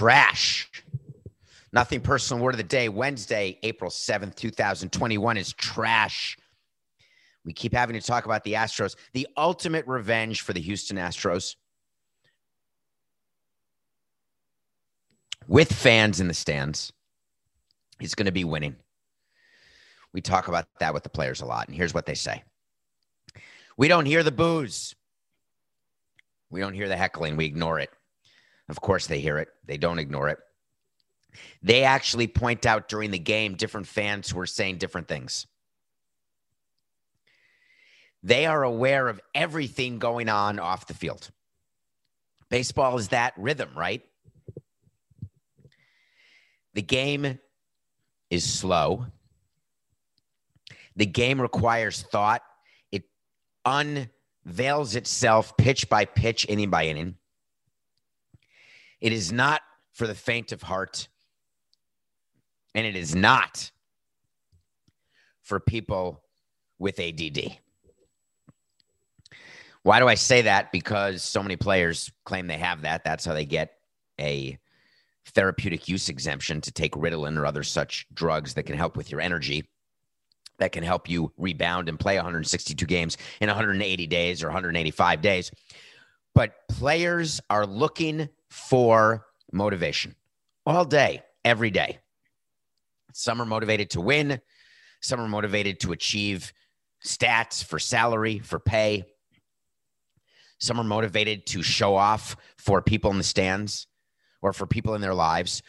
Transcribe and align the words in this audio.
trash. 0.00 0.70
Nothing 1.74 2.00
personal 2.00 2.42
word 2.42 2.54
of 2.54 2.56
the 2.56 2.64
day. 2.64 2.88
Wednesday, 2.88 3.58
April 3.62 3.90
7th, 3.90 4.34
2021 4.34 5.36
is 5.36 5.52
trash. 5.52 6.38
We 7.44 7.52
keep 7.52 7.74
having 7.74 8.00
to 8.00 8.06
talk 8.06 8.24
about 8.24 8.42
the 8.42 8.54
Astros, 8.54 8.96
the 9.12 9.28
ultimate 9.36 9.86
revenge 9.86 10.40
for 10.40 10.54
the 10.54 10.60
Houston 10.60 10.96
Astros. 10.96 11.56
With 15.48 15.70
fans 15.70 16.18
in 16.18 16.28
the 16.28 16.34
stands, 16.34 16.94
is 18.00 18.14
going 18.14 18.24
to 18.24 18.32
be 18.32 18.44
winning. 18.44 18.76
We 20.14 20.22
talk 20.22 20.48
about 20.48 20.66
that 20.78 20.94
with 20.94 21.02
the 21.02 21.10
players 21.10 21.42
a 21.42 21.46
lot. 21.46 21.68
And 21.68 21.76
here's 21.76 21.92
what 21.92 22.06
they 22.06 22.14
say 22.14 22.42
We 23.76 23.86
don't 23.86 24.06
hear 24.06 24.22
the 24.22 24.32
boos. 24.32 24.94
We 26.48 26.60
don't 26.60 26.74
hear 26.74 26.88
the 26.88 26.96
heckling. 26.96 27.36
We 27.36 27.44
ignore 27.44 27.78
it. 27.78 27.90
Of 28.70 28.80
course, 28.80 29.06
they 29.06 29.20
hear 29.20 29.38
it, 29.38 29.48
they 29.66 29.76
don't 29.76 29.98
ignore 29.98 30.28
it. 30.28 30.38
They 31.62 31.84
actually 31.84 32.26
point 32.26 32.66
out 32.66 32.88
during 32.88 33.10
the 33.10 33.18
game 33.18 33.54
different 33.54 33.86
fans 33.86 34.30
who 34.30 34.40
are 34.40 34.46
saying 34.46 34.78
different 34.78 35.08
things. 35.08 35.46
They 38.22 38.46
are 38.46 38.62
aware 38.62 39.08
of 39.08 39.20
everything 39.34 39.98
going 39.98 40.28
on 40.28 40.58
off 40.58 40.86
the 40.86 40.94
field. 40.94 41.30
Baseball 42.48 42.98
is 42.98 43.08
that 43.08 43.32
rhythm, 43.36 43.70
right? 43.76 44.02
The 46.74 46.82
game 46.82 47.38
is 48.28 48.44
slow. 48.44 49.06
The 50.96 51.06
game 51.06 51.40
requires 51.40 52.02
thought. 52.02 52.42
It 52.92 53.04
unveils 53.64 54.96
itself 54.96 55.56
pitch 55.56 55.88
by 55.88 56.04
pitch, 56.04 56.46
inning 56.48 56.70
by 56.70 56.86
inning. 56.86 57.16
It 59.00 59.12
is 59.12 59.32
not 59.32 59.62
for 59.92 60.06
the 60.06 60.14
faint 60.14 60.52
of 60.52 60.62
heart. 60.62 61.08
And 62.74 62.86
it 62.86 62.96
is 62.96 63.14
not 63.14 63.70
for 65.42 65.58
people 65.58 66.22
with 66.78 67.00
ADD. 67.00 67.58
Why 69.82 69.98
do 69.98 70.06
I 70.06 70.14
say 70.14 70.42
that? 70.42 70.70
Because 70.72 71.22
so 71.22 71.42
many 71.42 71.56
players 71.56 72.12
claim 72.24 72.46
they 72.46 72.58
have 72.58 72.82
that. 72.82 73.02
That's 73.02 73.24
how 73.24 73.34
they 73.34 73.46
get 73.46 73.72
a 74.20 74.58
therapeutic 75.26 75.88
use 75.88 76.08
exemption 76.08 76.60
to 76.60 76.72
take 76.72 76.92
Ritalin 76.92 77.38
or 77.38 77.46
other 77.46 77.62
such 77.62 78.06
drugs 78.12 78.54
that 78.54 78.64
can 78.64 78.76
help 78.76 78.96
with 78.96 79.10
your 79.10 79.20
energy, 79.20 79.68
that 80.58 80.72
can 80.72 80.84
help 80.84 81.08
you 81.08 81.32
rebound 81.36 81.88
and 81.88 81.98
play 81.98 82.16
162 82.16 82.84
games 82.86 83.16
in 83.40 83.48
180 83.48 84.06
days 84.06 84.42
or 84.42 84.48
185 84.48 85.20
days. 85.22 85.50
But 86.34 86.54
players 86.68 87.40
are 87.48 87.66
looking 87.66 88.28
for 88.50 89.26
motivation 89.52 90.14
all 90.66 90.84
day, 90.84 91.22
every 91.44 91.70
day. 91.70 91.98
Some 93.12 93.40
are 93.40 93.46
motivated 93.46 93.90
to 93.90 94.00
win, 94.00 94.40
some 95.00 95.20
are 95.20 95.28
motivated 95.28 95.80
to 95.80 95.92
achieve 95.92 96.52
stats 97.04 97.64
for 97.64 97.78
salary, 97.78 98.38
for 98.38 98.58
pay. 98.58 99.04
Some 100.58 100.78
are 100.78 100.84
motivated 100.84 101.46
to 101.46 101.62
show 101.62 101.96
off 101.96 102.36
for 102.58 102.82
people 102.82 103.10
in 103.10 103.18
the 103.18 103.24
stands 103.24 103.86
or 104.42 104.52
for 104.52 104.66
people 104.66 104.94
in 104.94 105.00
their 105.00 105.14
lives. 105.14 105.62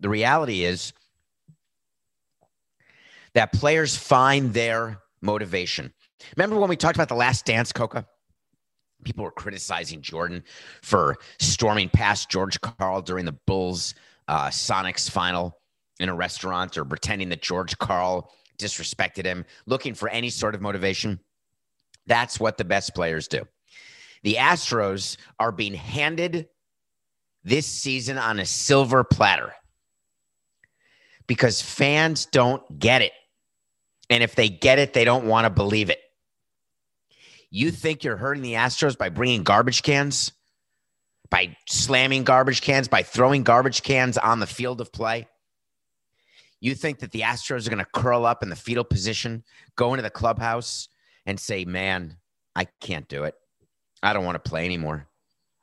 The 0.00 0.08
reality 0.08 0.64
is 0.64 0.92
that 3.34 3.52
players 3.52 3.96
find 3.96 4.52
their 4.52 4.98
motivation. 5.20 5.92
Remember 6.36 6.58
when 6.58 6.68
we 6.68 6.76
talked 6.76 6.96
about 6.96 7.08
the 7.08 7.14
last 7.14 7.44
dance, 7.44 7.72
Coca? 7.72 8.06
People 9.04 9.24
were 9.24 9.30
criticizing 9.30 10.00
Jordan 10.00 10.42
for 10.82 11.16
storming 11.38 11.88
past 11.88 12.30
George 12.30 12.60
Karl 12.60 13.02
during 13.02 13.24
the 13.24 13.36
Bulls 13.46 13.94
uh, 14.28 14.48
Sonics 14.48 15.08
final 15.08 15.58
in 16.00 16.08
a 16.08 16.14
restaurant 16.14 16.76
or 16.76 16.84
pretending 16.84 17.28
that 17.28 17.42
George 17.42 17.76
Karl 17.78 18.32
disrespected 18.58 19.24
him, 19.24 19.44
looking 19.66 19.94
for 19.94 20.08
any 20.08 20.30
sort 20.30 20.54
of 20.54 20.60
motivation. 20.60 21.20
That's 22.06 22.40
what 22.40 22.56
the 22.58 22.64
best 22.64 22.94
players 22.94 23.28
do. 23.28 23.46
The 24.22 24.34
Astros 24.34 25.16
are 25.38 25.52
being 25.52 25.74
handed 25.74 26.48
this 27.44 27.66
season 27.66 28.18
on 28.18 28.40
a 28.40 28.46
silver 28.46 29.04
platter 29.04 29.52
because 31.26 31.62
fans 31.62 32.26
don't 32.26 32.78
get 32.78 33.02
it. 33.02 33.12
And 34.10 34.22
if 34.22 34.34
they 34.34 34.48
get 34.48 34.78
it, 34.78 34.92
they 34.92 35.04
don't 35.04 35.26
want 35.26 35.44
to 35.44 35.50
believe 35.50 35.90
it. 35.90 36.00
You 37.56 37.70
think 37.70 38.04
you're 38.04 38.18
hurting 38.18 38.42
the 38.42 38.52
Astros 38.52 38.98
by 38.98 39.08
bringing 39.08 39.42
garbage 39.42 39.82
cans, 39.82 40.30
by 41.30 41.56
slamming 41.66 42.22
garbage 42.22 42.60
cans, 42.60 42.86
by 42.86 43.02
throwing 43.02 43.44
garbage 43.44 43.82
cans 43.82 44.18
on 44.18 44.40
the 44.40 44.46
field 44.46 44.82
of 44.82 44.92
play? 44.92 45.26
You 46.60 46.74
think 46.74 46.98
that 46.98 47.12
the 47.12 47.22
Astros 47.22 47.66
are 47.66 47.70
going 47.70 47.82
to 47.82 47.90
curl 47.94 48.26
up 48.26 48.42
in 48.42 48.50
the 48.50 48.56
fetal 48.56 48.84
position, 48.84 49.42
go 49.74 49.94
into 49.94 50.02
the 50.02 50.10
clubhouse, 50.10 50.90
and 51.24 51.40
say, 51.40 51.64
Man, 51.64 52.18
I 52.54 52.66
can't 52.82 53.08
do 53.08 53.24
it. 53.24 53.34
I 54.02 54.12
don't 54.12 54.26
want 54.26 54.34
to 54.34 54.50
play 54.50 54.66
anymore. 54.66 55.08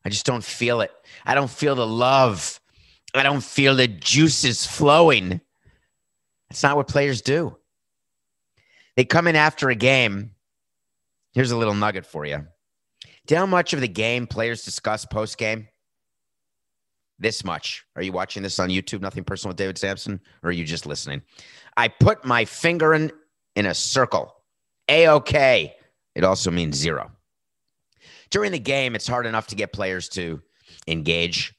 I 0.04 0.10
just 0.10 0.26
don't 0.26 0.44
feel 0.44 0.82
it. 0.82 0.92
I 1.28 1.36
don't 1.36 1.52
feel 1.52 1.76
the 1.76 1.86
love. 1.86 2.60
I 3.14 3.22
don't 3.22 3.44
feel 3.44 3.76
the 3.76 3.88
juices 3.88 4.66
flowing. 4.66 5.42
That's 6.50 6.64
not 6.64 6.76
what 6.76 6.88
players 6.88 7.22
do. 7.22 7.56
They 8.96 9.06
come 9.06 9.28
in 9.28 9.36
after 9.36 9.70
a 9.70 9.76
game. 9.76 10.33
Here's 11.34 11.52
a 11.52 11.58
little 11.58 11.74
nugget 11.74 12.06
for 12.06 12.26
you. 12.26 12.46
Do 13.26 13.36
how 13.36 13.46
much 13.46 13.74
of 13.74 13.82
the 13.82 13.88
game 13.88 14.28
players 14.28 14.64
discuss 14.64 15.06
post 15.06 15.38
game? 15.38 15.68
This 17.20 17.44
much. 17.44 17.86
Are 17.96 18.02
you 18.02 18.12
watching 18.12 18.44
this 18.44 18.60
on 18.60 18.70
YouTube? 18.70 19.02
Nothing 19.02 19.24
personal 19.24 19.52
with 19.52 19.58
David 19.58 19.78
Samson? 19.78 20.20
or 20.42 20.50
are 20.50 20.54
you 20.54 20.66
just 20.66 20.86
listening? 20.86 21.22
I 21.78 21.88
put 21.88 22.26
my 22.26 22.46
finger 22.46 22.94
in 22.94 23.12
in 23.56 23.66
a 23.66 23.74
circle. 23.74 24.34
A 24.90 25.08
OK. 25.08 25.76
It 26.16 26.24
also 26.24 26.52
means 26.52 26.76
zero 26.76 27.12
during 28.34 28.52
the 28.52 28.60
game, 28.60 28.96
it's 28.96 29.08
hard 29.08 29.28
enough 29.28 29.46
to 29.46 29.56
get 29.56 29.72
players 29.72 30.10
to 30.10 30.42
engage. 30.88 31.54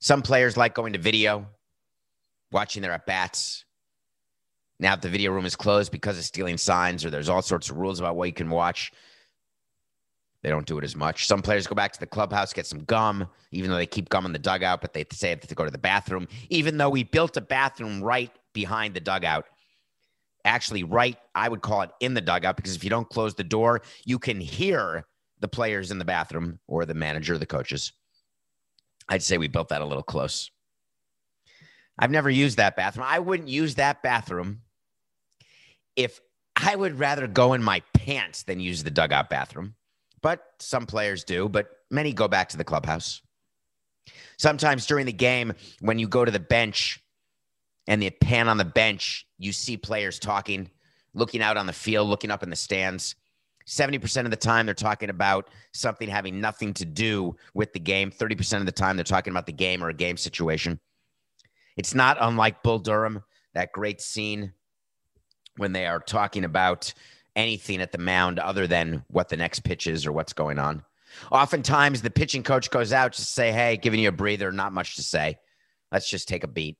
Some 0.00 0.22
players 0.22 0.56
like 0.56 0.74
going 0.74 0.94
to 0.94 0.98
video, 0.98 1.46
watching 2.50 2.80
their 2.80 2.92
at 2.92 3.04
bats. 3.04 3.65
Now, 4.78 4.94
if 4.94 5.00
the 5.00 5.08
video 5.08 5.32
room 5.32 5.46
is 5.46 5.56
closed 5.56 5.90
because 5.90 6.18
of 6.18 6.24
stealing 6.24 6.58
signs 6.58 7.04
or 7.04 7.10
there's 7.10 7.28
all 7.28 7.42
sorts 7.42 7.70
of 7.70 7.78
rules 7.78 7.98
about 7.98 8.16
what 8.16 8.28
you 8.28 8.34
can 8.34 8.50
watch, 8.50 8.92
they 10.42 10.50
don't 10.50 10.66
do 10.66 10.78
it 10.78 10.84
as 10.84 10.94
much. 10.94 11.26
Some 11.26 11.42
players 11.42 11.66
go 11.66 11.74
back 11.74 11.92
to 11.92 12.00
the 12.00 12.06
clubhouse, 12.06 12.52
get 12.52 12.66
some 12.66 12.84
gum, 12.84 13.26
even 13.50 13.70
though 13.70 13.76
they 13.76 13.86
keep 13.86 14.10
gum 14.10 14.26
in 14.26 14.32
the 14.32 14.38
dugout, 14.38 14.80
but 14.80 14.92
they 14.92 15.04
say 15.10 15.34
they 15.34 15.54
go 15.54 15.64
to 15.64 15.70
the 15.70 15.78
bathroom, 15.78 16.28
even 16.50 16.76
though 16.76 16.90
we 16.90 17.02
built 17.04 17.36
a 17.36 17.40
bathroom 17.40 18.02
right 18.02 18.30
behind 18.52 18.94
the 18.94 19.00
dugout. 19.00 19.46
Actually, 20.44 20.84
right, 20.84 21.16
I 21.34 21.48
would 21.48 21.62
call 21.62 21.82
it 21.82 21.90
in 22.00 22.14
the 22.14 22.20
dugout 22.20 22.56
because 22.56 22.76
if 22.76 22.84
you 22.84 22.90
don't 22.90 23.08
close 23.08 23.34
the 23.34 23.42
door, 23.42 23.82
you 24.04 24.18
can 24.18 24.38
hear 24.38 25.06
the 25.40 25.48
players 25.48 25.90
in 25.90 25.98
the 25.98 26.04
bathroom 26.04 26.60
or 26.68 26.84
the 26.84 26.94
manager, 26.94 27.36
the 27.38 27.46
coaches. 27.46 27.92
I'd 29.08 29.22
say 29.22 29.38
we 29.38 29.48
built 29.48 29.70
that 29.70 29.82
a 29.82 29.86
little 29.86 30.02
close. 30.02 30.50
I've 31.98 32.10
never 32.10 32.30
used 32.30 32.58
that 32.58 32.76
bathroom. 32.76 33.06
I 33.08 33.18
wouldn't 33.18 33.48
use 33.48 33.74
that 33.76 34.02
bathroom 34.02 34.60
if 35.96 36.20
I 36.54 36.74
would 36.74 36.98
rather 36.98 37.26
go 37.26 37.52
in 37.52 37.62
my 37.62 37.80
pants 37.92 38.44
than 38.44 38.60
use 38.60 38.82
the 38.82 38.90
dugout 38.90 39.28
bathroom. 39.28 39.74
But 40.22 40.42
some 40.58 40.86
players 40.86 41.24
do, 41.24 41.48
but 41.48 41.68
many 41.90 42.12
go 42.12 42.28
back 42.28 42.48
to 42.50 42.56
the 42.56 42.64
clubhouse. 42.64 43.20
Sometimes 44.38 44.86
during 44.86 45.06
the 45.06 45.12
game, 45.12 45.52
when 45.80 45.98
you 45.98 46.08
go 46.08 46.24
to 46.24 46.30
the 46.30 46.40
bench 46.40 47.00
and 47.86 48.00
the 48.00 48.10
pan 48.10 48.48
on 48.48 48.56
the 48.56 48.64
bench, 48.64 49.26
you 49.38 49.52
see 49.52 49.76
players 49.76 50.18
talking, 50.18 50.70
looking 51.14 51.42
out 51.42 51.56
on 51.56 51.66
the 51.66 51.72
field, 51.72 52.08
looking 52.08 52.30
up 52.30 52.42
in 52.42 52.50
the 52.50 52.56
stands. 52.56 53.14
70% 53.66 54.24
of 54.24 54.30
the 54.30 54.36
time, 54.36 54.64
they're 54.64 54.74
talking 54.74 55.10
about 55.10 55.50
something 55.72 56.08
having 56.08 56.40
nothing 56.40 56.72
to 56.74 56.84
do 56.84 57.36
with 57.54 57.72
the 57.72 57.80
game. 57.80 58.10
30% 58.10 58.60
of 58.60 58.66
the 58.66 58.72
time, 58.72 58.96
they're 58.96 59.04
talking 59.04 59.32
about 59.32 59.46
the 59.46 59.52
game 59.52 59.82
or 59.82 59.88
a 59.88 59.94
game 59.94 60.16
situation. 60.16 60.78
It's 61.76 61.94
not 61.94 62.16
unlike 62.20 62.62
Bull 62.62 62.78
Durham, 62.78 63.22
that 63.54 63.72
great 63.72 64.00
scene 64.00 64.52
when 65.56 65.72
they 65.72 65.86
are 65.86 66.00
talking 66.00 66.44
about 66.44 66.92
anything 67.34 67.80
at 67.80 67.92
the 67.92 67.98
mound 67.98 68.38
other 68.38 68.66
than 68.66 69.04
what 69.08 69.28
the 69.28 69.36
next 69.36 69.60
pitch 69.60 69.86
is 69.86 70.06
or 70.06 70.12
what's 70.12 70.32
going 70.32 70.58
on. 70.58 70.82
Oftentimes, 71.30 72.02
the 72.02 72.10
pitching 72.10 72.42
coach 72.42 72.70
goes 72.70 72.92
out 72.92 73.12
to 73.14 73.22
say, 73.22 73.52
Hey, 73.52 73.76
giving 73.76 74.00
you 74.00 74.08
a 74.08 74.12
breather, 74.12 74.52
not 74.52 74.72
much 74.72 74.96
to 74.96 75.02
say. 75.02 75.38
Let's 75.92 76.08
just 76.10 76.28
take 76.28 76.44
a 76.44 76.48
beat. 76.48 76.76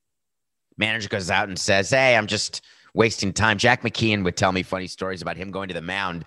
Manager 0.76 1.08
goes 1.08 1.30
out 1.30 1.48
and 1.48 1.58
says, 1.58 1.90
Hey, 1.90 2.16
I'm 2.16 2.26
just 2.26 2.62
wasting 2.94 3.32
time. 3.32 3.58
Jack 3.58 3.82
McKeon 3.82 4.24
would 4.24 4.36
tell 4.36 4.52
me 4.52 4.62
funny 4.62 4.86
stories 4.86 5.22
about 5.22 5.36
him 5.36 5.50
going 5.50 5.68
to 5.68 5.74
the 5.74 5.82
mound 5.82 6.24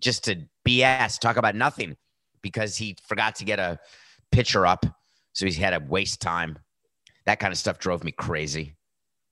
just 0.00 0.24
to 0.24 0.36
BS, 0.66 1.18
talk 1.18 1.36
about 1.36 1.54
nothing 1.54 1.96
because 2.42 2.76
he 2.76 2.96
forgot 3.06 3.36
to 3.36 3.44
get 3.44 3.58
a 3.58 3.78
pitcher 4.30 4.66
up. 4.66 4.86
So 5.32 5.46
he 5.46 5.52
had 5.52 5.70
to 5.70 5.84
waste 5.84 6.20
time. 6.20 6.58
That 7.26 7.40
kind 7.40 7.52
of 7.52 7.58
stuff 7.58 7.78
drove 7.78 8.04
me 8.04 8.12
crazy. 8.12 8.76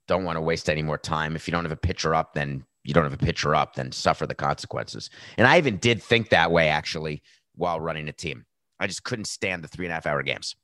Don't 0.09 0.25
want 0.25 0.37
to 0.37 0.41
waste 0.41 0.69
any 0.69 0.83
more 0.83 0.99
time. 0.99 1.37
If 1.37 1.47
you 1.47 1.53
don't 1.53 1.65
have 1.65 1.73
a 1.73 1.77
pitcher 1.77 2.15
up, 2.15 2.35
then 2.35 2.65
you 2.85 2.95
don't 2.95 3.05
have 3.05 3.13
a 3.13 3.19
pitcher 3.19 3.55
up, 3.55 3.75
then 3.75 3.93
suffer 3.93 4.27
the 4.27 4.35
consequences. 4.35 5.11
And 5.37 5.47
I 5.47 5.59
even 5.59 5.77
did 5.77 6.03
think 6.03 6.31
that 6.31 6.51
way 6.51 6.69
actually 6.69 7.23
while 7.55 7.81
running 7.81 8.09
a 8.09 8.13
team. 8.13 8.45
I 8.81 8.87
just 8.87 9.05
couldn't 9.05 9.27
stand 9.27 9.63
the 9.63 9.69
three 9.69 9.87
and 9.87 9.93
a 9.93 9.95
half 9.95 10.07
hour 10.07 10.23
games. 10.23 10.57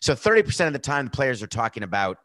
So 0.00 0.14
30% 0.14 0.68
of 0.68 0.72
the 0.72 0.78
time, 0.78 1.06
the 1.06 1.10
players 1.10 1.42
are 1.42 1.48
talking 1.48 1.82
about 1.82 2.18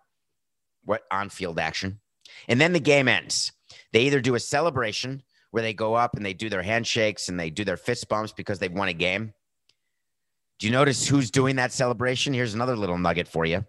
what 0.85 1.01
on 1.11 1.29
field 1.29 1.59
action. 1.59 1.99
And 2.47 2.61
then 2.61 2.73
the 2.73 2.79
game 2.79 3.07
ends. 3.07 3.51
They 3.91 4.01
either 4.01 4.21
do 4.21 4.35
a 4.35 4.39
celebration 4.39 5.23
where 5.51 5.63
they 5.63 5.73
go 5.73 5.95
up 5.95 6.15
and 6.15 6.25
they 6.25 6.33
do 6.33 6.49
their 6.49 6.61
handshakes 6.61 7.29
and 7.29 7.39
they 7.39 7.49
do 7.49 7.63
their 7.63 7.77
fist 7.77 8.07
bumps 8.07 8.33
because 8.33 8.59
they've 8.59 8.71
won 8.71 8.89
a 8.89 8.93
game. 8.93 9.33
Do 10.59 10.67
you 10.67 10.73
notice 10.73 11.07
who's 11.07 11.31
doing 11.31 11.55
that 11.55 11.71
celebration? 11.71 12.33
Here's 12.33 12.53
another 12.53 12.75
little 12.75 12.97
nugget 12.97 13.27
for 13.27 13.45
you. 13.45 13.65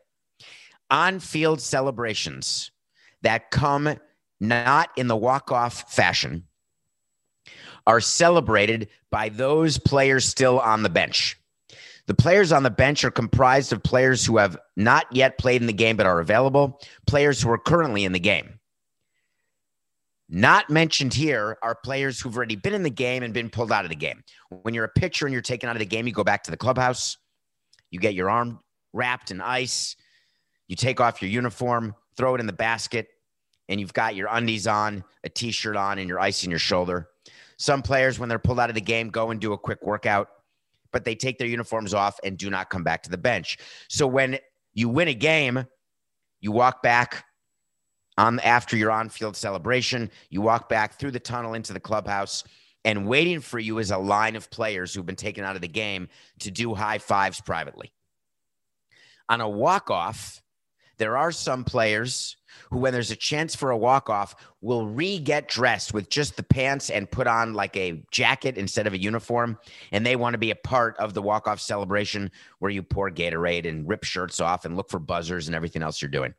On 0.90 1.20
field 1.20 1.60
celebrations 1.60 2.72
that 3.22 3.50
come 3.50 3.96
not 4.40 4.90
in 4.96 5.06
the 5.06 5.16
walk 5.16 5.52
off 5.52 5.92
fashion 5.92 6.46
are 7.86 8.00
celebrated 8.00 8.88
by 9.10 9.28
those 9.28 9.78
players 9.78 10.24
still 10.24 10.60
on 10.60 10.82
the 10.82 10.88
bench. 10.88 11.36
The 12.06 12.14
players 12.14 12.52
on 12.52 12.62
the 12.62 12.70
bench 12.70 13.04
are 13.04 13.10
comprised 13.10 13.72
of 13.72 13.82
players 13.82 14.24
who 14.24 14.38
have 14.38 14.58
not 14.76 15.06
yet 15.12 15.38
played 15.38 15.60
in 15.60 15.66
the 15.66 15.72
game 15.72 15.96
but 15.96 16.06
are 16.06 16.20
available, 16.20 16.80
players 17.06 17.40
who 17.40 17.50
are 17.50 17.58
currently 17.58 18.04
in 18.04 18.12
the 18.12 18.20
game. 18.20 18.58
Not 20.28 20.70
mentioned 20.70 21.12
here 21.12 21.58
are 21.62 21.74
players 21.74 22.20
who've 22.20 22.36
already 22.36 22.56
been 22.56 22.74
in 22.74 22.84
the 22.84 22.90
game 22.90 23.22
and 23.22 23.34
been 23.34 23.50
pulled 23.50 23.72
out 23.72 23.84
of 23.84 23.90
the 23.90 23.96
game. 23.96 24.22
When 24.48 24.74
you're 24.74 24.84
a 24.84 24.88
pitcher 24.88 25.26
and 25.26 25.32
you're 25.32 25.42
taken 25.42 25.68
out 25.68 25.74
of 25.74 25.80
the 25.80 25.86
game, 25.86 26.06
you 26.06 26.12
go 26.12 26.22
back 26.22 26.44
to 26.44 26.52
the 26.52 26.56
clubhouse, 26.56 27.18
you 27.90 27.98
get 27.98 28.14
your 28.14 28.30
arm 28.30 28.60
wrapped 28.92 29.32
in 29.32 29.40
ice, 29.40 29.96
you 30.68 30.76
take 30.76 31.00
off 31.00 31.20
your 31.20 31.30
uniform, 31.30 31.96
throw 32.16 32.34
it 32.34 32.40
in 32.40 32.46
the 32.46 32.52
basket, 32.52 33.08
and 33.68 33.80
you've 33.80 33.92
got 33.92 34.14
your 34.16 34.28
undies 34.30 34.66
on, 34.66 35.04
a 35.24 35.28
t 35.28 35.50
shirt 35.50 35.76
on, 35.76 35.98
and 35.98 36.08
your 36.08 36.20
ice 36.20 36.44
in 36.44 36.50
your 36.50 36.58
shoulder. 36.58 37.08
Some 37.56 37.82
players, 37.82 38.18
when 38.18 38.28
they're 38.28 38.38
pulled 38.38 38.58
out 38.58 38.70
of 38.70 38.74
the 38.74 38.80
game, 38.80 39.10
go 39.10 39.30
and 39.30 39.40
do 39.40 39.52
a 39.52 39.58
quick 39.58 39.82
workout, 39.82 40.28
but 40.92 41.04
they 41.04 41.14
take 41.14 41.38
their 41.38 41.46
uniforms 41.46 41.94
off 41.94 42.18
and 42.24 42.36
do 42.36 42.50
not 42.50 42.70
come 42.70 42.82
back 42.82 43.02
to 43.04 43.10
the 43.10 43.18
bench. 43.18 43.58
So 43.88 44.06
when 44.06 44.38
you 44.72 44.88
win 44.88 45.08
a 45.08 45.14
game, 45.14 45.66
you 46.40 46.52
walk 46.52 46.82
back 46.82 47.24
on 48.16 48.40
after 48.40 48.76
your 48.76 48.90
on-field 48.90 49.36
celebration. 49.36 50.10
You 50.30 50.40
walk 50.40 50.68
back 50.68 50.98
through 50.98 51.12
the 51.12 51.20
tunnel 51.20 51.54
into 51.54 51.72
the 51.72 51.80
clubhouse, 51.80 52.44
and 52.84 53.06
waiting 53.06 53.40
for 53.40 53.58
you 53.58 53.78
is 53.78 53.90
a 53.90 53.98
line 53.98 54.36
of 54.36 54.50
players 54.50 54.94
who've 54.94 55.06
been 55.06 55.16
taken 55.16 55.44
out 55.44 55.54
of 55.54 55.62
the 55.62 55.68
game 55.68 56.08
to 56.40 56.50
do 56.50 56.74
high 56.74 56.98
fives 56.98 57.40
privately. 57.40 57.92
On 59.28 59.40
a 59.40 59.48
walk-off, 59.48 60.42
there 61.00 61.16
are 61.16 61.32
some 61.32 61.64
players 61.64 62.36
who, 62.70 62.78
when 62.78 62.92
there's 62.92 63.10
a 63.10 63.16
chance 63.16 63.56
for 63.56 63.70
a 63.70 63.76
walk-off, 63.76 64.36
will 64.60 64.86
re-get 64.86 65.48
dressed 65.48 65.92
with 65.92 66.08
just 66.08 66.36
the 66.36 66.42
pants 66.42 66.90
and 66.90 67.10
put 67.10 67.26
on 67.26 67.54
like 67.54 67.76
a 67.76 68.04
jacket 68.12 68.56
instead 68.56 68.86
of 68.86 68.92
a 68.92 69.00
uniform, 69.00 69.58
and 69.90 70.06
they 70.06 70.14
want 70.14 70.34
to 70.34 70.38
be 70.38 70.52
a 70.52 70.56
part 70.56 70.96
of 70.98 71.14
the 71.14 71.22
walk-off 71.22 71.60
celebration 71.60 72.30
where 72.60 72.70
you 72.70 72.82
pour 72.82 73.10
Gatorade 73.10 73.66
and 73.66 73.88
rip 73.88 74.04
shirts 74.04 74.38
off 74.40 74.64
and 74.64 74.76
look 74.76 74.88
for 74.88 75.00
buzzers 75.00 75.48
and 75.48 75.56
everything 75.56 75.82
else 75.82 76.00
you're 76.00 76.10
doing. 76.10 76.34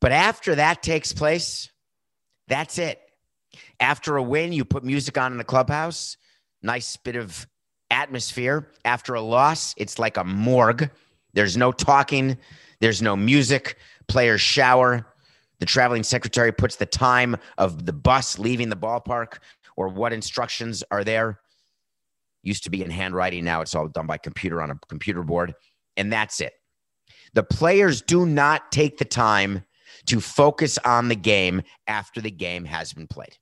But 0.00 0.12
after 0.12 0.54
that 0.54 0.82
takes 0.82 1.12
place, 1.12 1.70
that's 2.46 2.78
it. 2.78 3.00
After 3.80 4.16
a 4.16 4.22
win, 4.22 4.52
you 4.52 4.64
put 4.64 4.84
music 4.84 5.18
on 5.18 5.32
in 5.32 5.38
the 5.38 5.44
clubhouse, 5.44 6.16
nice 6.62 6.96
bit 6.96 7.16
of 7.16 7.48
atmosphere. 7.90 8.70
After 8.84 9.14
a 9.14 9.20
loss, 9.20 9.74
it's 9.76 9.98
like 9.98 10.18
a 10.18 10.24
morgue. 10.24 10.90
There's 11.38 11.56
no 11.56 11.70
talking, 11.70 12.36
there's 12.80 13.00
no 13.00 13.14
music. 13.14 13.78
Players 14.08 14.40
shower. 14.40 15.06
The 15.60 15.66
traveling 15.66 16.02
secretary 16.02 16.50
puts 16.50 16.74
the 16.74 16.84
time 16.84 17.36
of 17.58 17.86
the 17.86 17.92
bus 17.92 18.40
leaving 18.40 18.70
the 18.70 18.76
ballpark 18.76 19.38
or 19.76 19.86
what 19.86 20.12
instructions 20.12 20.82
are 20.90 21.04
there. 21.04 21.38
Used 22.42 22.64
to 22.64 22.70
be 22.70 22.82
in 22.82 22.90
handwriting, 22.90 23.44
now 23.44 23.60
it's 23.60 23.76
all 23.76 23.86
done 23.86 24.08
by 24.08 24.18
computer 24.18 24.60
on 24.60 24.72
a 24.72 24.80
computer 24.88 25.22
board. 25.22 25.54
And 25.96 26.12
that's 26.12 26.40
it. 26.40 26.54
The 27.34 27.44
players 27.44 28.02
do 28.02 28.26
not 28.26 28.72
take 28.72 28.98
the 28.98 29.04
time 29.04 29.64
to 30.06 30.20
focus 30.20 30.76
on 30.84 31.06
the 31.06 31.14
game 31.14 31.62
after 31.86 32.20
the 32.20 32.32
game 32.32 32.64
has 32.64 32.92
been 32.92 33.06
played. 33.06 33.38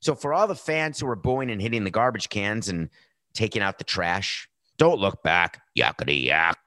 So, 0.00 0.14
for 0.14 0.32
all 0.32 0.46
the 0.46 0.54
fans 0.54 0.98
who 0.98 1.08
are 1.08 1.14
booing 1.14 1.50
and 1.50 1.60
hitting 1.60 1.84
the 1.84 1.90
garbage 1.90 2.30
cans 2.30 2.70
and 2.70 2.88
taking 3.34 3.60
out 3.60 3.76
the 3.76 3.84
trash, 3.84 4.48
don't 4.78 4.98
look 4.98 5.22
back. 5.22 5.62
Yakety 5.76 6.24
yak. 6.24 6.58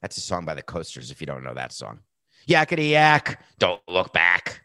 That's 0.00 0.16
a 0.16 0.20
song 0.20 0.44
by 0.44 0.54
the 0.54 0.62
Coasters 0.62 1.10
if 1.10 1.20
you 1.20 1.26
don't 1.26 1.44
know 1.44 1.54
that 1.54 1.72
song. 1.72 2.00
Yakety 2.48 2.90
yak. 2.90 3.42
Don't 3.58 3.80
look 3.88 4.12
back. 4.12 4.62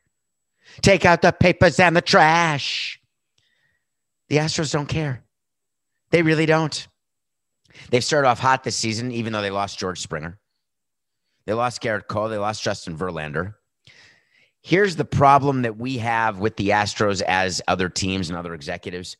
Take 0.81 1.05
out 1.05 1.21
the 1.21 1.31
papers 1.31 1.79
and 1.79 1.95
the 1.95 2.01
trash. 2.01 2.99
The 4.29 4.37
Astros 4.37 4.71
don't 4.71 4.87
care. 4.87 5.23
They 6.11 6.21
really 6.21 6.45
don't. 6.45 6.87
They've 7.89 8.03
started 8.03 8.27
off 8.27 8.39
hot 8.39 8.63
this 8.63 8.75
season, 8.75 9.11
even 9.11 9.33
though 9.33 9.41
they 9.41 9.51
lost 9.51 9.79
George 9.79 9.99
Springer. 9.99 10.39
They 11.45 11.53
lost 11.53 11.81
Gerrit 11.81 12.07
Cole. 12.07 12.29
They 12.29 12.37
lost 12.37 12.63
Justin 12.63 12.97
Verlander. 12.97 13.53
Here's 14.61 14.97
the 14.97 15.05
problem 15.05 15.61
that 15.61 15.77
we 15.77 15.97
have 15.99 16.39
with 16.39 16.57
the 16.57 16.69
Astros 16.69 17.21
as 17.21 17.61
other 17.67 17.87
teams 17.87 18.29
and 18.29 18.37
other 18.37 18.53
executives. 18.53 19.15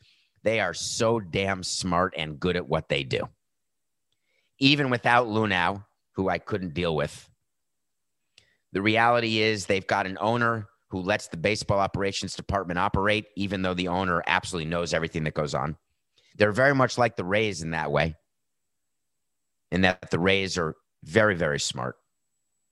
They 0.47 0.61
are 0.61 0.73
so 0.73 1.19
damn 1.19 1.61
smart 1.61 2.13
and 2.15 2.39
good 2.39 2.55
at 2.55 2.69
what 2.69 2.87
they 2.87 3.03
do. 3.03 3.27
Even 4.59 4.89
without 4.89 5.27
Luhnow, 5.27 5.83
who 6.13 6.29
I 6.29 6.37
couldn't 6.37 6.73
deal 6.73 6.95
with, 6.95 7.29
the 8.71 8.81
reality 8.81 9.39
is 9.39 9.65
they've 9.65 9.85
got 9.85 10.07
an 10.07 10.17
owner 10.21 10.69
who 10.87 11.01
lets 11.01 11.27
the 11.27 11.35
baseball 11.35 11.79
operations 11.79 12.33
department 12.33 12.79
operate, 12.79 13.25
even 13.35 13.61
though 13.61 13.73
the 13.73 13.89
owner 13.89 14.23
absolutely 14.25 14.69
knows 14.69 14.93
everything 14.93 15.25
that 15.25 15.33
goes 15.33 15.53
on. 15.53 15.75
They're 16.37 16.53
very 16.53 16.73
much 16.73 16.97
like 16.97 17.17
the 17.17 17.25
Rays 17.25 17.61
in 17.61 17.71
that 17.71 17.91
way, 17.91 18.15
in 19.69 19.81
that 19.81 20.11
the 20.11 20.19
Rays 20.19 20.57
are 20.57 20.77
very, 21.03 21.35
very 21.35 21.59
smart 21.59 21.97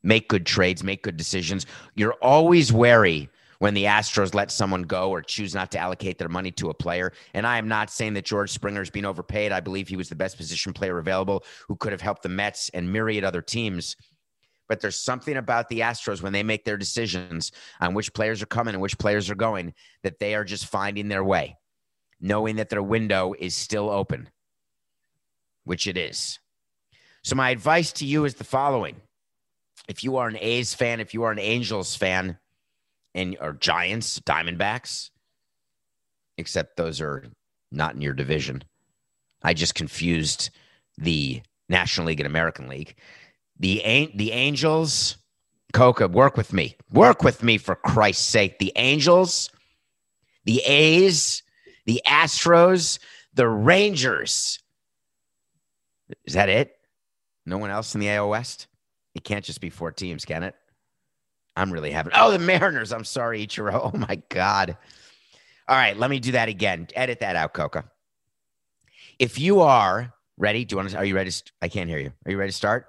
make 0.02 0.30
good 0.30 0.46
trades, 0.46 0.84
make 0.84 1.04
good 1.04 1.18
decisions. 1.18 1.66
You're 1.96 2.14
always 2.22 2.72
wary 2.72 3.28
when 3.60 3.74
the 3.74 3.86
Astros 3.86 4.34
let 4.34 4.52
someone 4.52 4.84
go 4.84 5.10
or 5.10 5.22
choose 5.22 5.54
not 5.54 5.72
to 5.72 5.80
allocate 5.80 6.18
their 6.18 6.30
money 6.30 6.52
to 6.52 6.70
a 6.70 6.74
player. 6.74 7.14
And 7.34 7.46
I 7.48 7.58
am 7.58 7.68
not 7.68 7.90
saying 7.90 8.14
that 8.14 8.26
George 8.26 8.52
Springer 8.52 8.82
is 8.82 8.90
being 8.90 9.06
overpaid. 9.06 9.52
I 9.52 9.60
believe 9.60 9.88
he 9.88 9.98
was 9.98 10.10
the 10.10 10.16
best 10.16 10.38
position 10.38 10.74
player 10.74 10.98
available 10.98 11.44
who 11.68 11.76
could 11.76 11.92
have 11.92 12.02
helped 12.02 12.24
the 12.24 12.30
Mets 12.30 12.70
and 12.74 12.92
myriad 12.92 13.24
other 13.24 13.42
teams. 13.42 13.96
But 14.68 14.82
there's 14.82 14.98
something 14.98 15.38
about 15.38 15.70
the 15.70 15.82
Astros 15.82 16.22
when 16.22 16.34
they 16.34 16.44
make 16.44 16.66
their 16.66 16.78
decisions 16.78 17.52
on 17.80 17.94
which 17.94 18.14
players 18.14 18.42
are 18.42 18.48
coming 18.48 18.74
and 18.74 18.82
which 18.82 18.98
players 18.98 19.30
are 19.30 19.36
going 19.36 19.74
that 20.04 20.20
they 20.20 20.34
are 20.34 20.44
just 20.44 20.66
finding 20.66 21.08
their 21.08 21.24
way, 21.24 21.58
knowing 22.20 22.56
that 22.56 22.70
their 22.70 22.82
window 22.82 23.36
is 23.38 23.56
still 23.56 23.90
open, 23.90 24.30
which 25.66 25.86
it 25.86 25.98
is. 25.98 26.40
So, 27.24 27.36
my 27.36 27.52
advice 27.52 27.92
to 27.94 28.06
you 28.06 28.26
is 28.26 28.36
the 28.36 28.44
following 28.44 29.02
if 29.88 30.04
you 30.04 30.18
are 30.18 30.28
an 30.28 30.38
A's 30.40 30.74
fan, 30.74 31.00
if 31.00 31.14
you 31.14 31.24
are 31.24 31.32
an 31.32 31.40
Angels 31.40 31.96
fan, 31.96 32.40
and 33.16 33.36
or 33.42 33.54
Giants, 33.54 34.20
Diamondbacks, 34.20 35.10
except 36.38 36.78
those 36.78 37.02
are 37.02 37.26
not 37.72 37.96
in 37.96 38.02
your 38.02 38.14
division. 38.14 38.64
I 39.42 39.54
just 39.54 39.74
confused 39.74 40.52
the 40.98 41.42
National 41.70 42.08
League 42.08 42.20
and 42.20 42.28
American 42.28 42.68
League. 42.68 42.96
The 43.58 44.12
the 44.14 44.32
Angels, 44.32 45.18
Coca, 45.74 46.08
work 46.08 46.38
with 46.38 46.54
me. 46.54 46.76
Work 46.92 47.24
with 47.24 47.42
me 47.42 47.58
for 47.58 47.76
Christ's 47.76 48.26
sake. 48.26 48.60
The 48.60 48.74
Angels, 48.76 49.50
the 50.44 50.62
A's, 50.66 51.42
the 51.86 52.02
Astros, 52.06 53.00
the 53.34 53.48
Rangers. 53.48 54.60
Is 56.26 56.34
that 56.34 56.50
it? 56.50 56.74
No 57.46 57.58
one 57.58 57.70
else 57.70 57.96
in 57.96 58.02
the 58.02 58.10
AL 58.10 58.30
West? 58.30 58.68
It 59.14 59.24
can't 59.24 59.46
just 59.46 59.62
be 59.62 59.70
four 59.70 59.92
teams, 59.92 60.26
can 60.26 60.44
it? 60.44 60.56
I'm 61.56 61.72
really 61.72 61.92
having. 61.92 62.14
Oh, 62.16 62.32
the 62.32 62.40
Mariners. 62.40 62.92
I'm 62.92 63.06
sorry, 63.06 63.46
Ichiro. 63.46 63.74
Oh 63.94 63.98
my 63.98 64.22
God. 64.30 64.78
All 65.68 65.76
right, 65.76 65.98
let 65.98 66.10
me 66.10 66.20
do 66.20 66.34
that 66.34 66.50
again. 66.50 66.88
Edit 66.94 67.22
that 67.22 67.36
out, 67.36 67.54
Coca. 67.54 67.86
If 69.18 69.40
you 69.40 69.62
are 69.62 70.14
ready, 70.38 70.66
do 70.66 70.74
you 70.74 70.78
want 70.78 70.90
to? 70.90 70.98
Are 70.98 71.06
you 71.06 71.16
ready? 71.16 71.32
To, 71.32 71.44
I 71.62 71.70
can't 71.70 71.90
hear 71.90 72.00
you. 72.00 72.12
Are 72.26 72.32
you 72.32 72.38
ready 72.38 72.52
to 72.52 72.56
start? 72.58 72.88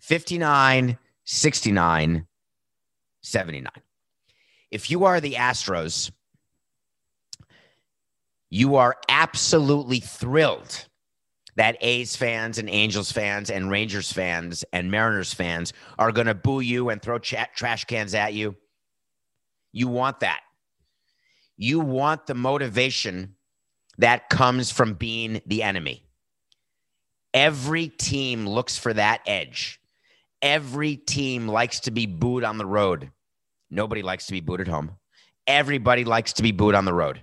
59, 0.00 0.98
69, 1.24 2.26
79. 3.22 3.72
If 4.70 4.90
you 4.90 5.04
are 5.04 5.20
the 5.20 5.34
Astros, 5.34 6.10
you 8.50 8.76
are 8.76 8.96
absolutely 9.08 10.00
thrilled 10.00 10.87
that 11.58 11.76
A's 11.80 12.14
fans 12.14 12.58
and 12.58 12.70
Angels 12.70 13.10
fans 13.10 13.50
and 13.50 13.68
Rangers 13.68 14.12
fans 14.12 14.64
and 14.72 14.92
Mariners 14.92 15.34
fans 15.34 15.72
are 15.98 16.12
going 16.12 16.28
to 16.28 16.34
boo 16.34 16.60
you 16.60 16.88
and 16.88 17.02
throw 17.02 17.18
trash 17.18 17.84
cans 17.84 18.14
at 18.14 18.32
you. 18.32 18.54
You 19.72 19.88
want 19.88 20.20
that. 20.20 20.40
You 21.56 21.80
want 21.80 22.26
the 22.28 22.36
motivation 22.36 23.34
that 23.98 24.30
comes 24.30 24.70
from 24.70 24.94
being 24.94 25.42
the 25.46 25.64
enemy. 25.64 26.04
Every 27.34 27.88
team 27.88 28.48
looks 28.48 28.78
for 28.78 28.94
that 28.94 29.22
edge. 29.26 29.80
Every 30.40 30.94
team 30.94 31.48
likes 31.48 31.80
to 31.80 31.90
be 31.90 32.06
booed 32.06 32.44
on 32.44 32.58
the 32.58 32.66
road. 32.66 33.10
Nobody 33.68 34.02
likes 34.02 34.26
to 34.26 34.32
be 34.32 34.40
booed 34.40 34.60
at 34.60 34.68
home. 34.68 34.92
Everybody 35.48 36.04
likes 36.04 36.34
to 36.34 36.42
be 36.44 36.52
booed 36.52 36.76
on 36.76 36.84
the 36.84 36.94
road. 36.94 37.20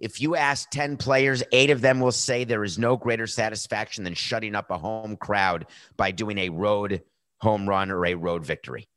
If 0.00 0.20
you 0.20 0.36
ask 0.36 0.70
10 0.70 0.96
players, 0.96 1.42
eight 1.52 1.70
of 1.70 1.80
them 1.80 2.00
will 2.00 2.12
say 2.12 2.44
there 2.44 2.64
is 2.64 2.78
no 2.78 2.96
greater 2.96 3.26
satisfaction 3.26 4.04
than 4.04 4.14
shutting 4.14 4.54
up 4.54 4.70
a 4.70 4.78
home 4.78 5.16
crowd 5.16 5.66
by 5.96 6.12
doing 6.12 6.38
a 6.38 6.50
road 6.50 7.02
home 7.40 7.68
run 7.68 7.90
or 7.90 8.06
a 8.06 8.14
road 8.14 8.44
victory. 8.44 8.88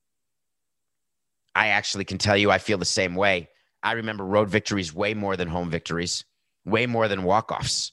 I 1.56 1.68
actually 1.68 2.06
can 2.06 2.18
tell 2.18 2.38
you 2.38 2.52
I 2.52 2.60
feel 2.60 2.78
the 2.78 2.86
same 2.86 3.16
way. 3.16 3.50
I 3.84 3.94
remember 3.94 4.24
road 4.24 4.50
victories 4.50 4.94
way 4.94 5.14
more 5.14 5.36
than 5.36 5.48
home 5.48 5.70
victories, 5.70 6.24
way 6.66 6.86
more 6.86 7.08
than 7.08 7.24
walk 7.24 7.52
offs. 7.52 7.92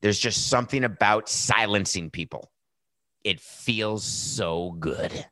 There's 0.00 0.18
just 0.18 0.48
something 0.48 0.84
about 0.84 1.28
silencing 1.28 2.10
people. 2.10 2.50
It 3.22 3.38
feels 3.38 4.02
so 4.04 4.72
good. 4.80 5.26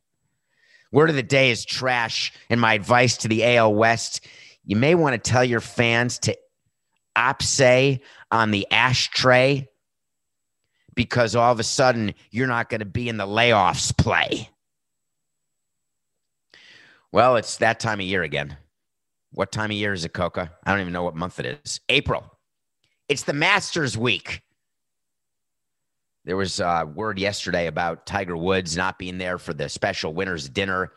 Word 0.93 1.11
of 1.11 1.17
the 1.17 1.23
day 1.23 1.51
is 1.51 1.65
trash. 1.65 2.33
And 2.49 2.61
my 2.61 2.75
advice 2.75 3.17
to 3.19 3.29
the 3.29 3.57
AL 3.57 3.75
West 3.75 4.27
you 4.65 4.77
may 4.77 4.95
want 4.95 5.13
to 5.15 5.31
tell 5.31 5.45
your 5.45 5.61
fans 5.61 6.19
to 6.21 6.37
opsay 7.21 8.01
on 8.31 8.51
the 8.51 8.67
ashtray 8.71 9.69
because 10.95 11.37
all 11.37 11.53
of 11.53 11.61
a 11.61 11.65
sudden 11.65 12.15
you're 12.31 12.47
not 12.47 12.71
going 12.71 12.81
to 12.81 12.87
be 12.87 13.09
in 13.09 13.17
the 13.17 13.27
layoffs 13.27 13.97
play. 13.97 14.49
Well, 17.13 17.37
it's 17.37 17.57
that 17.59 17.81
time 17.81 18.01
of 18.01 18.07
year 18.07 18.23
again. 18.23 18.57
What 19.33 19.53
time 19.53 19.71
of 19.71 19.77
year 19.77 19.93
is 19.93 20.05
it, 20.05 20.13
Coca? 20.13 20.53
I 20.65 20.71
don't 20.71 20.81
even 20.81 20.93
know 20.93 21.05
what 21.05 21.15
month 21.15 21.39
it 21.41 21.61
is. 21.65 21.81
April. 21.89 22.39
It's 23.09 23.25
the 23.25 23.33
Masters 23.33 23.99
week. 23.99 24.43
There 26.25 26.37
was 26.37 26.61
a 26.61 26.89
word 26.93 27.19
yesterday 27.19 27.67
about 27.67 28.07
Tiger 28.07 28.37
Woods 28.37 28.77
not 28.77 28.99
being 28.99 29.19
there 29.19 29.39
for 29.39 29.55
the 29.55 29.69
special 29.69 30.15
winners 30.15 30.49
dinner, 30.49 30.93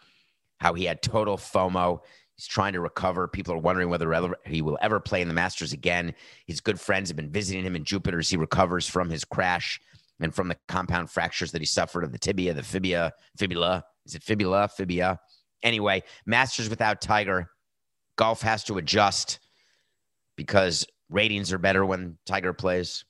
how 0.60 0.74
he 0.74 0.86
had 0.86 1.02
total 1.02 1.38
FOMO. 1.38 2.02
He's 2.36 2.48
trying 2.48 2.74
to 2.74 2.80
recover. 2.80 3.28
People 3.28 3.54
are 3.54 3.60
wondering 3.60 3.90
whether 3.90 4.36
he 4.46 4.62
will 4.62 4.78
ever 4.82 5.00
play 5.00 5.22
in 5.22 5.28
the 5.28 5.34
Masters 5.34 5.74
again. 5.74 6.14
His 6.48 6.62
good 6.62 6.80
friends 6.80 7.10
have 7.10 7.16
been 7.16 7.32
visiting 7.32 7.64
him 7.64 7.76
in 7.76 7.84
Jupiter 7.84 8.20
as 8.20 8.30
he 8.30 8.38
recovers 8.38 8.88
from 8.88 9.10
his 9.10 9.24
crash 9.24 9.80
and 10.20 10.34
from 10.34 10.48
the 10.48 10.58
compound 10.68 11.10
fractures 11.10 11.52
that 11.52 11.62
he 11.62 11.66
suffered 11.66 12.04
of 12.04 12.12
the 12.12 12.18
tibia, 12.18 12.54
the 12.54 12.64
fibia, 12.64 13.14
fibula. 13.38 13.84
Is 14.06 14.16
it 14.16 14.24
fibula, 14.24 14.68
fibia? 14.68 15.20
Anyway, 15.62 16.04
Masters 16.26 16.70
without 16.70 17.02
Tiger. 17.02 17.50
Golf 18.16 18.42
has 18.42 18.64
to 18.66 18.78
adjust 18.78 19.40
because 20.36 20.86
ratings 21.10 21.54
are 21.54 21.58
better 21.58 21.86
when 21.86 22.18
Tiger 22.26 22.54
plays. 22.54 23.06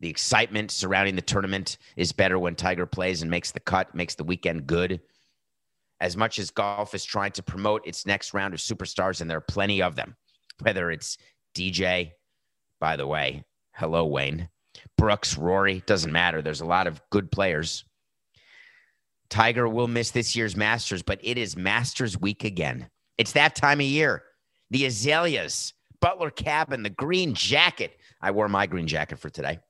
The 0.00 0.08
excitement 0.08 0.70
surrounding 0.72 1.14
the 1.14 1.22
tournament 1.22 1.78
is 1.96 2.12
better 2.12 2.38
when 2.38 2.56
Tiger 2.56 2.86
plays 2.86 3.22
and 3.22 3.30
makes 3.30 3.52
the 3.52 3.60
cut, 3.60 3.94
makes 3.94 4.16
the 4.16 4.24
weekend 4.24 4.66
good. 4.66 5.00
As 6.02 6.16
much 6.16 6.40
as 6.40 6.50
golf 6.50 6.96
is 6.96 7.04
trying 7.04 7.30
to 7.30 7.44
promote 7.44 7.86
its 7.86 8.06
next 8.06 8.34
round 8.34 8.54
of 8.54 8.58
superstars, 8.58 9.20
and 9.20 9.30
there 9.30 9.38
are 9.38 9.40
plenty 9.40 9.80
of 9.80 9.94
them, 9.94 10.16
whether 10.60 10.90
it's 10.90 11.16
DJ, 11.54 12.10
by 12.80 12.96
the 12.96 13.06
way, 13.06 13.44
hello, 13.70 14.04
Wayne, 14.06 14.48
Brooks, 14.98 15.38
Rory, 15.38 15.84
doesn't 15.86 16.10
matter. 16.10 16.42
There's 16.42 16.60
a 16.60 16.66
lot 16.66 16.88
of 16.88 17.00
good 17.10 17.30
players. 17.30 17.84
Tiger 19.30 19.68
will 19.68 19.86
miss 19.86 20.10
this 20.10 20.34
year's 20.34 20.56
Masters, 20.56 21.02
but 21.02 21.20
it 21.22 21.38
is 21.38 21.56
Masters 21.56 22.20
week 22.20 22.42
again. 22.42 22.90
It's 23.16 23.32
that 23.32 23.54
time 23.54 23.78
of 23.78 23.86
year. 23.86 24.24
The 24.72 24.86
azaleas, 24.86 25.72
Butler 26.00 26.30
cabin, 26.30 26.82
the 26.82 26.90
green 26.90 27.32
jacket. 27.32 27.96
I 28.20 28.32
wore 28.32 28.48
my 28.48 28.66
green 28.66 28.88
jacket 28.88 29.20
for 29.20 29.30
today. 29.30 29.60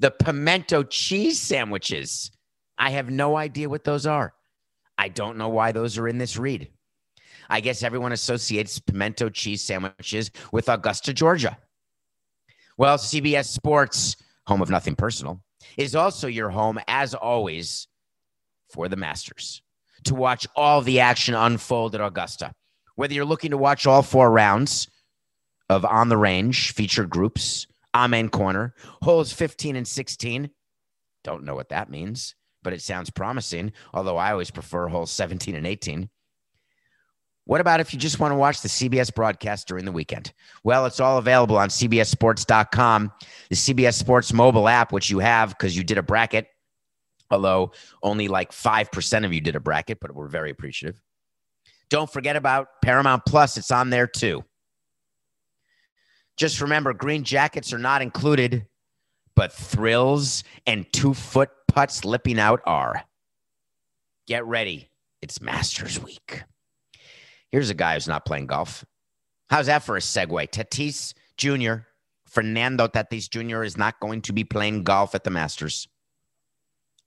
The 0.00 0.10
pimento 0.10 0.82
cheese 0.82 1.40
sandwiches. 1.40 2.32
I 2.76 2.90
have 2.90 3.08
no 3.08 3.36
idea 3.36 3.68
what 3.68 3.84
those 3.84 4.04
are. 4.04 4.34
I 4.98 5.08
don't 5.08 5.36
know 5.36 5.48
why 5.48 5.72
those 5.72 5.98
are 5.98 6.08
in 6.08 6.18
this 6.18 6.36
read. 6.36 6.68
I 7.50 7.60
guess 7.60 7.82
everyone 7.82 8.12
associates 8.12 8.78
pimento 8.78 9.28
cheese 9.28 9.62
sandwiches 9.62 10.30
with 10.52 10.68
Augusta, 10.68 11.12
Georgia. 11.12 11.58
Well, 12.76 12.98
CBS 12.98 13.46
Sports, 13.46 14.16
home 14.46 14.62
of 14.62 14.70
nothing 14.70 14.94
personal, 14.94 15.42
is 15.76 15.94
also 15.94 16.28
your 16.28 16.50
home, 16.50 16.78
as 16.88 17.14
always, 17.14 17.86
for 18.70 18.88
the 18.88 18.96
Masters 18.96 19.62
to 20.04 20.14
watch 20.14 20.46
all 20.56 20.80
the 20.80 21.00
action 21.00 21.34
unfold 21.34 21.94
at 21.94 22.00
Augusta. 22.00 22.52
Whether 22.96 23.14
you're 23.14 23.24
looking 23.24 23.50
to 23.52 23.58
watch 23.58 23.86
all 23.86 24.02
four 24.02 24.30
rounds 24.30 24.88
of 25.68 25.84
On 25.84 26.08
the 26.08 26.16
Range 26.16 26.72
featured 26.72 27.10
groups, 27.10 27.66
Amen 27.94 28.28
Corner, 28.28 28.74
holes 29.02 29.32
15 29.32 29.76
and 29.76 29.86
16, 29.86 30.50
don't 31.24 31.44
know 31.44 31.54
what 31.54 31.68
that 31.68 31.90
means, 31.90 32.34
but 32.62 32.72
it 32.72 32.82
sounds 32.82 33.10
promising, 33.10 33.72
although 33.92 34.16
I 34.16 34.32
always 34.32 34.50
prefer 34.50 34.88
holes 34.88 35.10
17 35.12 35.54
and 35.54 35.66
18. 35.66 36.08
What 37.44 37.60
about 37.60 37.80
if 37.80 37.92
you 37.92 37.98
just 37.98 38.20
want 38.20 38.30
to 38.30 38.36
watch 38.36 38.60
the 38.60 38.68
CBS 38.68 39.12
broadcast 39.12 39.66
during 39.66 39.84
the 39.84 39.90
weekend? 39.90 40.32
Well, 40.62 40.86
it's 40.86 41.00
all 41.00 41.18
available 41.18 41.58
on 41.58 41.70
CBSSports.com, 41.70 43.12
the 43.50 43.56
CBS 43.56 43.94
Sports 43.94 44.32
mobile 44.32 44.68
app, 44.68 44.92
which 44.92 45.10
you 45.10 45.18
have 45.18 45.50
because 45.50 45.76
you 45.76 45.82
did 45.82 45.98
a 45.98 46.02
bracket 46.02 46.46
although 47.32 47.72
only 48.02 48.28
like 48.28 48.52
5% 48.52 49.24
of 49.24 49.32
you 49.32 49.40
did 49.40 49.56
a 49.56 49.60
bracket, 49.60 49.98
but 50.00 50.14
we're 50.14 50.28
very 50.28 50.50
appreciative. 50.50 51.00
Don't 51.90 52.12
forget 52.12 52.36
about 52.36 52.68
Paramount 52.82 53.24
Plus, 53.26 53.56
it's 53.56 53.70
on 53.70 53.90
there 53.90 54.06
too. 54.06 54.44
Just 56.36 56.60
remember, 56.60 56.92
green 56.92 57.24
jackets 57.24 57.72
are 57.72 57.78
not 57.78 58.02
included, 58.02 58.66
but 59.34 59.52
thrills 59.52 60.44
and 60.66 60.90
two 60.92 61.14
foot 61.14 61.50
putts 61.68 62.04
lipping 62.04 62.38
out 62.38 62.60
are. 62.64 63.04
Get 64.26 64.44
ready. 64.46 64.88
It's 65.20 65.40
Masters 65.40 66.02
Week. 66.02 66.42
Here's 67.50 67.70
a 67.70 67.74
guy 67.74 67.94
who's 67.94 68.08
not 68.08 68.24
playing 68.24 68.46
golf. 68.46 68.84
How's 69.50 69.66
that 69.66 69.82
for 69.82 69.96
a 69.96 70.00
segue? 70.00 70.48
Tatis 70.50 71.14
Jr., 71.36 71.84
Fernando 72.26 72.88
Tatis 72.88 73.28
Jr. 73.28 73.62
is 73.62 73.76
not 73.76 74.00
going 74.00 74.22
to 74.22 74.32
be 74.32 74.42
playing 74.42 74.84
golf 74.84 75.14
at 75.14 75.22
the 75.22 75.30
Masters. 75.30 75.86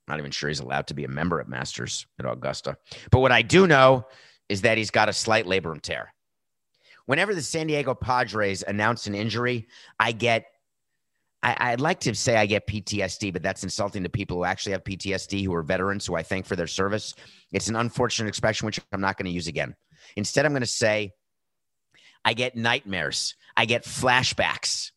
Not 0.07 0.19
even 0.19 0.29
sure 0.29 0.49
he's 0.49 0.59
allowed 0.59 0.85
to 0.87 0.93
be 0.93 1.03
a 1.03 1.09
member 1.09 1.39
at 1.39 1.49
Masters 1.49 2.05
at 2.19 2.31
Augusta. 2.31 2.77
But 3.09 3.19
what 3.19 3.31
I 3.31 3.41
do 3.41 3.65
know 3.65 4.05
is 4.49 4.61
that 4.61 4.77
he's 4.77 4.91
got 4.91 5.09
a 5.09 5.13
slight 5.13 5.45
labrum 5.45 5.81
tear. 5.81 6.13
Whenever 7.07 7.33
the 7.33 7.41
San 7.41 7.65
Diego 7.65 7.95
Padres 7.95 8.63
announce 8.63 9.07
an 9.07 9.15
injury, 9.15 9.67
I 9.99 10.11
get, 10.11 10.45
I, 11.45 11.71
would 11.71 11.81
like 11.81 11.99
to 12.01 12.15
say 12.15 12.37
I 12.37 12.47
get 12.47 12.65
PTSD, 12.65 13.31
but 13.31 13.43
that's 13.43 13.63
insulting 13.63 14.01
to 14.03 14.09
people 14.09 14.37
who 14.37 14.45
actually 14.45 14.71
have 14.71 14.83
PTSD 14.83 15.43
who 15.43 15.53
are 15.53 15.61
veterans 15.61 16.05
who 16.05 16.15
I 16.15 16.23
thank 16.23 16.45
for 16.45 16.55
their 16.55 16.65
service. 16.65 17.13
It's 17.51 17.67
an 17.67 17.75
unfortunate 17.75 18.27
expression, 18.27 18.65
which 18.65 18.79
I'm 18.91 19.01
not 19.01 19.17
going 19.17 19.27
to 19.27 19.31
use 19.31 19.47
again. 19.47 19.75
Instead, 20.15 20.45
I'm 20.45 20.53
going 20.53 20.61
to 20.61 20.67
say, 20.67 21.11
I 22.23 22.33
get 22.33 22.55
nightmares. 22.55 23.35
I 23.55 23.65
get 23.65 23.83
flashbacks 23.83 24.91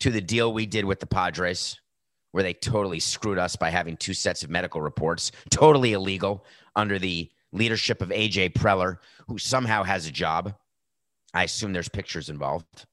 to 0.00 0.10
the 0.10 0.22
deal 0.22 0.52
we 0.52 0.64
did 0.64 0.86
with 0.86 1.00
the 1.00 1.06
Padres 1.06 1.78
where 2.32 2.42
they 2.42 2.54
totally 2.54 3.00
screwed 3.00 3.38
us 3.38 3.56
by 3.56 3.70
having 3.70 3.96
two 3.96 4.14
sets 4.14 4.42
of 4.42 4.50
medical 4.50 4.80
reports, 4.80 5.32
totally 5.50 5.92
illegal 5.92 6.44
under 6.76 6.98
the 6.98 7.30
leadership 7.52 8.00
of 8.00 8.10
AJ 8.10 8.52
Preller, 8.52 8.96
who 9.26 9.38
somehow 9.38 9.82
has 9.82 10.06
a 10.06 10.12
job. 10.12 10.54
I 11.34 11.44
assume 11.44 11.72
there's 11.72 11.88
pictures 11.88 12.30
involved. 12.30 12.86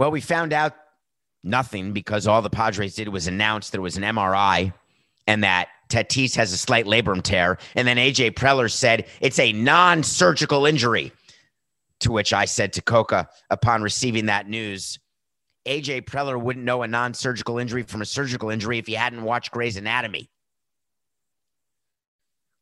Well, 0.00 0.10
we 0.10 0.22
found 0.22 0.54
out 0.54 0.74
nothing 1.44 1.92
because 1.92 2.26
all 2.26 2.40
the 2.40 2.48
Padres 2.48 2.94
did 2.94 3.10
was 3.10 3.26
announce 3.26 3.68
there 3.68 3.82
was 3.82 3.98
an 3.98 4.02
MRI 4.02 4.72
and 5.26 5.44
that 5.44 5.68
Tatis 5.90 6.34
has 6.36 6.54
a 6.54 6.56
slight 6.56 6.86
labrum 6.86 7.20
tear. 7.20 7.58
And 7.74 7.86
then 7.86 7.98
AJ 7.98 8.32
Preller 8.32 8.70
said 8.70 9.06
it's 9.20 9.38
a 9.38 9.52
non 9.52 10.02
surgical 10.02 10.64
injury. 10.64 11.12
To 11.98 12.12
which 12.12 12.32
I 12.32 12.46
said 12.46 12.72
to 12.72 12.80
Coca 12.80 13.28
upon 13.50 13.82
receiving 13.82 14.24
that 14.24 14.48
news, 14.48 14.98
AJ 15.66 16.06
Preller 16.06 16.40
wouldn't 16.40 16.64
know 16.64 16.82
a 16.82 16.88
non 16.88 17.12
surgical 17.12 17.58
injury 17.58 17.82
from 17.82 18.00
a 18.00 18.06
surgical 18.06 18.48
injury 18.48 18.78
if 18.78 18.86
he 18.86 18.94
hadn't 18.94 19.22
watched 19.22 19.50
Grey's 19.50 19.76
Anatomy. 19.76 20.30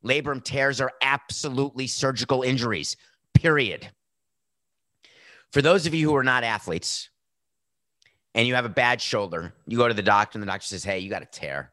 Labrum 0.05 0.43
tears 0.43 0.81
are 0.81 0.91
absolutely 1.03 1.87
surgical 1.87 2.43
injuries, 2.43 2.97
period. 3.33 3.89
For 5.53 5.63
those 5.63 5.87
of 5.87 5.95
you 5.95 6.11
who 6.11 6.17
are 6.17 6.25
not 6.25 6.43
athletes 6.43 7.11
and 8.35 8.47
you 8.47 8.55
have 8.55 8.65
a 8.65 8.71
bad 8.71 9.01
shoulder, 9.01 9.55
you 9.67 9.79
go 9.79 9.89
to 9.89 9.95
the 9.95 10.03
doctor 10.03 10.39
and 10.39 10.43
the 10.43 10.47
doctor 10.47 10.67
says, 10.67 10.85
Hey, 10.85 10.99
you 10.99 11.11
got 11.11 11.23
a 11.23 11.27
tear. 11.27 11.73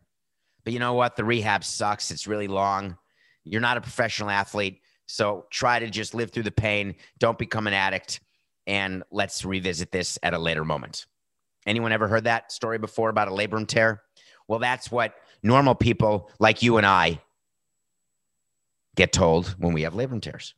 But 0.63 0.73
you 0.73 0.79
know 0.79 0.93
what? 0.93 1.15
The 1.15 1.23
rehab 1.23 1.63
sucks. 1.63 2.11
It's 2.11 2.27
really 2.27 2.47
long. 2.47 2.97
You're 3.43 3.61
not 3.61 3.77
a 3.77 3.81
professional 3.81 4.29
athlete. 4.29 4.81
So 5.05 5.45
try 5.51 5.79
to 5.79 5.89
just 5.89 6.15
live 6.15 6.31
through 6.31 6.43
the 6.43 6.51
pain. 6.51 6.95
Don't 7.19 7.37
become 7.37 7.67
an 7.67 7.73
addict. 7.73 8.19
And 8.65 9.03
let's 9.11 9.45
revisit 9.45 9.91
this 9.91 10.17
at 10.23 10.33
a 10.33 10.39
later 10.39 10.65
moment. 10.65 11.05
Anyone 11.67 11.91
ever 11.91 12.07
heard 12.07 12.23
that 12.23 12.51
story 12.51 12.79
before 12.79 13.09
about 13.09 13.27
a 13.27 13.31
labrum 13.31 13.67
tear? 13.67 14.01
Well, 14.47 14.59
that's 14.59 14.91
what 14.91 15.15
normal 15.43 15.75
people 15.75 16.31
like 16.39 16.63
you 16.63 16.77
and 16.77 16.85
I 16.85 17.21
get 18.95 19.13
told 19.13 19.47
when 19.59 19.73
we 19.73 19.83
have 19.83 19.93
labrum 19.93 20.21
tears. 20.21 20.55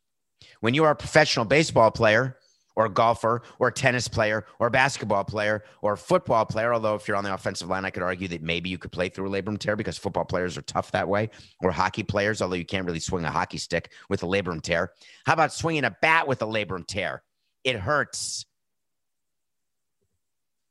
When 0.61 0.73
you 0.73 0.85
are 0.85 0.91
a 0.91 0.95
professional 0.95 1.45
baseball 1.45 1.91
player 1.91 2.36
or 2.77 2.85
a 2.85 2.89
golfer 2.89 3.41
or 3.57 3.69
a 3.69 3.73
tennis 3.73 4.07
player 4.07 4.45
or 4.59 4.67
a 4.67 4.71
basketball 4.71 5.23
player 5.23 5.63
or 5.81 5.93
a 5.93 5.97
football 5.97 6.45
player, 6.45 6.71
although 6.73 6.93
if 6.93 7.07
you're 7.07 7.17
on 7.17 7.23
the 7.23 7.33
offensive 7.33 7.67
line, 7.67 7.83
I 7.83 7.89
could 7.89 8.03
argue 8.03 8.27
that 8.27 8.43
maybe 8.43 8.69
you 8.69 8.77
could 8.77 8.91
play 8.91 9.09
through 9.09 9.27
a 9.27 9.41
labrum 9.41 9.57
tear 9.57 9.75
because 9.75 9.97
football 9.97 10.25
players 10.25 10.57
are 10.57 10.61
tough 10.61 10.91
that 10.91 11.09
way, 11.09 11.31
or 11.61 11.71
hockey 11.71 12.03
players, 12.03 12.39
although 12.39 12.55
you 12.55 12.65
can't 12.65 12.85
really 12.85 12.99
swing 12.99 13.25
a 13.25 13.31
hockey 13.31 13.57
stick 13.57 13.91
with 14.09 14.21
a 14.21 14.27
labrum 14.27 14.61
tear. 14.61 14.91
How 15.25 15.33
about 15.33 15.51
swinging 15.51 15.85
a 15.85 15.97
bat 16.03 16.27
with 16.27 16.43
a 16.43 16.45
labrum 16.45 16.85
tear? 16.85 17.23
It 17.63 17.77
hurts. 17.77 18.45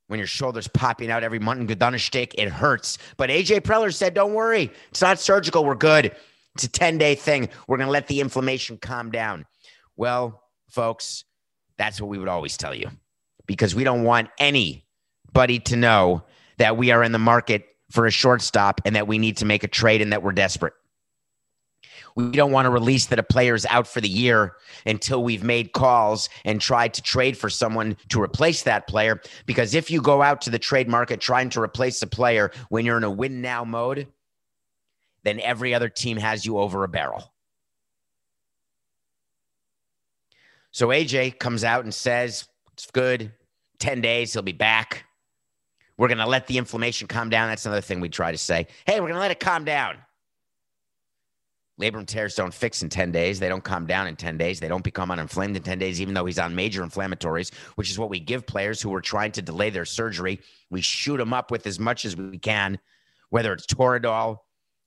When 0.06 0.20
your 0.20 0.28
shoulder's 0.28 0.68
popping 0.68 1.10
out 1.10 1.24
every 1.24 1.40
Mutton 1.40 1.66
Gedunnerstick, 1.66 2.34
it 2.38 2.48
hurts. 2.48 2.98
But 3.16 3.30
AJ 3.30 3.62
Preller 3.62 3.92
said, 3.92 4.14
don't 4.14 4.34
worry. 4.34 4.70
It's 4.90 5.02
not 5.02 5.18
surgical. 5.18 5.64
We're 5.64 5.74
good. 5.74 6.14
It's 6.54 6.62
a 6.62 6.68
10 6.68 6.98
day 6.98 7.16
thing. 7.16 7.48
We're 7.66 7.78
going 7.78 7.88
to 7.88 7.92
let 7.92 8.06
the 8.06 8.20
inflammation 8.20 8.78
calm 8.78 9.10
down. 9.10 9.44
Well, 9.96 10.44
folks, 10.70 11.24
that's 11.78 12.00
what 12.00 12.08
we 12.08 12.18
would 12.18 12.28
always 12.28 12.56
tell 12.56 12.74
you 12.74 12.90
because 13.46 13.74
we 13.74 13.84
don't 13.84 14.02
want 14.02 14.28
anybody 14.38 15.58
to 15.60 15.76
know 15.76 16.24
that 16.58 16.76
we 16.76 16.90
are 16.90 17.02
in 17.02 17.12
the 17.12 17.18
market 17.18 17.66
for 17.90 18.06
a 18.06 18.10
shortstop 18.10 18.80
and 18.84 18.96
that 18.96 19.06
we 19.06 19.18
need 19.18 19.36
to 19.38 19.44
make 19.44 19.62
a 19.62 19.68
trade 19.68 20.02
and 20.02 20.12
that 20.12 20.22
we're 20.22 20.32
desperate. 20.32 20.74
We 22.16 22.30
don't 22.30 22.50
want 22.50 22.64
to 22.64 22.70
release 22.70 23.06
that 23.06 23.18
a 23.18 23.22
player 23.22 23.54
is 23.54 23.66
out 23.66 23.86
for 23.86 24.00
the 24.00 24.08
year 24.08 24.56
until 24.86 25.22
we've 25.22 25.44
made 25.44 25.72
calls 25.72 26.30
and 26.46 26.60
tried 26.60 26.94
to 26.94 27.02
trade 27.02 27.36
for 27.36 27.50
someone 27.50 27.98
to 28.08 28.22
replace 28.22 28.62
that 28.62 28.86
player. 28.86 29.20
Because 29.44 29.74
if 29.74 29.90
you 29.90 30.00
go 30.00 30.22
out 30.22 30.40
to 30.42 30.50
the 30.50 30.58
trade 30.58 30.88
market 30.88 31.20
trying 31.20 31.50
to 31.50 31.60
replace 31.60 32.00
a 32.00 32.06
player 32.06 32.52
when 32.70 32.86
you're 32.86 32.96
in 32.96 33.04
a 33.04 33.10
win 33.10 33.42
now 33.42 33.64
mode, 33.64 34.08
then 35.24 35.40
every 35.40 35.74
other 35.74 35.90
team 35.90 36.16
has 36.16 36.46
you 36.46 36.56
over 36.58 36.84
a 36.84 36.88
barrel. 36.88 37.34
So 40.76 40.88
AJ 40.88 41.38
comes 41.38 41.64
out 41.64 41.84
and 41.84 41.94
says, 41.94 42.46
it's 42.74 42.90
good. 42.90 43.32
10 43.78 44.02
days, 44.02 44.34
he'll 44.34 44.42
be 44.42 44.52
back. 44.52 45.06
We're 45.96 46.08
going 46.08 46.18
to 46.18 46.26
let 46.26 46.48
the 46.48 46.58
inflammation 46.58 47.08
calm 47.08 47.30
down. 47.30 47.48
That's 47.48 47.64
another 47.64 47.80
thing 47.80 47.98
we 47.98 48.10
try 48.10 48.30
to 48.30 48.36
say. 48.36 48.66
Hey, 48.84 49.00
we're 49.00 49.06
going 49.06 49.14
to 49.14 49.20
let 49.20 49.30
it 49.30 49.40
calm 49.40 49.64
down. 49.64 49.96
Labrum 51.80 52.04
tears 52.04 52.34
don't 52.34 52.52
fix 52.52 52.82
in 52.82 52.90
10 52.90 53.10
days. 53.10 53.40
They 53.40 53.48
don't 53.48 53.64
calm 53.64 53.86
down 53.86 54.06
in 54.06 54.16
10 54.16 54.36
days. 54.36 54.60
They 54.60 54.68
don't 54.68 54.84
become 54.84 55.08
uninflamed 55.08 55.56
in 55.56 55.62
10 55.62 55.78
days, 55.78 55.98
even 55.98 56.12
though 56.12 56.26
he's 56.26 56.38
on 56.38 56.54
major 56.54 56.82
inflammatories, 56.82 57.54
which 57.76 57.90
is 57.90 57.98
what 57.98 58.10
we 58.10 58.20
give 58.20 58.44
players 58.46 58.82
who 58.82 58.94
are 58.94 59.00
trying 59.00 59.32
to 59.32 59.40
delay 59.40 59.70
their 59.70 59.86
surgery. 59.86 60.42
We 60.68 60.82
shoot 60.82 61.16
them 61.16 61.32
up 61.32 61.50
with 61.50 61.66
as 61.66 61.80
much 61.80 62.04
as 62.04 62.18
we 62.18 62.36
can, 62.36 62.78
whether 63.30 63.54
it's 63.54 63.64
Toradol 63.64 64.40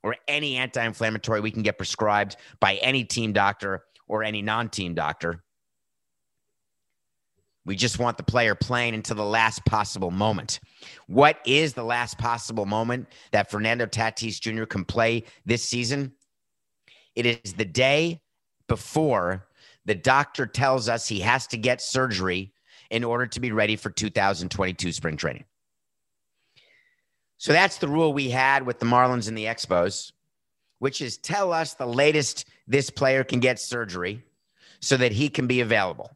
or 0.03 0.15
any 0.27 0.55
anti 0.58 0.86
inflammatory 0.86 1.41
we 1.41 1.50
can 1.50 1.63
get 1.63 1.79
prescribed 1.79 2.36
by 2.60 2.75
any 2.75 3.05
team 3.05 3.34
doctor 3.34 3.86
or 4.08 4.22
any 4.22 4.43
non 4.43 4.69
team 4.69 4.93
doctor. 4.93 5.43
We 7.70 7.76
just 7.76 8.00
want 8.00 8.18
the 8.18 8.24
player 8.24 8.56
playing 8.56 8.96
until 8.96 9.16
the 9.16 9.24
last 9.24 9.64
possible 9.64 10.10
moment. 10.10 10.60
What 11.06 11.38
is 11.46 11.76
the 11.76 11.84
last 11.84 12.18
possible 12.18 12.66
moment 12.66 13.06
that 13.30 13.52
Fernando 13.52 13.86
Tatis 13.86 14.40
Jr. 14.40 14.64
can 14.64 14.84
play 14.84 15.26
this 15.46 15.64
season? 15.64 16.14
It 17.14 17.28
is 17.28 17.54
the 17.54 17.66
day 17.66 18.24
before 18.68 19.46
the 19.86 19.94
doctor 19.94 20.48
tells 20.48 20.90
us 20.90 21.08
he 21.08 21.20
has 21.20 21.46
to 21.46 21.60
get 21.60 21.80
surgery 21.80 22.54
in 22.90 23.04
order 23.04 23.28
to 23.28 23.40
be 23.40 23.52
ready 23.52 23.76
for 23.76 23.92
2022 23.92 24.92
spring 24.92 25.16
training. 25.16 25.46
So 27.38 27.54
that's 27.54 27.78
the 27.78 27.88
rule 27.88 28.14
we 28.14 28.32
had 28.32 28.66
with 28.66 28.80
the 28.80 28.88
Marlins 28.88 29.28
and 29.28 29.38
the 29.38 29.46
Expos, 29.46 30.12
which 30.80 31.04
is 31.04 31.20
tell 31.20 31.54
us 31.54 31.76
the 31.76 31.86
latest 31.86 32.48
this 32.66 32.90
player 32.90 33.24
can 33.24 33.40
get 33.40 33.60
surgery 33.60 34.24
so 34.80 34.98
that 34.98 35.12
he 35.12 35.30
can 35.30 35.46
be 35.46 35.62
available. 35.62 36.10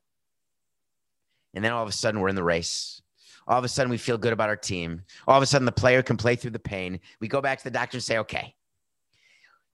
And 1.53 1.63
then 1.63 1.71
all 1.71 1.83
of 1.83 1.89
a 1.89 1.93
sudden, 1.93 2.19
we're 2.19 2.29
in 2.29 2.35
the 2.35 2.43
race. 2.43 3.01
All 3.47 3.57
of 3.57 3.63
a 3.63 3.67
sudden, 3.67 3.91
we 3.91 3.97
feel 3.97 4.17
good 4.17 4.33
about 4.33 4.49
our 4.49 4.55
team. 4.55 5.03
All 5.27 5.37
of 5.37 5.43
a 5.43 5.45
sudden, 5.45 5.65
the 5.65 5.71
player 5.71 6.01
can 6.01 6.17
play 6.17 6.35
through 6.35 6.51
the 6.51 6.59
pain. 6.59 6.99
We 7.19 7.27
go 7.27 7.41
back 7.41 7.57
to 7.59 7.63
the 7.63 7.71
doctor 7.71 7.97
and 7.97 8.03
say, 8.03 8.17
okay, 8.19 8.55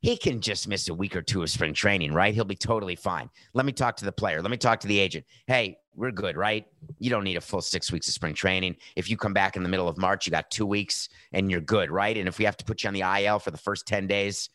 he 0.01 0.17
can 0.17 0.39
just 0.39 0.67
miss 0.67 0.87
a 0.87 0.93
week 0.93 1.15
or 1.15 1.21
two 1.21 1.43
of 1.43 1.49
spring 1.49 1.73
training, 1.73 2.13
right? 2.13 2.33
He'll 2.33 2.45
be 2.45 2.55
totally 2.55 2.95
fine. 2.95 3.29
Let 3.53 3.65
me 3.65 3.73
talk 3.73 3.97
to 3.97 4.05
the 4.05 4.11
player. 4.11 4.41
Let 4.41 4.49
me 4.49 4.57
talk 4.57 4.79
to 4.81 4.87
the 4.87 4.97
agent. 4.97 5.25
Hey, 5.45 5.77
we're 5.93 6.11
good, 6.11 6.37
right? 6.37 6.65
You 6.99 7.09
don't 7.09 7.25
need 7.25 7.35
a 7.35 7.41
full 7.41 7.61
six 7.61 7.91
weeks 7.91 8.07
of 8.07 8.13
spring 8.13 8.33
training. 8.33 8.77
If 8.95 9.09
you 9.09 9.17
come 9.17 9.33
back 9.33 9.57
in 9.57 9.63
the 9.63 9.69
middle 9.69 9.89
of 9.89 9.97
March, 9.97 10.25
you 10.25 10.31
got 10.31 10.49
two 10.49 10.65
weeks 10.65 11.09
and 11.33 11.51
you're 11.51 11.59
good, 11.59 11.91
right? 11.91 12.15
And 12.17 12.27
if 12.27 12.39
we 12.39 12.45
have 12.45 12.55
to 12.57 12.65
put 12.65 12.83
you 12.83 12.87
on 12.87 12.93
the 12.93 13.01
IL 13.01 13.39
for 13.39 13.51
the 13.51 13.57
first 13.57 13.85
10 13.87 14.07
days, 14.07 14.49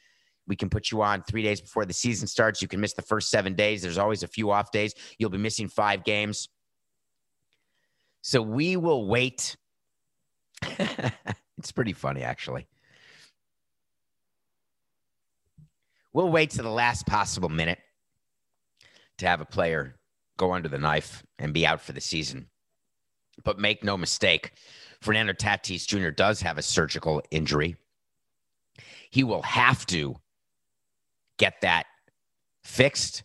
we 0.47 0.57
can 0.57 0.71
put 0.71 0.91
you 0.91 1.03
on 1.03 1.23
three 1.23 1.43
days 1.43 1.61
before 1.61 1.85
the 1.85 1.93
season 1.93 2.27
starts. 2.27 2.63
You 2.63 2.69
can 2.69 2.81
miss 2.81 2.95
the 2.95 3.03
first 3.03 3.29
seven 3.29 3.55
days. 3.55 3.83
There's 3.83 3.99
always 3.99 4.23
a 4.23 4.29
few 4.29 4.51
off 4.51 4.71
days. 4.71 4.95
You'll 5.19 5.31
be 5.31 5.39
missing 5.39 5.69
five 5.69 6.05
games. 6.05 6.49
So 8.27 8.41
we 8.41 8.79
will 8.79 9.07
wait. 9.07 9.55
it's 11.59 11.73
pretty 11.73 11.93
funny, 11.93 12.23
actually. 12.23 12.67
We'll 16.15 16.31
wait 16.31 16.49
to 16.53 16.63
the 16.63 16.71
last 16.71 17.07
possible 17.07 17.51
minute 17.51 17.81
to 19.19 19.27
have 19.27 19.43
a 19.43 19.45
player 19.45 19.97
go 20.39 20.55
under 20.55 20.71
the 20.71 20.79
knife 20.79 21.23
and 21.39 21.53
be 21.53 21.67
out 21.67 21.83
for 21.83 21.93
the 21.93 22.01
season. 22.01 22.47
But 23.45 23.59
make 23.59 23.85
no 23.85 23.99
mistake, 23.99 24.53
Fernando 25.03 25.35
Tatis 25.35 25.87
Jr. 25.87 26.09
does 26.09 26.41
have 26.41 26.57
a 26.57 26.63
surgical 26.63 27.21
injury. 27.31 27.77
He 29.11 29.23
will 29.23 29.43
have 29.43 29.85
to 29.89 30.17
get 31.37 31.61
that 31.61 31.85
fixed 32.63 33.23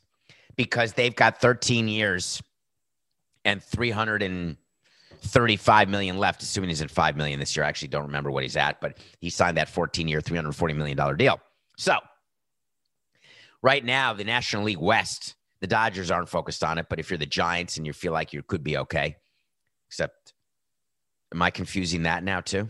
because 0.57 0.91
they've 0.91 1.15
got 1.15 1.39
13 1.39 1.87
years 1.87 2.41
and 3.45 3.63
300 3.63 4.23
and 4.23 4.57
35 5.21 5.89
million 5.89 6.17
left, 6.17 6.41
assuming 6.41 6.69
he's 6.69 6.81
at 6.81 6.91
5 6.91 7.17
million 7.17 7.39
this 7.39 7.55
year. 7.55 7.65
I 7.65 7.69
actually 7.69 7.89
don't 7.89 8.05
remember 8.05 8.31
what 8.31 8.43
he's 8.43 8.57
at, 8.57 8.79
but 8.81 8.97
he 9.19 9.29
signed 9.29 9.57
that 9.57 9.69
14 9.69 10.07
year, 10.07 10.21
$340 10.21 10.75
million 10.75 11.17
deal. 11.17 11.39
So 11.77 11.97
right 13.61 13.83
now, 13.83 14.13
the 14.13 14.23
National 14.23 14.63
League 14.63 14.79
West, 14.79 15.35
the 15.61 15.67
Dodgers 15.67 16.11
aren't 16.11 16.29
focused 16.29 16.63
on 16.63 16.77
it, 16.77 16.87
but 16.89 16.99
if 16.99 17.09
you're 17.09 17.17
the 17.17 17.25
Giants 17.25 17.77
and 17.77 17.85
you 17.85 17.93
feel 17.93 18.13
like 18.13 18.33
you 18.33 18.41
could 18.43 18.63
be 18.63 18.77
okay, 18.77 19.15
except 19.87 20.33
am 21.33 21.41
I 21.41 21.49
confusing 21.49 22.03
that 22.03 22.23
now 22.23 22.41
too? 22.41 22.69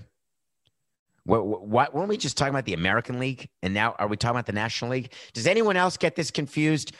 What, 1.26 1.46
what, 1.46 1.94
weren't 1.94 2.10
we 2.10 2.18
just 2.18 2.38
talking 2.38 2.54
about 2.54 2.66
the 2.66 2.74
American 2.74 3.20
League? 3.20 3.50
And 3.62 3.74
now 3.74 3.96
are 4.00 4.08
we 4.08 4.18
talking 4.18 4.36
about 4.36 4.48
the 4.48 4.54
National 4.54 4.92
League? 4.92 5.14
Does 5.34 5.46
anyone 5.46 5.78
else 5.78 5.96
get 5.98 6.16
this 6.16 6.32
confused? 6.32 6.94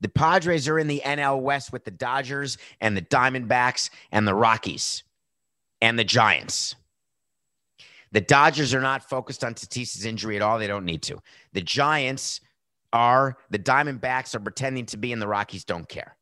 The 0.00 0.08
Padres 0.08 0.68
are 0.68 0.78
in 0.78 0.86
the 0.86 1.02
NL 1.04 1.40
West 1.40 1.72
with 1.72 1.84
the 1.84 1.90
Dodgers 1.90 2.56
and 2.80 2.96
the 2.96 3.02
Diamondbacks 3.02 3.90
and 4.12 4.26
the 4.26 4.34
Rockies 4.34 5.02
and 5.80 5.98
the 5.98 6.04
Giants. 6.04 6.76
The 8.12 8.20
Dodgers 8.20 8.74
are 8.74 8.80
not 8.80 9.08
focused 9.08 9.44
on 9.44 9.54
Tatis's 9.54 10.04
injury 10.04 10.36
at 10.36 10.42
all. 10.42 10.58
They 10.58 10.66
don't 10.66 10.84
need 10.84 11.02
to. 11.02 11.18
The 11.52 11.60
Giants 11.60 12.40
are, 12.92 13.36
the 13.50 13.58
Diamondbacks 13.58 14.34
are 14.34 14.40
pretending 14.40 14.86
to 14.86 14.96
be, 14.96 15.12
and 15.12 15.20
the 15.20 15.28
Rockies 15.28 15.64
don't 15.64 15.88
care. 15.88 16.16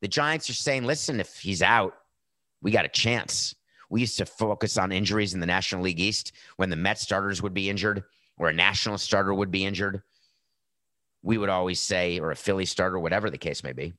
The 0.00 0.08
Giants 0.08 0.50
are 0.50 0.54
saying, 0.54 0.84
listen, 0.84 1.20
if 1.20 1.38
he's 1.38 1.62
out, 1.62 1.94
we 2.60 2.72
got 2.72 2.84
a 2.84 2.88
chance. 2.88 3.54
We 3.88 4.00
used 4.00 4.18
to 4.18 4.26
focus 4.26 4.76
on 4.76 4.92
injuries 4.92 5.34
in 5.34 5.40
the 5.40 5.46
National 5.46 5.82
League 5.82 6.00
East 6.00 6.32
when 6.56 6.70
the 6.70 6.76
Met 6.76 6.98
starters 6.98 7.42
would 7.42 7.54
be 7.54 7.70
injured 7.70 8.02
or 8.38 8.48
a 8.48 8.52
national 8.52 8.98
starter 8.98 9.32
would 9.32 9.50
be 9.50 9.64
injured 9.64 10.02
we 11.22 11.38
would 11.38 11.48
always 11.48 11.80
say, 11.80 12.18
or 12.18 12.30
a 12.30 12.36
Philly 12.36 12.66
starter, 12.66 12.98
whatever 12.98 13.30
the 13.30 13.38
case 13.38 13.62
may 13.62 13.72
be, 13.72 13.94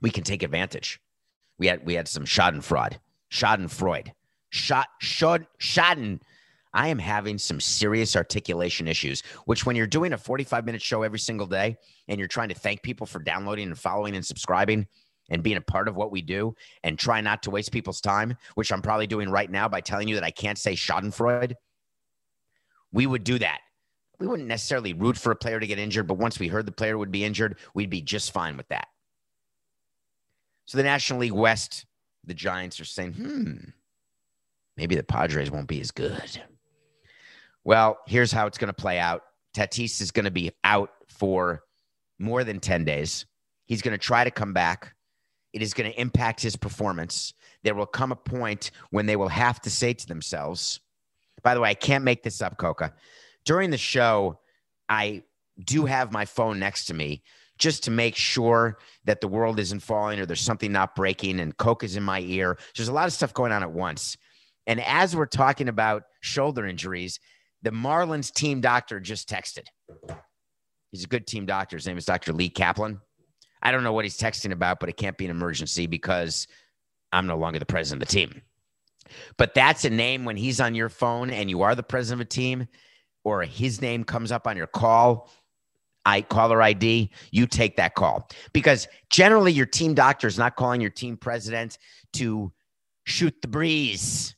we 0.00 0.10
can 0.10 0.24
take 0.24 0.42
advantage. 0.42 1.00
We 1.58 1.68
had 1.68 1.84
we 1.86 1.94
had 1.94 2.08
some 2.08 2.24
Schadenfreude, 2.24 2.98
Schadenfreude, 3.30 4.12
shot, 4.50 4.88
shod, 5.00 5.46
Schaden. 5.60 6.20
I 6.76 6.88
am 6.88 6.98
having 6.98 7.38
some 7.38 7.60
serious 7.60 8.16
articulation 8.16 8.88
issues, 8.88 9.22
which 9.44 9.64
when 9.64 9.76
you're 9.76 9.86
doing 9.86 10.12
a 10.12 10.18
45 10.18 10.66
minute 10.66 10.82
show 10.82 11.04
every 11.04 11.20
single 11.20 11.46
day 11.46 11.76
and 12.08 12.18
you're 12.18 12.26
trying 12.26 12.48
to 12.48 12.54
thank 12.54 12.82
people 12.82 13.06
for 13.06 13.20
downloading 13.20 13.68
and 13.68 13.78
following 13.78 14.16
and 14.16 14.26
subscribing 14.26 14.88
and 15.30 15.44
being 15.44 15.56
a 15.56 15.60
part 15.60 15.86
of 15.86 15.94
what 15.94 16.10
we 16.10 16.20
do 16.20 16.54
and 16.82 16.98
try 16.98 17.20
not 17.20 17.44
to 17.44 17.50
waste 17.50 17.70
people's 17.70 18.00
time, 18.00 18.36
which 18.56 18.72
I'm 18.72 18.82
probably 18.82 19.06
doing 19.06 19.30
right 19.30 19.50
now 19.50 19.68
by 19.68 19.80
telling 19.80 20.08
you 20.08 20.16
that 20.16 20.24
I 20.24 20.32
can't 20.32 20.58
say 20.58 20.74
Schadenfreude, 20.74 21.54
we 22.92 23.06
would 23.06 23.22
do 23.22 23.38
that 23.38 23.60
we 24.18 24.26
wouldn't 24.26 24.48
necessarily 24.48 24.92
root 24.92 25.16
for 25.16 25.32
a 25.32 25.36
player 25.36 25.60
to 25.60 25.66
get 25.66 25.78
injured, 25.78 26.06
but 26.06 26.18
once 26.18 26.38
we 26.38 26.48
heard 26.48 26.66
the 26.66 26.72
player 26.72 26.96
would 26.96 27.10
be 27.10 27.24
injured, 27.24 27.58
we'd 27.74 27.90
be 27.90 28.02
just 28.02 28.32
fine 28.32 28.56
with 28.56 28.68
that. 28.68 28.88
So 30.66 30.78
the 30.78 30.84
National 30.84 31.20
League 31.20 31.32
West, 31.32 31.84
the 32.24 32.34
Giants 32.34 32.80
are 32.80 32.84
saying, 32.84 33.12
hmm, 33.14 33.54
maybe 34.76 34.94
the 34.94 35.02
Padres 35.02 35.50
won't 35.50 35.68
be 35.68 35.80
as 35.80 35.90
good. 35.90 36.40
Well, 37.64 37.98
here's 38.06 38.32
how 38.32 38.46
it's 38.46 38.58
going 38.58 38.68
to 38.68 38.72
play 38.72 38.98
out 38.98 39.22
Tatis 39.54 40.00
is 40.00 40.10
going 40.10 40.24
to 40.24 40.30
be 40.30 40.52
out 40.64 40.90
for 41.08 41.62
more 42.18 42.44
than 42.44 42.60
10 42.60 42.84
days. 42.84 43.26
He's 43.66 43.82
going 43.82 43.92
to 43.92 43.98
try 43.98 44.24
to 44.24 44.30
come 44.30 44.52
back. 44.52 44.94
It 45.52 45.62
is 45.62 45.72
going 45.74 45.90
to 45.90 46.00
impact 46.00 46.40
his 46.42 46.56
performance. 46.56 47.32
There 47.62 47.74
will 47.74 47.86
come 47.86 48.12
a 48.12 48.16
point 48.16 48.70
when 48.90 49.06
they 49.06 49.16
will 49.16 49.28
have 49.28 49.60
to 49.62 49.70
say 49.70 49.92
to 49.92 50.06
themselves, 50.06 50.80
by 51.42 51.54
the 51.54 51.60
way, 51.60 51.70
I 51.70 51.74
can't 51.74 52.04
make 52.04 52.22
this 52.22 52.42
up, 52.42 52.56
Coca 52.56 52.92
during 53.44 53.70
the 53.70 53.78
show, 53.78 54.40
I 54.88 55.22
do 55.62 55.86
have 55.86 56.12
my 56.12 56.24
phone 56.24 56.58
next 56.58 56.86
to 56.86 56.94
me 56.94 57.22
just 57.58 57.84
to 57.84 57.90
make 57.90 58.16
sure 58.16 58.78
that 59.04 59.20
the 59.20 59.28
world 59.28 59.60
isn't 59.60 59.80
falling 59.80 60.18
or 60.18 60.26
there's 60.26 60.40
something 60.40 60.72
not 60.72 60.96
breaking 60.96 61.38
and 61.40 61.56
Coke 61.56 61.84
is 61.84 61.96
in 61.96 62.02
my 62.02 62.20
ear. 62.20 62.58
There's 62.76 62.88
a 62.88 62.92
lot 62.92 63.06
of 63.06 63.12
stuff 63.12 63.32
going 63.32 63.52
on 63.52 63.62
at 63.62 63.70
once. 63.70 64.16
And 64.66 64.80
as 64.80 65.14
we're 65.14 65.26
talking 65.26 65.68
about 65.68 66.04
shoulder 66.20 66.66
injuries, 66.66 67.20
the 67.62 67.70
Marlins 67.70 68.32
team 68.32 68.60
doctor 68.60 68.98
just 68.98 69.28
texted. 69.28 69.66
He's 70.90 71.04
a 71.04 71.08
good 71.08 71.26
team 71.26 71.46
doctor. 71.46 71.76
His 71.76 71.86
name 71.86 71.98
is 71.98 72.04
Dr. 72.04 72.32
Lee 72.32 72.48
Kaplan. 72.48 73.00
I 73.62 73.72
don't 73.72 73.84
know 73.84 73.92
what 73.92 74.04
he's 74.04 74.18
texting 74.18 74.52
about, 74.52 74.80
but 74.80 74.88
it 74.88 74.96
can't 74.96 75.16
be 75.16 75.24
an 75.24 75.30
emergency 75.30 75.86
because 75.86 76.46
I'm 77.12 77.26
no 77.26 77.36
longer 77.36 77.58
the 77.58 77.66
president 77.66 78.02
of 78.02 78.08
the 78.08 78.14
team. 78.14 78.42
But 79.36 79.54
that's 79.54 79.84
a 79.84 79.90
name 79.90 80.24
when 80.24 80.36
he's 80.36 80.60
on 80.60 80.74
your 80.74 80.88
phone 80.88 81.30
and 81.30 81.48
you 81.48 81.62
are 81.62 81.74
the 81.74 81.82
president 81.82 82.22
of 82.22 82.26
a 82.26 82.30
team 82.30 82.68
or 83.24 83.42
his 83.42 83.80
name 83.80 84.04
comes 84.04 84.30
up 84.30 84.46
on 84.46 84.56
your 84.56 84.66
call, 84.66 85.30
I 86.04 86.20
caller 86.20 86.60
ID, 86.62 87.10
you 87.30 87.46
take 87.46 87.76
that 87.76 87.94
call 87.94 88.28
because 88.52 88.86
generally 89.10 89.52
your 89.52 89.66
team 89.66 89.94
doctor 89.94 90.26
is 90.26 90.38
not 90.38 90.56
calling 90.56 90.80
your 90.80 90.90
team 90.90 91.16
president 91.16 91.78
to 92.14 92.52
shoot 93.04 93.34
the 93.40 93.48
breeze. 93.48 94.36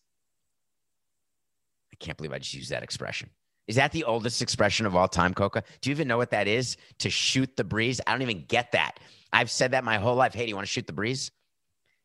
I 1.92 1.96
can't 1.96 2.16
believe 2.16 2.32
I 2.32 2.38
just 2.38 2.54
used 2.54 2.70
that 2.70 2.82
expression. 2.82 3.30
Is 3.66 3.76
that 3.76 3.90
the 3.90 4.04
oldest 4.04 4.42
expression 4.42 4.86
of 4.86 4.94
all 4.94 5.08
time, 5.08 5.34
Coca? 5.34 5.64
Do 5.80 5.90
you 5.90 5.94
even 5.94 6.06
know 6.06 6.18
what 6.18 6.30
that 6.30 6.46
is? 6.46 6.76
To 7.00 7.10
shoot 7.10 7.56
the 7.56 7.64
breeze? 7.64 8.00
I 8.06 8.12
don't 8.12 8.22
even 8.22 8.44
get 8.46 8.72
that. 8.72 9.00
I've 9.32 9.50
said 9.50 9.72
that 9.72 9.82
my 9.82 9.98
whole 9.98 10.14
life. 10.14 10.34
Hey, 10.34 10.44
do 10.44 10.50
you 10.50 10.54
want 10.54 10.66
to 10.66 10.72
shoot 10.72 10.86
the 10.86 10.92
breeze? 10.92 11.32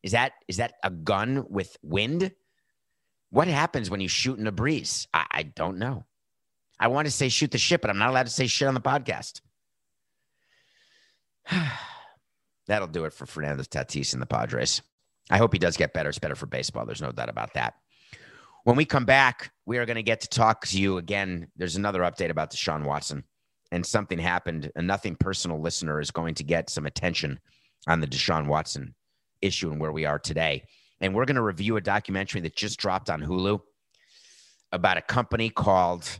Is 0.01 0.13
that 0.13 0.33
is 0.47 0.57
that 0.57 0.73
a 0.83 0.89
gun 0.89 1.45
with 1.49 1.77
wind? 1.83 2.31
What 3.29 3.47
happens 3.47 3.89
when 3.91 4.01
you 4.01 4.07
shoot 4.07 4.39
in 4.39 4.47
a 4.47 4.51
breeze? 4.51 5.07
I, 5.13 5.25
I 5.31 5.43
don't 5.43 5.77
know. 5.77 6.05
I 6.81 6.87
want 6.87 7.05
to 7.05 7.11
say 7.11 7.29
shoot 7.29 7.51
the 7.51 7.59
shit, 7.59 7.79
but 7.79 7.91
I'm 7.91 7.99
not 7.99 8.09
allowed 8.09 8.25
to 8.25 8.31
say 8.31 8.47
shit 8.47 8.67
on 8.67 8.73
the 8.73 8.81
podcast. 8.81 9.41
That'll 12.67 12.87
do 12.87 13.05
it 13.05 13.13
for 13.13 13.27
Fernando 13.27 13.61
Tatis 13.61 14.13
and 14.13 14.21
the 14.21 14.25
Padres. 14.25 14.81
I 15.29 15.37
hope 15.37 15.53
he 15.53 15.59
does 15.59 15.77
get 15.77 15.93
better. 15.93 16.09
It's 16.09 16.17
better 16.17 16.35
for 16.35 16.47
baseball. 16.47 16.87
There's 16.87 17.01
no 17.01 17.11
doubt 17.11 17.29
about 17.29 17.53
that. 17.53 17.75
When 18.63 18.75
we 18.75 18.85
come 18.85 19.05
back, 19.05 19.51
we 19.67 19.77
are 19.77 19.85
going 19.85 19.95
to 19.95 20.03
get 20.03 20.21
to 20.21 20.27
talk 20.27 20.65
to 20.67 20.79
you 20.79 20.97
again. 20.97 21.47
There's 21.55 21.75
another 21.75 22.01
update 22.01 22.31
about 22.31 22.51
Deshaun 22.51 22.83
Watson, 22.83 23.25
and 23.71 23.85
something 23.85 24.17
happened. 24.17 24.71
A 24.75 24.81
nothing 24.81 25.15
personal 25.15 25.61
listener 25.61 26.01
is 26.01 26.09
going 26.09 26.33
to 26.35 26.43
get 26.43 26.71
some 26.71 26.87
attention 26.87 27.39
on 27.87 27.99
the 27.99 28.07
Deshaun 28.07 28.47
Watson 28.47 28.95
issue 29.41 29.71
and 29.71 29.79
where 29.79 29.91
we 29.91 30.05
are 30.05 30.19
today. 30.19 30.63
And 30.99 31.13
we're 31.13 31.25
going 31.25 31.35
to 31.35 31.43
review 31.43 31.77
a 31.77 31.81
documentary 31.81 32.41
that 32.41 32.55
just 32.55 32.79
dropped 32.79 33.09
on 33.09 33.21
Hulu 33.21 33.59
about 34.71 34.97
a 34.97 35.01
company 35.01 35.49
called 35.49 36.19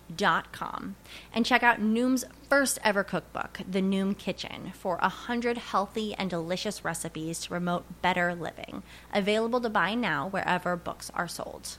Dot 0.15 0.51
com 0.51 0.95
and 1.33 1.45
check 1.45 1.63
out 1.63 1.79
Noom's 1.79 2.25
first 2.49 2.79
ever 2.83 3.03
cookbook, 3.03 3.61
The 3.69 3.81
Noom 3.81 4.17
Kitchen, 4.17 4.71
for 4.73 4.97
a 5.01 5.09
hundred 5.09 5.57
healthy 5.57 6.13
and 6.15 6.29
delicious 6.29 6.83
recipes 6.83 7.39
to 7.41 7.49
promote 7.49 8.01
better 8.01 8.33
living. 8.33 8.83
Available 9.13 9.61
to 9.61 9.69
buy 9.69 9.93
now 9.93 10.27
wherever 10.27 10.75
books 10.75 11.11
are 11.13 11.27
sold. 11.27 11.77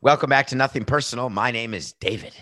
Welcome 0.00 0.30
back 0.30 0.46
to 0.48 0.56
Nothing 0.56 0.84
Personal. 0.84 1.28
My 1.28 1.50
name 1.50 1.74
is 1.74 1.92
David. 1.92 2.32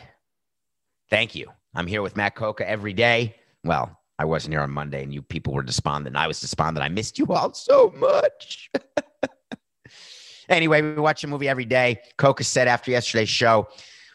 Thank 1.08 1.34
you. 1.34 1.50
I'm 1.74 1.86
here 1.86 2.02
with 2.02 2.16
Matt 2.16 2.34
Coca 2.34 2.68
every 2.68 2.92
day. 2.92 3.36
Well, 3.64 3.98
I 4.18 4.24
wasn't 4.24 4.52
here 4.52 4.60
on 4.60 4.70
Monday 4.70 5.02
and 5.02 5.12
you 5.12 5.22
people 5.22 5.54
were 5.54 5.62
despondent. 5.62 6.16
I 6.16 6.26
was 6.26 6.40
despondent. 6.40 6.84
I 6.84 6.88
missed 6.88 7.18
you 7.18 7.26
all 7.28 7.52
so 7.54 7.92
much. 7.96 8.70
anyway, 10.48 10.82
we 10.82 10.94
watch 10.94 11.24
a 11.24 11.26
movie 11.26 11.48
every 11.48 11.64
day. 11.64 12.00
Coca 12.16 12.44
said 12.44 12.68
after 12.68 12.90
yesterday's 12.90 13.28
show, 13.28 13.68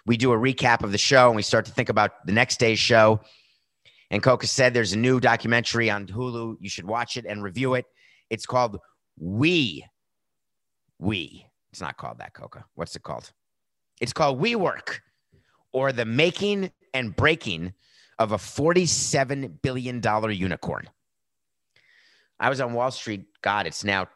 we 0.06 0.18
do 0.18 0.32
a 0.32 0.38
recap 0.38 0.84
of 0.84 0.92
the 0.92 0.98
show 0.98 1.28
and 1.28 1.36
we 1.36 1.42
start 1.42 1.66
to 1.66 1.72
think 1.72 1.90
about 1.90 2.26
the 2.26 2.32
next 2.32 2.60
day's 2.60 2.80
show. 2.80 3.22
And 4.10 4.22
Coca 4.22 4.48
said 4.48 4.74
there's 4.74 4.94
a 4.94 4.98
new 4.98 5.20
documentary 5.20 5.90
on 5.90 6.08
Hulu. 6.08 6.58
You 6.60 6.70
should 6.70 6.86
watch 6.86 7.18
it 7.18 7.26
and 7.26 7.44
review 7.44 7.76
it. 7.76 7.86
It's 8.30 8.46
called 8.46 8.80
We. 9.18 9.86
We 11.00 11.46
it's 11.72 11.82
not 11.82 11.98
called 11.98 12.20
that, 12.20 12.34
Coca. 12.34 12.66
What's 12.76 12.96
it 12.96 13.04
called? 13.04 13.32
It's 14.00 14.14
called 14.14 14.40
We 14.40 14.56
Work 14.56 15.02
or 15.72 15.92
the 15.92 16.06
making 16.06 16.72
and 16.94 17.16
breaking 17.16 17.74
of 18.20 18.34
a 18.34 18.38
$47 18.38 19.62
billion 19.62 20.02
unicorn. 20.04 20.90
I 22.40 22.50
was 22.50 22.60
on 22.60 22.74
Wall 22.74 22.92
Street. 22.92 23.26
God, 23.42 23.68
it's 23.68 23.84
now 23.84 24.08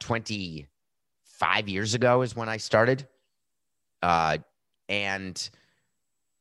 25 1.40 1.70
years 1.70 1.94
ago, 1.94 2.22
is 2.22 2.36
when 2.36 2.50
I 2.50 2.58
started. 2.58 3.08
Uh, 4.02 4.38
and 4.90 5.50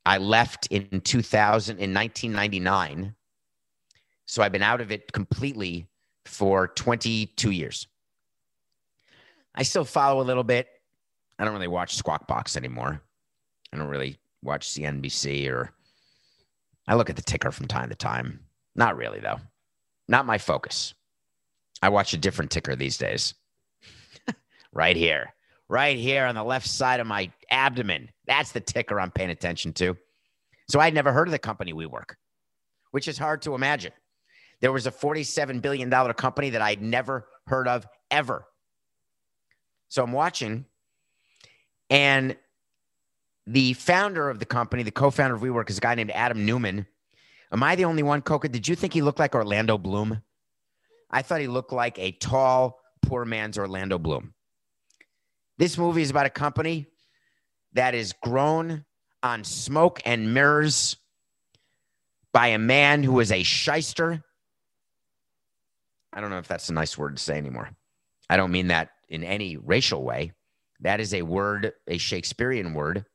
I 0.05 0.17
left 0.17 0.67
in 0.67 1.01
2000, 1.01 1.77
in 1.77 1.93
1999. 1.93 3.15
So 4.25 4.43
I've 4.43 4.51
been 4.51 4.61
out 4.61 4.81
of 4.81 4.91
it 4.91 5.11
completely 5.11 5.87
for 6.25 6.67
22 6.69 7.51
years. 7.51 7.87
I 9.53 9.63
still 9.63 9.85
follow 9.85 10.21
a 10.21 10.23
little 10.23 10.43
bit. 10.43 10.67
I 11.39 11.45
don't 11.45 11.53
really 11.53 11.67
watch 11.67 11.95
Squawk 11.95 12.27
Box 12.27 12.57
anymore. 12.57 13.01
I 13.71 13.77
don't 13.77 13.87
really 13.87 14.17
watch 14.41 14.69
CNBC 14.69 15.49
or 15.49 15.71
I 16.87 16.95
look 16.95 17.09
at 17.09 17.15
the 17.15 17.21
ticker 17.21 17.51
from 17.51 17.67
time 17.67 17.89
to 17.89 17.95
time. 17.95 18.41
Not 18.75 18.97
really, 18.97 19.19
though. 19.19 19.39
Not 20.07 20.25
my 20.25 20.37
focus. 20.37 20.93
I 21.81 21.89
watch 21.89 22.13
a 22.13 22.17
different 22.17 22.51
ticker 22.51 22.75
these 22.75 22.97
days. 22.97 23.33
Right 24.75 24.97
here, 24.97 25.33
right 25.69 25.97
here 25.97 26.25
on 26.25 26.35
the 26.35 26.43
left 26.43 26.67
side 26.67 26.99
of 26.99 27.07
my 27.07 27.31
abdomen. 27.49 28.09
That's 28.27 28.51
the 28.51 28.59
ticker 28.59 28.99
I'm 28.99 29.09
paying 29.09 29.29
attention 29.29 29.73
to. 29.73 29.97
So 30.69 30.79
I'd 30.79 30.93
never 30.93 31.13
heard 31.13 31.27
of 31.27 31.31
the 31.31 31.39
company 31.39 31.73
WeWork, 31.73 32.15
which 32.91 33.07
is 33.07 33.17
hard 33.17 33.41
to 33.43 33.55
imagine. 33.55 33.93
There 34.59 34.73
was 34.73 34.85
a 34.85 34.91
$47 34.91 35.61
billion 35.61 35.89
company 36.13 36.49
that 36.51 36.61
I'd 36.61 36.81
never 36.81 37.27
heard 37.47 37.67
of 37.67 37.87
ever. 38.11 38.45
So 39.87 40.03
I'm 40.03 40.11
watching 40.11 40.65
and 41.89 42.35
the 43.47 43.73
founder 43.73 44.29
of 44.29 44.39
the 44.39 44.45
company, 44.45 44.83
the 44.83 44.91
co-founder 44.91 45.35
of 45.35 45.41
WeWork, 45.41 45.69
is 45.69 45.77
a 45.77 45.81
guy 45.81 45.95
named 45.95 46.11
Adam 46.11 46.45
Neumann. 46.45 46.87
Am 47.51 47.63
I 47.63 47.75
the 47.75 47.85
only 47.85 48.03
one, 48.03 48.21
Coca? 48.21 48.49
Did 48.49 48.67
you 48.67 48.75
think 48.75 48.91
he 48.91 49.01
looked 49.01 49.19
like 49.19 49.35
Orlando 49.35 49.77
Bloom? 49.77 50.21
I 51.11 51.21
thought 51.21 51.41
he 51.41 51.47
looked 51.47 51.71
like 51.71 51.99
a 51.99 52.11
tall, 52.11 52.79
poor 53.03 53.23
man's 53.23 53.57
Orlando 53.57 53.99
Bloom. 53.99 54.33
This 55.57 55.77
movie 55.77 56.01
is 56.01 56.09
about 56.09 56.25
a 56.25 56.31
company 56.31 56.87
that 57.73 57.95
is 57.95 58.13
grown 58.13 58.85
on 59.23 59.43
smoke 59.43 60.01
and 60.05 60.33
mirrors 60.33 60.97
by 62.31 62.47
a 62.47 62.59
man 62.59 63.03
who 63.03 63.19
is 63.19 63.31
a 63.31 63.43
shyster. 63.43 64.23
I 66.11 66.21
don't 66.21 66.29
know 66.29 66.37
if 66.37 66.47
that's 66.47 66.69
a 66.69 66.73
nice 66.73 66.97
word 66.97 67.17
to 67.17 67.23
say 67.23 67.37
anymore. 67.37 67.69
I 68.29 68.37
don't 68.37 68.51
mean 68.51 68.67
that 68.67 68.91
in 69.09 69.23
any 69.23 69.57
racial 69.57 70.03
way. 70.03 70.33
That 70.81 70.99
is 70.99 71.13
a 71.13 71.21
word, 71.21 71.73
a 71.87 71.97
Shakespearean 71.97 72.73
word. 72.73 73.05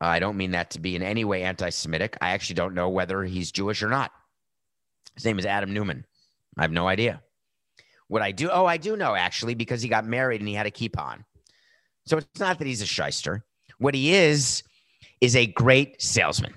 Uh, 0.00 0.06
I 0.06 0.18
don't 0.18 0.36
mean 0.36 0.50
that 0.50 0.70
to 0.72 0.80
be 0.80 0.96
in 0.96 1.02
any 1.02 1.24
way 1.24 1.42
anti 1.42 1.70
Semitic. 1.70 2.16
I 2.20 2.30
actually 2.30 2.56
don't 2.56 2.74
know 2.74 2.88
whether 2.90 3.22
he's 3.24 3.52
Jewish 3.52 3.82
or 3.82 3.88
not. 3.88 4.12
His 5.14 5.24
name 5.24 5.38
is 5.38 5.46
Adam 5.46 5.72
Neumann. 5.72 6.04
I 6.58 6.62
have 6.62 6.72
no 6.72 6.88
idea. 6.88 7.22
What 8.08 8.22
I 8.22 8.32
do, 8.32 8.50
oh, 8.50 8.66
I 8.66 8.76
do 8.76 8.96
know 8.96 9.14
actually, 9.14 9.54
because 9.54 9.80
he 9.80 9.88
got 9.88 10.04
married 10.04 10.40
and 10.40 10.48
he 10.48 10.54
had 10.54 10.66
a 10.66 10.70
keep 10.70 10.98
on. 10.98 11.24
So 12.06 12.18
it's 12.18 12.40
not 12.40 12.58
that 12.58 12.66
he's 12.66 12.82
a 12.82 12.86
shyster. 12.86 13.44
What 13.78 13.94
he 13.94 14.14
is, 14.14 14.62
is 15.20 15.36
a 15.36 15.46
great 15.46 16.00
salesman. 16.02 16.54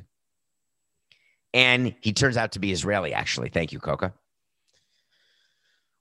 And 1.54 1.96
he 2.02 2.14
turns 2.14 2.38
out 2.38 2.52
to 2.52 2.60
be 2.60 2.72
Israeli, 2.72 3.14
actually. 3.14 3.50
Thank 3.50 3.72
you, 3.72 3.80
Coca. 3.80 4.14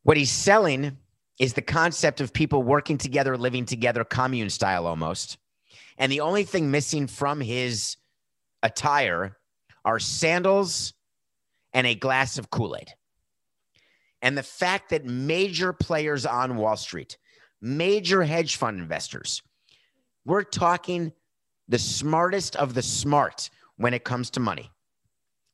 What 0.03 0.17
he's 0.17 0.31
selling 0.31 0.99
is 1.39 1.55
the 1.55 1.63
concept 1.63 2.21
of 2.21 2.33
people 2.33 2.63
working 2.63 2.99
together, 2.99 3.37
living 3.37 3.65
together, 3.65 4.05
commune 4.05 4.51
style 4.51 4.87
almost. 4.87 5.39
And 5.99 6.11
the 6.11 6.21
only 6.21 6.45
thing 6.45 6.71
missing 6.71 7.07
from 7.07 7.41
his 7.41 7.97
attire 8.63 9.37
are 9.85 9.99
sandals 9.99 10.95
and 11.73 11.87
a 11.87 11.95
glass 11.95 12.39
of 12.39 12.51
Kool 12.51 12.77
Aid. 12.77 12.89
And 14.23 14.37
the 14.37 14.43
fact 14.43 14.91
that 14.91 15.05
major 15.05 15.73
players 15.73 16.27
on 16.27 16.57
Wall 16.57 16.77
Street, 16.77 17.17
major 17.61 18.23
hedge 18.23 18.57
fund 18.57 18.81
investors, 18.81 19.43
We're 20.25 20.43
talking 20.43 21.13
the 21.69 21.79
smartest 21.79 22.57
of 22.57 22.75
the 22.75 22.83
smart 22.83 23.51
when 23.77 23.95
it 23.95 24.05
comes 24.05 24.31
to 24.31 24.41
money. 24.41 24.71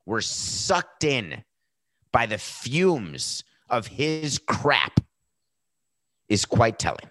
We're 0.07 0.21
sucked 0.21 1.05
in 1.05 1.45
by 2.11 2.27
the 2.27 2.38
fumes 2.38 3.45
of 3.69 3.87
his 3.87 4.38
crap 4.38 5.01
is 6.29 6.45
quite 6.45 6.79
telling. 6.79 7.09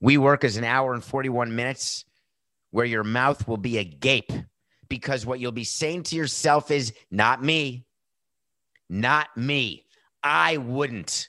We 0.00 0.18
work 0.18 0.44
as 0.44 0.56
an 0.56 0.64
hour 0.64 0.94
and 0.94 1.02
41 1.02 1.54
minutes 1.54 2.04
where 2.70 2.86
your 2.86 3.04
mouth 3.04 3.48
will 3.48 3.56
be 3.56 3.78
agape 3.78 4.32
because 4.88 5.26
what 5.26 5.40
you'll 5.40 5.52
be 5.52 5.64
saying 5.64 6.04
to 6.04 6.16
yourself 6.16 6.70
is 6.70 6.92
not 7.10 7.42
me, 7.42 7.84
not 8.88 9.36
me. 9.36 9.84
I 10.22 10.56
wouldn't 10.56 11.28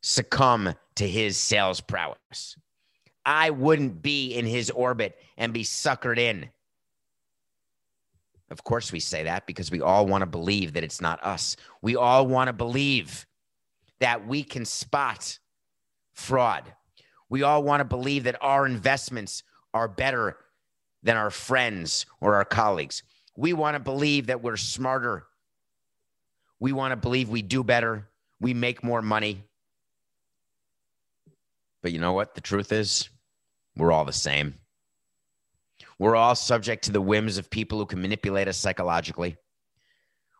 succumb 0.00 0.74
to 0.96 1.08
his 1.08 1.36
sales 1.36 1.80
prowess. 1.80 2.56
I 3.24 3.50
wouldn't 3.50 4.00
be 4.00 4.34
in 4.34 4.46
his 4.46 4.70
orbit 4.70 5.16
and 5.36 5.52
be 5.52 5.64
suckered 5.64 6.18
in. 6.18 6.48
Of 8.50 8.64
course, 8.64 8.92
we 8.92 9.00
say 9.00 9.24
that 9.24 9.46
because 9.46 9.70
we 9.70 9.82
all 9.82 10.06
want 10.06 10.22
to 10.22 10.26
believe 10.26 10.72
that 10.72 10.84
it's 10.84 11.00
not 11.00 11.22
us. 11.22 11.56
We 11.82 11.96
all 11.96 12.26
want 12.26 12.48
to 12.48 12.54
believe 12.54 13.26
that 14.00 14.26
we 14.26 14.42
can 14.42 14.64
spot 14.64 15.38
fraud. 16.14 16.72
We 17.28 17.42
all 17.42 17.62
want 17.62 17.80
to 17.80 17.84
believe 17.84 18.24
that 18.24 18.38
our 18.40 18.66
investments 18.66 19.42
are 19.74 19.88
better 19.88 20.38
than 21.02 21.16
our 21.16 21.30
friends 21.30 22.06
or 22.20 22.34
our 22.36 22.44
colleagues. 22.44 23.02
We 23.36 23.52
want 23.52 23.74
to 23.74 23.80
believe 23.80 24.28
that 24.28 24.42
we're 24.42 24.56
smarter. 24.56 25.26
We 26.58 26.72
want 26.72 26.92
to 26.92 26.96
believe 26.96 27.28
we 27.28 27.42
do 27.42 27.62
better. 27.62 28.08
We 28.40 28.54
make 28.54 28.82
more 28.82 29.02
money. 29.02 29.44
But 31.82 31.92
you 31.92 31.98
know 31.98 32.12
what? 32.12 32.34
The 32.34 32.40
truth 32.40 32.72
is, 32.72 33.08
we're 33.76 33.92
all 33.92 34.04
the 34.04 34.12
same. 34.12 34.54
We're 35.98 36.16
all 36.16 36.34
subject 36.34 36.84
to 36.84 36.92
the 36.92 37.00
whims 37.00 37.38
of 37.38 37.50
people 37.50 37.78
who 37.78 37.86
can 37.86 38.00
manipulate 38.00 38.48
us 38.48 38.56
psychologically. 38.56 39.36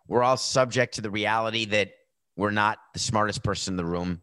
We're 0.06 0.22
all 0.22 0.36
subject 0.36 0.94
to 0.94 1.00
the 1.00 1.10
reality 1.10 1.66
that 1.66 1.90
we're 2.36 2.50
not 2.50 2.78
the 2.94 3.00
smartest 3.00 3.42
person 3.42 3.72
in 3.72 3.76
the 3.76 3.84
room. 3.84 4.22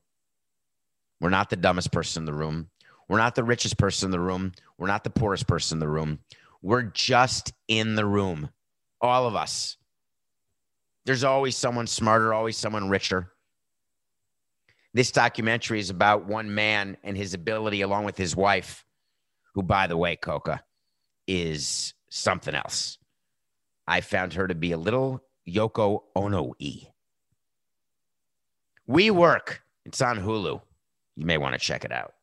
We're 1.22 1.30
not 1.30 1.50
the 1.50 1.56
dumbest 1.56 1.92
person 1.92 2.22
in 2.22 2.26
the 2.26 2.34
room. 2.34 2.70
We're 3.08 3.18
not 3.18 3.36
the 3.36 3.44
richest 3.44 3.78
person 3.78 4.08
in 4.08 4.12
the 4.12 4.20
room. 4.20 4.54
We're 4.78 4.88
not 4.88 5.04
the 5.04 5.10
poorest 5.10 5.48
person 5.48 5.76
in 5.76 5.80
the 5.80 5.88
room. 5.88 6.20
We're 6.62 6.84
just 6.84 7.54
in 7.68 7.96
the 7.96 8.06
room, 8.06 8.50
all 9.00 9.28
of 9.28 9.36
us. 9.36 9.78
There's 11.06 11.24
always 11.24 11.56
someone 11.56 11.86
smarter, 11.86 12.34
always 12.34 12.58
someone 12.58 12.90
richer. 12.90 13.32
This 14.96 15.12
documentary 15.12 15.82
is 15.82 15.90
about 15.90 16.26
one 16.26 16.56
man 16.56 16.96
and 17.04 17.18
his 17.18 17.34
ability, 17.34 17.82
along 17.82 18.06
with 18.06 18.16
his 18.16 18.34
wife, 18.34 18.86
who, 19.54 19.62
by 19.62 19.88
the 19.88 19.98
way, 19.98 20.16
Coca, 20.16 20.64
is 21.28 21.94
something 22.10 22.56
else. 22.56 22.98
I 23.86 24.00
found 24.00 24.32
her 24.36 24.48
to 24.48 24.56
be 24.56 24.72
a 24.72 24.78
little 24.78 25.22
Yoko 25.46 26.04
Ono 26.16 26.54
y. 26.62 26.88
We 28.88 29.12
Work. 29.12 29.64
It's 29.84 30.02
on 30.02 30.18
Hulu. 30.18 30.62
You 31.18 31.26
may 31.26 31.38
want 31.38 31.56
to 31.56 31.60
check 31.60 31.84
it 31.84 31.92
out. 31.92 32.14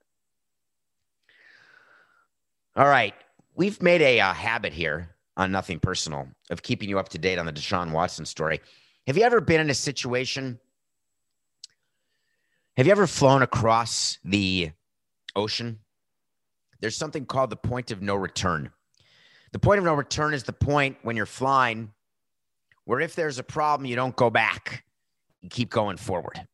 All 2.74 2.88
right. 2.88 3.12
We've 3.54 3.82
made 3.82 4.00
a 4.00 4.20
uh, 4.20 4.32
habit 4.32 4.72
here 4.72 5.10
on 5.36 5.52
Nothing 5.52 5.78
Personal 5.78 6.26
of 6.48 6.62
keeping 6.62 6.88
you 6.88 6.98
up 6.98 7.10
to 7.10 7.18
date 7.18 7.38
on 7.38 7.44
the 7.44 7.52
Deshaun 7.52 7.90
Watson 7.90 8.24
story. 8.24 8.62
Have 9.06 9.18
you 9.18 9.24
ever 9.24 9.42
been 9.42 9.60
in 9.60 9.68
a 9.68 9.74
situation? 9.74 10.58
Have 12.76 12.86
you 12.86 12.92
ever 12.92 13.06
flown 13.06 13.42
across 13.42 14.18
the 14.24 14.70
ocean? 15.36 15.80
There's 16.80 16.96
something 16.96 17.26
called 17.26 17.50
the 17.50 17.56
point 17.56 17.90
of 17.90 18.02
no 18.02 18.14
return. 18.14 18.70
The 19.52 19.58
point 19.58 19.78
of 19.78 19.84
no 19.84 19.94
return 19.94 20.32
is 20.32 20.44
the 20.44 20.52
point 20.52 20.96
when 21.02 21.16
you're 21.16 21.26
flying 21.26 21.92
where 22.84 23.00
if 23.00 23.14
there's 23.14 23.38
a 23.38 23.42
problem, 23.42 23.86
you 23.86 23.96
don't 23.96 24.16
go 24.16 24.30
back, 24.30 24.84
you 25.40 25.48
keep 25.48 25.70
going 25.70 25.96
forward. 25.96 26.46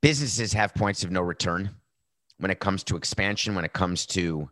Businesses 0.00 0.52
have 0.52 0.74
points 0.74 1.04
of 1.04 1.10
no 1.10 1.20
return 1.20 1.70
when 2.38 2.50
it 2.50 2.60
comes 2.60 2.84
to 2.84 2.96
expansion, 2.96 3.54
when 3.54 3.64
it 3.64 3.72
comes 3.72 4.06
to 4.06 4.48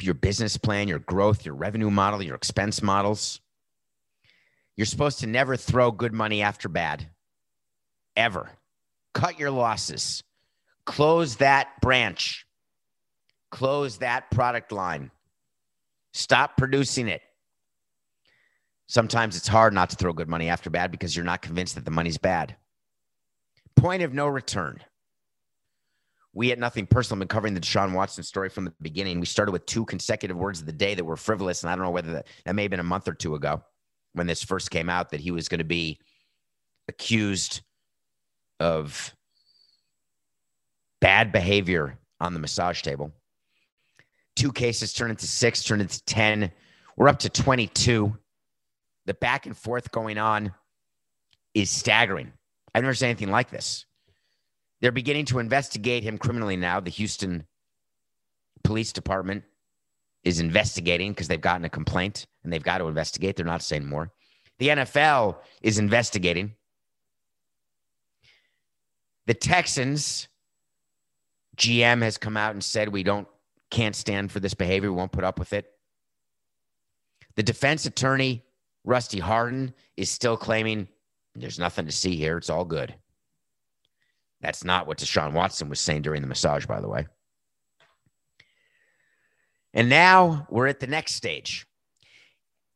your 0.00 0.14
business 0.14 0.56
plan, 0.56 0.88
your 0.88 0.98
growth, 0.98 1.44
your 1.44 1.54
revenue 1.54 1.90
model, 1.90 2.22
your 2.22 2.34
expense 2.34 2.82
models. 2.82 3.40
You're 4.80 4.86
supposed 4.86 5.18
to 5.18 5.26
never 5.26 5.58
throw 5.58 5.90
good 5.90 6.14
money 6.14 6.40
after 6.40 6.66
bad, 6.66 7.06
ever. 8.16 8.48
Cut 9.12 9.38
your 9.38 9.50
losses, 9.50 10.22
close 10.86 11.36
that 11.36 11.68
branch, 11.82 12.46
close 13.50 13.98
that 13.98 14.30
product 14.30 14.72
line, 14.72 15.10
stop 16.14 16.56
producing 16.56 17.08
it. 17.08 17.20
Sometimes 18.86 19.36
it's 19.36 19.48
hard 19.48 19.74
not 19.74 19.90
to 19.90 19.96
throw 19.96 20.14
good 20.14 20.30
money 20.30 20.48
after 20.48 20.70
bad 20.70 20.90
because 20.90 21.14
you're 21.14 21.26
not 21.26 21.42
convinced 21.42 21.74
that 21.74 21.84
the 21.84 21.90
money's 21.90 22.16
bad. 22.16 22.56
Point 23.76 24.02
of 24.02 24.14
no 24.14 24.28
return 24.28 24.80
we 26.32 26.52
at 26.52 26.58
Nothing 26.58 26.86
Personal 26.86 27.16
have 27.16 27.28
been 27.28 27.34
covering 27.34 27.52
the 27.52 27.60
Deshaun 27.60 27.92
Watson 27.92 28.24
story 28.24 28.48
from 28.48 28.64
the 28.64 28.72
beginning. 28.80 29.20
We 29.20 29.26
started 29.26 29.52
with 29.52 29.66
two 29.66 29.84
consecutive 29.84 30.38
words 30.38 30.60
of 30.60 30.66
the 30.66 30.72
day 30.72 30.94
that 30.94 31.04
were 31.04 31.16
frivolous. 31.18 31.62
And 31.62 31.70
I 31.70 31.76
don't 31.76 31.84
know 31.84 31.90
whether 31.90 32.12
that, 32.12 32.28
that 32.46 32.54
may 32.54 32.62
have 32.62 32.70
been 32.70 32.80
a 32.80 32.84
month 32.84 33.08
or 33.08 33.14
two 33.14 33.34
ago 33.34 33.62
when 34.12 34.26
this 34.26 34.42
first 34.42 34.70
came 34.70 34.88
out 34.88 35.10
that 35.10 35.20
he 35.20 35.30
was 35.30 35.48
going 35.48 35.58
to 35.58 35.64
be 35.64 35.98
accused 36.88 37.62
of 38.58 39.14
bad 41.00 41.32
behavior 41.32 41.98
on 42.20 42.34
the 42.34 42.40
massage 42.40 42.82
table. 42.82 43.12
Two 44.36 44.52
cases 44.52 44.92
turned 44.92 45.10
into 45.10 45.26
six, 45.26 45.62
turned 45.62 45.82
into 45.82 46.02
10. 46.04 46.52
We're 46.96 47.08
up 47.08 47.18
to 47.20 47.28
22. 47.28 48.16
The 49.06 49.14
back 49.14 49.46
and 49.46 49.56
forth 49.56 49.90
going 49.90 50.18
on 50.18 50.52
is 51.54 51.70
staggering. 51.70 52.32
I've 52.74 52.82
never 52.82 52.94
seen 52.94 53.08
anything 53.08 53.30
like 53.30 53.50
this. 53.50 53.86
They're 54.80 54.92
beginning 54.92 55.26
to 55.26 55.38
investigate 55.38 56.02
him 56.02 56.18
criminally 56.18 56.56
now. 56.56 56.80
The 56.80 56.90
Houston 56.90 57.46
Police 58.62 58.92
Department 58.92 59.44
is 60.24 60.40
investigating 60.40 61.12
because 61.12 61.28
they've 61.28 61.40
gotten 61.40 61.64
a 61.64 61.70
complaint 61.70 62.26
and 62.44 62.52
they've 62.52 62.62
got 62.62 62.78
to 62.78 62.88
investigate. 62.88 63.36
They're 63.36 63.46
not 63.46 63.62
saying 63.62 63.86
more. 63.86 64.12
The 64.58 64.68
NFL 64.68 65.38
is 65.62 65.78
investigating. 65.78 66.54
The 69.26 69.34
Texans 69.34 70.28
GM 71.56 72.02
has 72.02 72.18
come 72.18 72.36
out 72.36 72.52
and 72.52 72.62
said 72.62 72.88
we 72.88 73.02
don't 73.02 73.28
can't 73.70 73.94
stand 73.94 74.32
for 74.32 74.40
this 74.40 74.54
behavior. 74.54 74.90
We 74.90 74.96
won't 74.96 75.12
put 75.12 75.24
up 75.24 75.38
with 75.38 75.52
it. 75.52 75.70
The 77.36 77.42
defense 77.42 77.86
attorney 77.86 78.44
Rusty 78.84 79.20
Hardin 79.20 79.72
is 79.96 80.10
still 80.10 80.36
claiming 80.36 80.88
there's 81.34 81.58
nothing 81.58 81.86
to 81.86 81.92
see 81.92 82.16
here. 82.16 82.38
It's 82.38 82.50
all 82.50 82.64
good. 82.64 82.94
That's 84.40 84.64
not 84.64 84.86
what 84.86 84.98
Deshaun 84.98 85.32
Watson 85.32 85.68
was 85.68 85.80
saying 85.80 86.02
during 86.02 86.22
the 86.22 86.28
massage, 86.28 86.66
by 86.66 86.80
the 86.80 86.88
way. 86.88 87.06
And 89.74 89.88
now 89.88 90.46
we're 90.50 90.66
at 90.66 90.80
the 90.80 90.86
next 90.86 91.14
stage. 91.14 91.66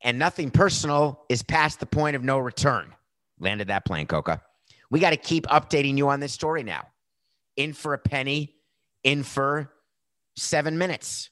And 0.03 0.19
nothing 0.19 0.51
personal 0.51 1.25
is 1.29 1.43
past 1.43 1.81
the 1.81 1.87
point 1.87 2.15
of 2.15 2.23
no 2.23 2.39
return. 2.39 2.95
Landed 3.41 3.69
that 3.69 3.85
plane, 3.85 4.07
Coca. 4.07 4.43
We 4.91 5.01
got 5.01 5.11
to 5.11 5.17
keep 5.17 5.47
updating 5.47 5.97
you 5.97 6.09
on 6.09 6.21
this 6.21 6.33
story 6.33 6.63
now. 6.63 6.87
In 7.57 7.73
for 7.73 7.95
a 7.95 7.99
penny, 7.99 8.55
in 9.03 9.23
for 9.23 9.73
seven 10.37 10.79
minutes. 10.79 11.31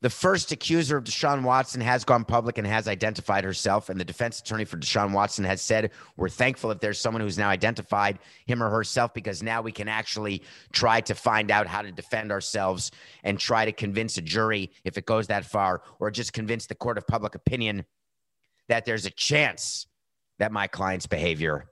The 0.00 0.10
first 0.10 0.52
accuser 0.52 0.96
of 0.96 1.04
Deshaun 1.04 1.42
Watson 1.42 1.80
has 1.80 2.04
gone 2.04 2.24
public 2.24 2.56
and 2.56 2.66
has 2.66 2.86
identified 2.86 3.42
herself. 3.42 3.88
And 3.88 3.98
the 3.98 4.04
defense 4.04 4.38
attorney 4.38 4.64
for 4.64 4.76
Deshaun 4.76 5.12
Watson 5.12 5.44
has 5.44 5.60
said, 5.60 5.90
We're 6.16 6.28
thankful 6.28 6.70
if 6.70 6.78
there's 6.78 7.00
someone 7.00 7.20
who's 7.20 7.36
now 7.36 7.48
identified 7.48 8.20
him 8.46 8.62
or 8.62 8.70
herself 8.70 9.12
because 9.12 9.42
now 9.42 9.60
we 9.60 9.72
can 9.72 9.88
actually 9.88 10.42
try 10.72 11.00
to 11.00 11.16
find 11.16 11.50
out 11.50 11.66
how 11.66 11.82
to 11.82 11.90
defend 11.90 12.30
ourselves 12.30 12.92
and 13.24 13.40
try 13.40 13.64
to 13.64 13.72
convince 13.72 14.16
a 14.18 14.22
jury, 14.22 14.70
if 14.84 14.96
it 14.96 15.04
goes 15.04 15.26
that 15.26 15.44
far, 15.44 15.82
or 15.98 16.12
just 16.12 16.32
convince 16.32 16.66
the 16.66 16.76
court 16.76 16.96
of 16.96 17.04
public 17.06 17.34
opinion 17.34 17.84
that 18.68 18.84
there's 18.84 19.06
a 19.06 19.10
chance 19.10 19.88
that 20.38 20.52
my 20.52 20.68
client's 20.68 21.06
behavior 21.06 21.66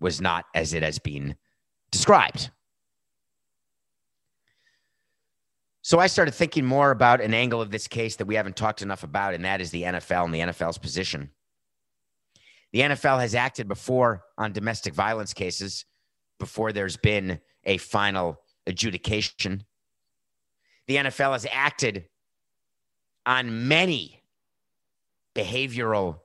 was 0.00 0.22
not 0.22 0.46
as 0.54 0.72
it 0.72 0.82
has 0.82 0.98
been 0.98 1.36
described. 1.90 2.50
So 5.88 5.98
I 5.98 6.06
started 6.06 6.34
thinking 6.34 6.66
more 6.66 6.90
about 6.90 7.22
an 7.22 7.32
angle 7.32 7.62
of 7.62 7.70
this 7.70 7.88
case 7.88 8.16
that 8.16 8.26
we 8.26 8.34
haven't 8.34 8.56
talked 8.56 8.82
enough 8.82 9.04
about, 9.04 9.32
and 9.32 9.42
that 9.46 9.62
is 9.62 9.70
the 9.70 9.84
NFL 9.84 10.26
and 10.26 10.34
the 10.34 10.40
NFL's 10.40 10.76
position. 10.76 11.30
The 12.74 12.80
NFL 12.80 13.20
has 13.20 13.34
acted 13.34 13.68
before 13.68 14.22
on 14.36 14.52
domestic 14.52 14.92
violence 14.92 15.32
cases 15.32 15.86
before 16.38 16.72
there's 16.72 16.98
been 16.98 17.40
a 17.64 17.78
final 17.78 18.38
adjudication. 18.66 19.64
The 20.88 20.96
NFL 20.96 21.32
has 21.32 21.46
acted 21.50 22.04
on 23.24 23.66
many 23.66 24.22
behavioral 25.34 26.18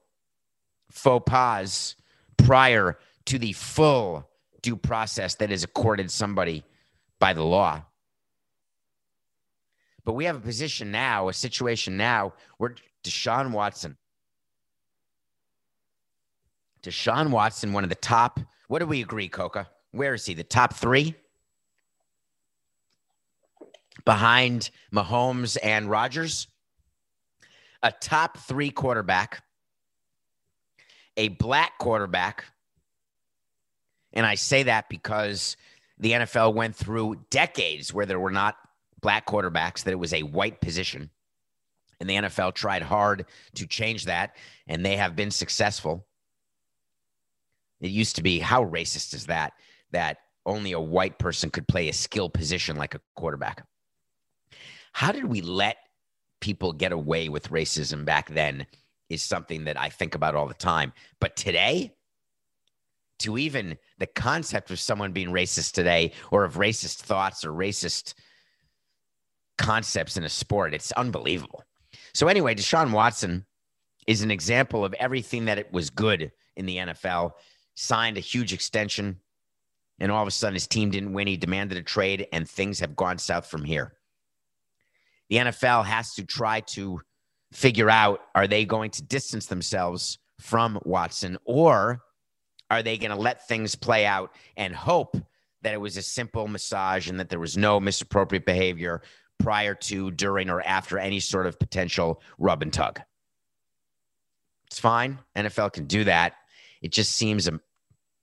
faux 0.92 1.24
pas 1.26 1.96
prior 2.36 3.00
to 3.28 3.40
the 3.40 3.54
full 3.54 4.30
due 4.62 4.76
process 4.76 5.36
that 5.36 5.52
is 5.52 5.64
accorded 5.64 6.12
somebody 6.12 6.66
by 7.18 7.32
the 7.32 7.46
law. 7.46 7.86
But 10.06 10.14
we 10.14 10.26
have 10.26 10.36
a 10.36 10.42
position 10.42 10.92
now, 10.92 11.30
a 11.30 11.34
situation 11.34 11.96
now 11.96 12.34
where 12.58 12.76
Deshaun 13.04 13.52
Watson, 13.52 13.98
Deshaun 16.82 17.30
Watson, 17.30 17.72
one 17.72 17.84
of 17.84 17.90
the 17.90 17.96
top, 17.96 18.40
what 18.68 18.80
do 18.80 18.86
we 18.86 19.02
agree, 19.02 19.30
Coca? 19.30 19.70
Where 19.92 20.14
is 20.14 20.26
he? 20.26 20.34
The 20.34 20.44
top 20.44 20.74
three? 20.74 21.16
Behind 24.04 24.70
Mahomes 24.94 25.58
and 25.64 25.90
Rodgers? 25.90 26.48
A 27.82 27.92
top 27.92 28.38
three 28.38 28.70
quarterback, 28.70 29.44
a 31.16 31.28
black 31.30 31.78
quarterback. 31.80 32.46
And 34.14 34.26
I 34.26 34.36
say 34.36 34.64
that 34.64 34.90
because 34.90 35.58
the 35.98 36.12
NFL 36.12 36.54
went 36.54 36.76
through 36.76 37.26
decades 37.30 37.94
where 37.94 38.06
there 38.06 38.20
were 38.20 38.32
not 38.32 38.56
black 39.04 39.28
quarterbacks, 39.28 39.84
that 39.84 39.92
it 39.92 40.00
was 40.00 40.14
a 40.14 40.24
white 40.24 40.60
position. 40.60 41.12
And 42.00 42.10
the 42.10 42.16
NFL 42.16 42.56
tried 42.56 42.82
hard 42.82 43.26
to 43.56 43.68
change 43.68 44.06
that, 44.06 44.36
and 44.68 44.84
they 44.84 44.98
have 44.98 45.16
been 45.16 45.30
successful. 45.30 46.08
It 47.80 47.92
used 47.92 48.16
to 48.16 48.24
be 48.24 48.40
how 48.40 48.66
racist 48.66 49.14
is 49.14 49.28
that? 49.28 49.54
That 49.92 50.18
only 50.46 50.72
a 50.72 50.80
white 50.80 51.20
person 51.20 51.52
could 51.52 51.68
play 51.68 51.88
a 51.90 51.94
skill 51.94 52.30
position 52.30 52.76
like 52.76 52.96
a 52.96 53.02
quarterback. 53.16 53.66
How 54.94 55.12
did 55.12 55.26
we 55.26 55.42
let 55.42 55.78
people 56.42 56.74
get 56.74 56.92
away 56.92 57.30
with 57.30 57.52
racism 57.52 58.06
back 58.06 58.30
then? 58.30 58.66
Is 59.10 59.22
something 59.22 59.66
that 59.66 59.80
I 59.80 59.90
think 59.90 60.16
about 60.16 60.36
all 60.36 60.48
the 60.48 60.54
time. 60.54 60.92
But 61.20 61.36
today, 61.36 61.94
to 63.20 63.38
even 63.38 63.78
the 64.00 64.08
concept 64.08 64.72
of 64.72 64.80
someone 64.80 65.12
being 65.12 65.30
racist 65.30 65.74
today 65.74 66.12
or 66.32 66.44
of 66.44 66.56
racist 66.56 66.98
thoughts 66.98 67.46
or 67.46 67.52
racist 67.52 68.16
concepts 69.58 70.18
in 70.18 70.24
a 70.24 70.30
sport. 70.30 70.74
It's 70.74 70.92
unbelievable. 70.94 71.64
So, 72.14 72.28
anyway, 72.28 72.56
Deshaun 72.56 72.92
Watson 72.92 73.46
is 74.08 74.22
an 74.22 74.32
example 74.32 74.84
of 74.84 74.94
everything 74.96 75.46
that 75.46 75.58
it 75.58 75.72
was 75.72 75.90
good 75.90 76.32
in 76.56 76.66
the 76.66 76.78
NFL. 76.78 77.32
Signed 77.76 78.18
a 78.18 78.22
huge 78.22 78.54
extension, 78.54 79.20
and 80.00 80.12
all 80.12 80.22
of 80.22 80.28
a 80.28 80.32
sudden 80.32 80.54
his 80.54 80.68
team 80.68 80.92
didn't 80.92 81.14
win. 81.14 81.28
He 81.28 81.38
demanded 81.38 81.78
a 81.78 81.84
trade, 81.84 82.28
and 82.32 82.48
things 82.48 82.80
have 82.80 82.96
gone 82.96 83.18
south 83.18 83.48
from 83.48 83.64
here. 83.64 83.94
The 85.30 85.38
NFL 85.38 85.86
has 85.86 86.14
to 86.16 86.26
try 86.26 86.60
to 86.62 87.02
figure 87.52 87.90
out 87.90 88.22
are 88.36 88.48
they 88.48 88.66
going 88.66 88.92
to 88.92 89.04
distance 89.04 89.46
themselves 89.46 90.20
from 90.40 90.80
Watson 90.84 91.38
or 91.46 92.02
are 92.70 92.84
they 92.84 92.98
going 92.98 93.12
to 93.12 93.18
let 93.18 93.48
things 93.48 93.76
play 93.76 94.06
out 94.06 94.36
and 94.58 94.76
hope 94.76 95.16
that 95.62 95.74
it 95.74 95.80
was 95.80 95.96
a 95.96 96.02
simple 96.02 96.48
massage 96.48 97.08
and 97.08 97.20
that 97.20 97.30
there 97.30 97.40
was 97.40 97.56
no 97.56 97.80
misappropriate 97.80 98.46
behavior 98.46 99.02
prior 99.40 99.76
to, 99.76 100.12
during, 100.12 100.50
or 100.50 100.62
after 100.62 100.98
any 100.98 101.20
sort 101.20 101.48
of 101.48 101.60
potential 101.60 102.22
rub 102.38 102.62
and 102.62 102.72
tug. 102.72 103.02
It's 104.68 104.80
fine. 104.80 105.20
NFL 105.36 105.74
can 105.74 105.86
do 105.86 106.04
that. 106.06 106.34
It 106.82 106.92
just 106.92 107.12
seems 107.12 107.48
a 107.48 107.60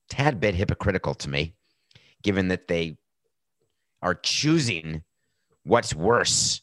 tad 0.09 0.41
bit 0.41 0.55
hypocritical 0.55 1.15
to 1.15 1.31
me, 1.31 1.55
given 2.23 2.49
that 2.49 2.69
they 2.69 2.99
are 4.03 4.15
choosing 4.15 5.03
what's 5.65 5.95
worse. 5.95 6.61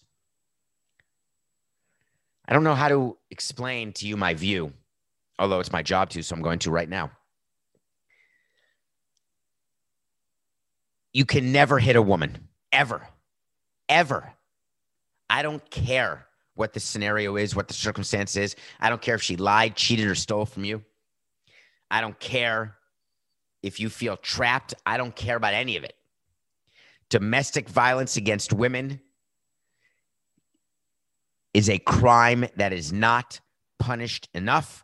I 2.47 2.53
don't 2.53 2.63
know 2.63 2.75
how 2.75 2.87
to 2.87 3.17
explain 3.29 3.93
to 3.93 4.07
you 4.07 4.17
my 4.17 4.33
view, 4.33 4.73
although 5.37 5.59
it's 5.59 5.71
my 5.71 5.81
job 5.81 6.09
to, 6.11 6.23
so 6.23 6.35
I'm 6.35 6.41
going 6.41 6.59
to 6.59 6.71
right 6.71 6.89
now. 6.89 7.11
You 11.13 11.25
can 11.25 11.51
never 11.51 11.79
hit 11.79 11.95
a 11.95 12.01
woman, 12.01 12.47
ever, 12.71 13.07
ever. 13.89 14.33
I 15.29 15.41
don't 15.41 15.67
care 15.69 16.27
what 16.55 16.73
the 16.73 16.79
scenario 16.79 17.35
is, 17.35 17.55
what 17.55 17.67
the 17.67 17.73
circumstance 17.73 18.35
is. 18.35 18.55
I 18.79 18.89
don't 18.89 19.01
care 19.01 19.15
if 19.15 19.21
she 19.21 19.35
lied, 19.37 19.75
cheated, 19.75 20.07
or 20.07 20.15
stole 20.15 20.45
from 20.45 20.65
you. 20.65 20.83
I 21.91 22.01
don't 22.01 22.19
care 22.19 22.75
if 23.61 23.79
you 23.79 23.89
feel 23.89 24.17
trapped. 24.17 24.73
I 24.85 24.97
don't 24.97 25.15
care 25.15 25.37
about 25.37 25.53
any 25.53 25.77
of 25.77 25.83
it. 25.83 25.93
Domestic 27.09 27.69
violence 27.69 28.17
against 28.17 28.51
women 28.51 28.99
is 31.53 31.69
a 31.69 31.79
crime 31.79 32.45
that 32.55 32.73
is 32.73 32.91
not 32.91 33.39
punished 33.79 34.29
enough. 34.33 34.83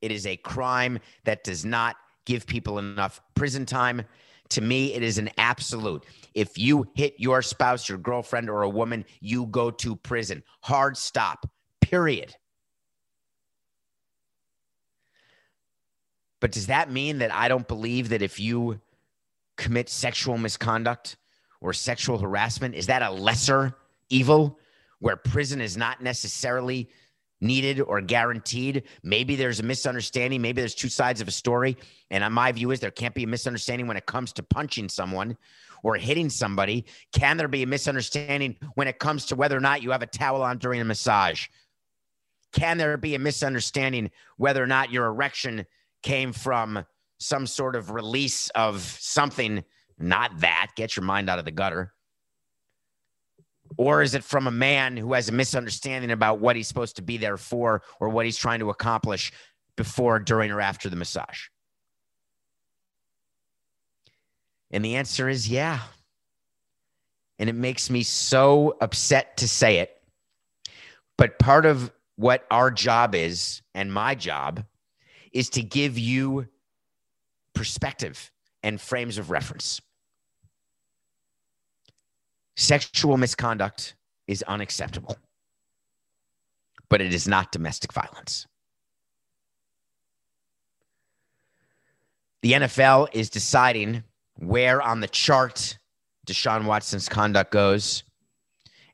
It 0.00 0.12
is 0.12 0.26
a 0.26 0.36
crime 0.36 0.98
that 1.24 1.44
does 1.44 1.64
not 1.64 1.96
give 2.26 2.46
people 2.46 2.78
enough 2.78 3.20
prison 3.34 3.66
time. 3.66 4.02
To 4.50 4.60
me, 4.60 4.94
it 4.94 5.02
is 5.02 5.18
an 5.18 5.30
absolute. 5.38 6.04
If 6.34 6.58
you 6.58 6.86
hit 6.94 7.14
your 7.18 7.42
spouse, 7.42 7.88
your 7.88 7.98
girlfriend, 7.98 8.50
or 8.50 8.62
a 8.62 8.68
woman, 8.68 9.04
you 9.20 9.46
go 9.46 9.70
to 9.70 9.96
prison. 9.96 10.42
Hard 10.60 10.96
stop, 10.96 11.48
period. 11.80 12.34
But 16.40 16.52
does 16.52 16.66
that 16.66 16.90
mean 16.90 17.18
that 17.18 17.32
I 17.32 17.48
don't 17.48 17.66
believe 17.66 18.10
that 18.10 18.20
if 18.20 18.38
you 18.38 18.80
commit 19.56 19.88
sexual 19.88 20.36
misconduct 20.36 21.16
or 21.60 21.72
sexual 21.72 22.18
harassment, 22.18 22.74
is 22.74 22.86
that 22.88 23.00
a 23.00 23.10
lesser 23.10 23.74
evil 24.10 24.58
where 24.98 25.16
prison 25.16 25.60
is 25.60 25.76
not 25.76 26.02
necessarily 26.02 26.90
needed 27.40 27.80
or 27.80 28.00
guaranteed. 28.00 28.84
Maybe 29.02 29.36
there's 29.36 29.60
a 29.60 29.64
misunderstanding. 29.64 30.40
Maybe 30.40 30.60
there's 30.60 30.74
two 30.74 30.88
sides 30.88 31.20
of 31.20 31.28
a 31.28 31.32
story. 31.32 31.76
And 32.10 32.32
my 32.32 32.52
view 32.52 32.70
is 32.70 32.80
there 32.80 32.90
can't 32.90 33.14
be 33.14 33.24
a 33.24 33.28
misunderstanding 33.28 33.86
when 33.86 33.96
it 33.96 34.06
comes 34.06 34.32
to 34.34 34.42
punching 34.42 34.88
someone 34.88 35.36
or 35.82 35.96
hitting 35.96 36.30
somebody. 36.30 36.86
Can 37.12 37.36
there 37.36 37.48
be 37.48 37.62
a 37.62 37.66
misunderstanding 37.66 38.56
when 38.74 38.88
it 38.88 38.98
comes 38.98 39.26
to 39.26 39.36
whether 39.36 39.56
or 39.56 39.60
not 39.60 39.82
you 39.82 39.90
have 39.90 40.02
a 40.02 40.06
towel 40.06 40.42
on 40.42 40.58
during 40.58 40.80
a 40.80 40.84
massage? 40.84 41.46
Can 42.52 42.78
there 42.78 42.96
be 42.96 43.14
a 43.14 43.18
misunderstanding 43.18 44.10
whether 44.36 44.62
or 44.62 44.66
not 44.66 44.92
your 44.92 45.06
erection 45.06 45.66
came 46.02 46.32
from 46.32 46.86
some 47.18 47.46
sort 47.46 47.76
of 47.76 47.90
release 47.90 48.48
of 48.50 48.80
something? 48.80 49.64
Not 49.98 50.38
that. 50.40 50.70
Get 50.76 50.96
your 50.96 51.04
mind 51.04 51.28
out 51.28 51.38
of 51.38 51.44
the 51.44 51.50
gutter. 51.50 51.92
Or 53.76 54.02
is 54.02 54.14
it 54.14 54.22
from 54.22 54.46
a 54.46 54.52
man 54.52 54.96
who 54.96 55.12
has 55.14 55.28
a 55.28 55.32
misunderstanding 55.32 56.10
about 56.10 56.38
what 56.38 56.56
he's 56.56 56.68
supposed 56.68 56.96
to 56.96 57.02
be 57.02 57.16
there 57.16 57.36
for 57.36 57.82
or 58.00 58.08
what 58.08 58.24
he's 58.24 58.36
trying 58.36 58.60
to 58.60 58.70
accomplish 58.70 59.32
before, 59.76 60.18
during, 60.18 60.50
or 60.50 60.60
after 60.60 60.88
the 60.88 60.96
massage? 60.96 61.48
And 64.70 64.84
the 64.84 64.96
answer 64.96 65.28
is 65.28 65.48
yeah. 65.48 65.80
And 67.38 67.48
it 67.48 67.54
makes 67.54 67.90
me 67.90 68.02
so 68.02 68.76
upset 68.80 69.36
to 69.38 69.48
say 69.48 69.78
it. 69.78 69.90
But 71.16 71.38
part 71.38 71.66
of 71.66 71.92
what 72.16 72.46
our 72.50 72.70
job 72.70 73.14
is, 73.14 73.62
and 73.74 73.92
my 73.92 74.14
job, 74.14 74.64
is 75.32 75.50
to 75.50 75.62
give 75.62 75.98
you 75.98 76.46
perspective 77.54 78.30
and 78.62 78.80
frames 78.80 79.18
of 79.18 79.30
reference. 79.30 79.80
Sexual 82.56 83.16
misconduct 83.16 83.94
is 84.26 84.42
unacceptable, 84.44 85.16
but 86.88 87.00
it 87.00 87.12
is 87.12 87.26
not 87.26 87.52
domestic 87.52 87.92
violence. 87.92 88.46
The 92.42 92.52
NFL 92.52 93.08
is 93.12 93.30
deciding 93.30 94.04
where 94.36 94.80
on 94.82 95.00
the 95.00 95.08
chart 95.08 95.78
Deshaun 96.26 96.64
Watson's 96.64 97.08
conduct 97.08 97.50
goes. 97.50 98.04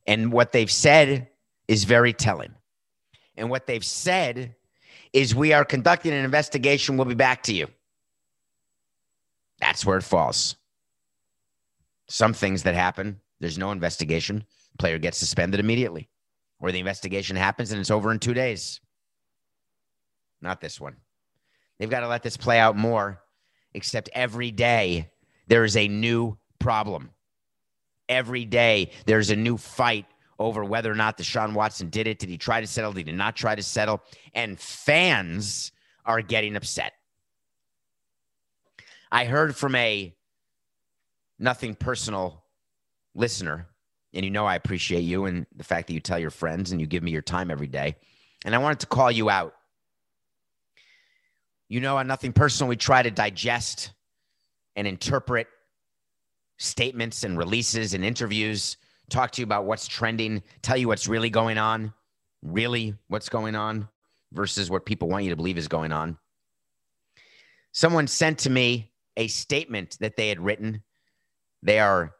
And 0.07 0.32
what 0.32 0.53
they've 0.53 0.70
said 0.70 1.28
is 1.68 1.84
very 1.84 2.12
telling. 2.12 2.55
And 3.37 3.51
what 3.51 3.66
they've 3.66 3.84
said 3.84 4.55
is 5.12 5.34
we 5.34 5.53
are 5.53 5.64
conducting 5.64 6.12
an 6.12 6.24
investigation. 6.24 6.97
We'll 6.97 7.07
be 7.07 7.14
back 7.14 7.43
to 7.45 7.55
you. 7.55 7.68
That's 9.61 9.84
where 9.84 9.99
it 9.99 10.03
falls. 10.03 10.57
Some 12.09 12.32
things 12.32 12.64
that 12.64 12.74
happen 12.74 13.20
there's 13.41 13.59
no 13.59 13.72
investigation. 13.72 14.45
Player 14.78 14.99
gets 14.99 15.18
suspended 15.18 15.61
immediately, 15.61 16.09
or 16.61 16.72
the 16.72 16.78
investigation 16.78 17.36
happens 17.36 17.72
and 17.72 17.80
it's 17.80 17.91
over 17.91 18.12
in 18.12 18.18
two 18.18 18.34
days. 18.34 18.80
Not 20.41 20.61
this 20.61 20.80
one. 20.80 20.97
They've 21.78 21.91
got 21.91 22.01
to 22.01 22.09
let 22.09 22.22
this 22.22 22.36
play 22.36 22.59
out 22.59 22.76
more, 22.76 23.20
except 23.74 24.11
every 24.12 24.51
day 24.51 25.11
there 25.49 25.64
is 25.64 25.76
a 25.76 25.88
new 25.88 26.38
problem. 26.59 27.11
Every 28.09 28.45
day 28.45 28.91
there's 29.07 29.30
a 29.30 29.36
new 29.36 29.57
fight 29.57 30.07
over 30.38 30.64
whether 30.64 30.91
or 30.91 30.95
not 30.95 31.18
Deshaun 31.18 31.53
Watson 31.53 31.91
did 31.91 32.07
it. 32.07 32.18
Did 32.18 32.28
he 32.28 32.38
try 32.38 32.61
to 32.61 32.66
settle? 32.66 32.93
Did 32.93 33.07
he 33.07 33.12
not 33.12 33.36
try 33.36 33.55
to 33.55 33.62
settle? 33.62 34.03
And 34.34 34.59
fans 34.59 35.72
are 36.05 36.22
getting 36.22 36.57
upset. 36.57 36.95
I 39.12 39.24
heard 39.24 39.57
from 39.57 39.74
a 39.74 40.14
nothing 41.38 41.74
personal 41.74 42.39
listener, 43.14 43.66
and 44.12 44.24
you 44.24 44.30
know 44.30 44.46
I 44.46 44.54
appreciate 44.54 45.02
you 45.02 45.26
and 45.26 45.46
the 45.54 45.64
fact 45.64 45.86
that 45.86 45.94
you 45.94 46.00
tell 46.00 46.18
your 46.18 46.30
friends 46.30 46.72
and 46.72 46.80
you 46.80 46.86
give 46.86 47.02
me 47.02 47.11
your 47.11 47.22
time 47.22 47.50
every 47.50 47.66
day. 47.66 47.96
And 48.44 48.54
I 48.54 48.58
wanted 48.58 48.80
to 48.80 48.86
call 48.86 49.11
you 49.11 49.30
out. 49.30 49.54
You 51.68 51.80
know, 51.80 51.98
on 51.98 52.06
Nothing 52.06 52.32
Personal, 52.32 52.68
we 52.68 52.76
try 52.76 53.02
to 53.02 53.11
digest 53.11 53.92
and 54.74 54.86
interpret 54.86 55.46
statements 56.58 57.24
and 57.24 57.38
releases 57.38 57.94
and 57.94 58.04
interviews, 58.04 58.76
talk 59.08 59.30
to 59.32 59.40
you 59.40 59.44
about 59.44 59.64
what's 59.64 59.86
trending, 59.86 60.42
tell 60.62 60.76
you 60.76 60.88
what's 60.88 61.08
really 61.08 61.30
going 61.30 61.58
on, 61.58 61.92
really 62.42 62.94
what's 63.08 63.28
going 63.28 63.54
on 63.54 63.88
versus 64.32 64.70
what 64.70 64.86
people 64.86 65.08
want 65.08 65.24
you 65.24 65.30
to 65.30 65.36
believe 65.36 65.58
is 65.58 65.68
going 65.68 65.92
on. 65.92 66.18
Someone 67.72 68.06
sent 68.06 68.38
to 68.40 68.50
me 68.50 68.92
a 69.16 69.28
statement 69.28 69.96
that 70.00 70.16
they 70.16 70.28
had 70.28 70.40
written. 70.40 70.82
They 71.62 71.78
are 71.78 72.12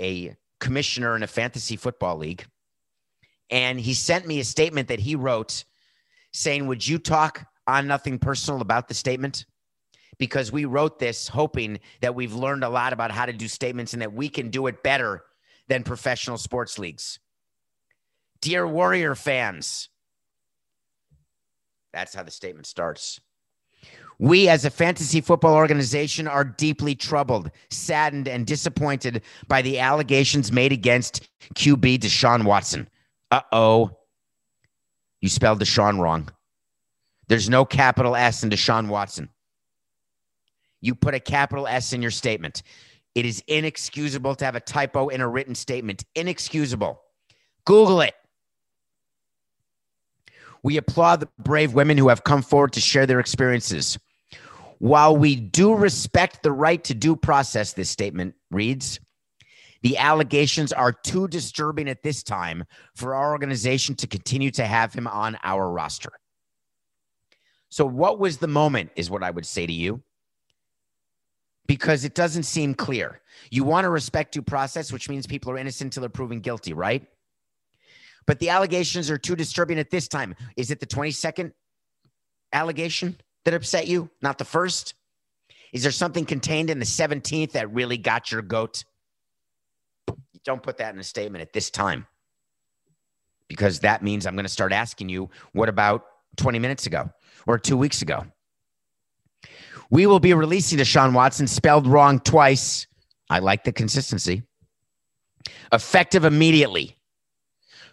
a 0.00 0.36
commissioner 0.60 1.16
in 1.16 1.22
a 1.22 1.26
fantasy 1.26 1.76
football 1.76 2.16
league. 2.16 2.44
And 3.50 3.78
he 3.78 3.94
sent 3.94 4.26
me 4.26 4.40
a 4.40 4.44
statement 4.44 4.88
that 4.88 5.00
he 5.00 5.14
wrote 5.14 5.64
saying, 6.32 6.66
Would 6.66 6.86
you 6.86 6.98
talk 6.98 7.46
on 7.66 7.86
nothing 7.86 8.18
personal 8.18 8.60
about 8.60 8.88
the 8.88 8.94
statement? 8.94 9.46
Because 10.18 10.50
we 10.50 10.64
wrote 10.64 10.98
this 10.98 11.28
hoping 11.28 11.78
that 12.00 12.14
we've 12.14 12.34
learned 12.34 12.64
a 12.64 12.68
lot 12.68 12.92
about 12.92 13.10
how 13.10 13.26
to 13.26 13.32
do 13.32 13.48
statements 13.48 13.92
and 13.92 14.02
that 14.02 14.12
we 14.12 14.28
can 14.28 14.50
do 14.50 14.66
it 14.66 14.82
better 14.82 15.22
than 15.68 15.82
professional 15.82 16.38
sports 16.38 16.78
leagues. 16.78 17.18
Dear 18.40 18.66
Warrior 18.66 19.14
fans, 19.14 19.88
that's 21.92 22.14
how 22.14 22.22
the 22.22 22.30
statement 22.30 22.66
starts. 22.66 23.20
We, 24.18 24.48
as 24.48 24.64
a 24.64 24.70
fantasy 24.70 25.20
football 25.20 25.54
organization, 25.54 26.26
are 26.26 26.44
deeply 26.44 26.94
troubled, 26.94 27.50
saddened, 27.70 28.28
and 28.28 28.46
disappointed 28.46 29.22
by 29.46 29.62
the 29.62 29.78
allegations 29.78 30.50
made 30.50 30.72
against 30.72 31.28
QB 31.54 31.98
Deshaun 31.98 32.44
Watson. 32.44 32.88
Uh 33.30 33.42
oh. 33.52 33.90
You 35.20 35.28
spelled 35.28 35.60
Deshaun 35.60 35.98
wrong. 35.98 36.30
There's 37.28 37.50
no 37.50 37.64
capital 37.64 38.16
S 38.16 38.42
in 38.42 38.50
Deshaun 38.50 38.88
Watson. 38.88 39.28
You 40.80 40.94
put 40.94 41.14
a 41.14 41.20
capital 41.20 41.66
S 41.66 41.92
in 41.92 42.00
your 42.00 42.10
statement. 42.10 42.62
It 43.14 43.26
is 43.26 43.42
inexcusable 43.48 44.34
to 44.36 44.44
have 44.44 44.56
a 44.56 44.60
typo 44.60 45.08
in 45.08 45.20
a 45.20 45.28
written 45.28 45.54
statement. 45.54 46.04
Inexcusable. 46.14 47.00
Google 47.64 48.02
it. 48.02 48.14
We 50.62 50.76
applaud 50.76 51.20
the 51.20 51.28
brave 51.38 51.74
women 51.74 51.96
who 51.98 52.08
have 52.08 52.24
come 52.24 52.42
forward 52.42 52.72
to 52.74 52.80
share 52.80 53.06
their 53.06 53.20
experiences. 53.20 53.98
While 54.78 55.16
we 55.16 55.36
do 55.36 55.74
respect 55.74 56.42
the 56.42 56.52
right 56.52 56.82
to 56.84 56.94
due 56.94 57.16
process, 57.16 57.72
this 57.72 57.90
statement 57.90 58.34
reads, 58.50 59.00
the 59.82 59.98
allegations 59.98 60.72
are 60.72 60.92
too 60.92 61.28
disturbing 61.28 61.88
at 61.88 62.02
this 62.02 62.22
time 62.22 62.64
for 62.94 63.14
our 63.14 63.32
organization 63.32 63.94
to 63.96 64.06
continue 64.06 64.50
to 64.52 64.66
have 64.66 64.92
him 64.92 65.06
on 65.06 65.38
our 65.44 65.70
roster. 65.70 66.10
So, 67.68 67.84
what 67.86 68.18
was 68.18 68.38
the 68.38 68.48
moment, 68.48 68.90
is 68.96 69.10
what 69.10 69.22
I 69.22 69.30
would 69.30 69.46
say 69.46 69.66
to 69.66 69.72
you, 69.72 70.02
because 71.66 72.04
it 72.04 72.14
doesn't 72.14 72.44
seem 72.44 72.74
clear. 72.74 73.20
You 73.50 73.64
want 73.64 73.84
to 73.84 73.90
respect 73.90 74.32
due 74.34 74.42
process, 74.42 74.92
which 74.92 75.08
means 75.08 75.26
people 75.26 75.52
are 75.52 75.58
innocent 75.58 75.88
until 75.88 76.02
they're 76.02 76.10
proven 76.10 76.40
guilty, 76.40 76.72
right? 76.72 77.06
But 78.26 78.38
the 78.40 78.50
allegations 78.50 79.10
are 79.10 79.18
too 79.18 79.36
disturbing 79.36 79.78
at 79.78 79.90
this 79.90 80.08
time. 80.08 80.34
Is 80.56 80.70
it 80.70 80.80
the 80.80 80.86
22nd 80.86 81.52
allegation 82.52 83.16
that 83.46 83.54
upset 83.54 83.88
you, 83.88 84.10
not 84.20 84.38
the 84.38 84.44
first? 84.44 84.94
Is 85.72 85.82
there 85.82 85.92
something 85.92 86.24
contained 86.24 86.70
in 86.70 86.78
the 86.78 86.84
17th 86.84 87.52
that 87.52 87.72
really 87.72 87.96
got 87.96 88.30
your 88.30 88.42
goat? 88.42 88.84
Don't 90.44 90.62
put 90.62 90.76
that 90.78 90.94
in 90.94 91.00
a 91.00 91.04
statement 91.04 91.42
at 91.42 91.52
this 91.52 91.70
time 91.70 92.06
because 93.48 93.80
that 93.80 94.02
means 94.02 94.26
I'm 94.26 94.34
going 94.34 94.44
to 94.44 94.52
start 94.52 94.72
asking 94.72 95.08
you, 95.08 95.30
what 95.52 95.68
about 95.68 96.04
20 96.36 96.58
minutes 96.58 96.86
ago 96.86 97.10
or 97.46 97.58
two 97.58 97.76
weeks 97.76 98.02
ago? 98.02 98.26
We 99.90 100.06
will 100.06 100.20
be 100.20 100.34
releasing 100.34 100.78
Deshaun 100.78 101.12
Watson, 101.12 101.46
spelled 101.46 101.86
wrong 101.86 102.20
twice. 102.20 102.86
I 103.30 103.38
like 103.38 103.64
the 103.64 103.72
consistency. 103.72 104.42
Effective 105.72 106.24
immediately. 106.24 106.95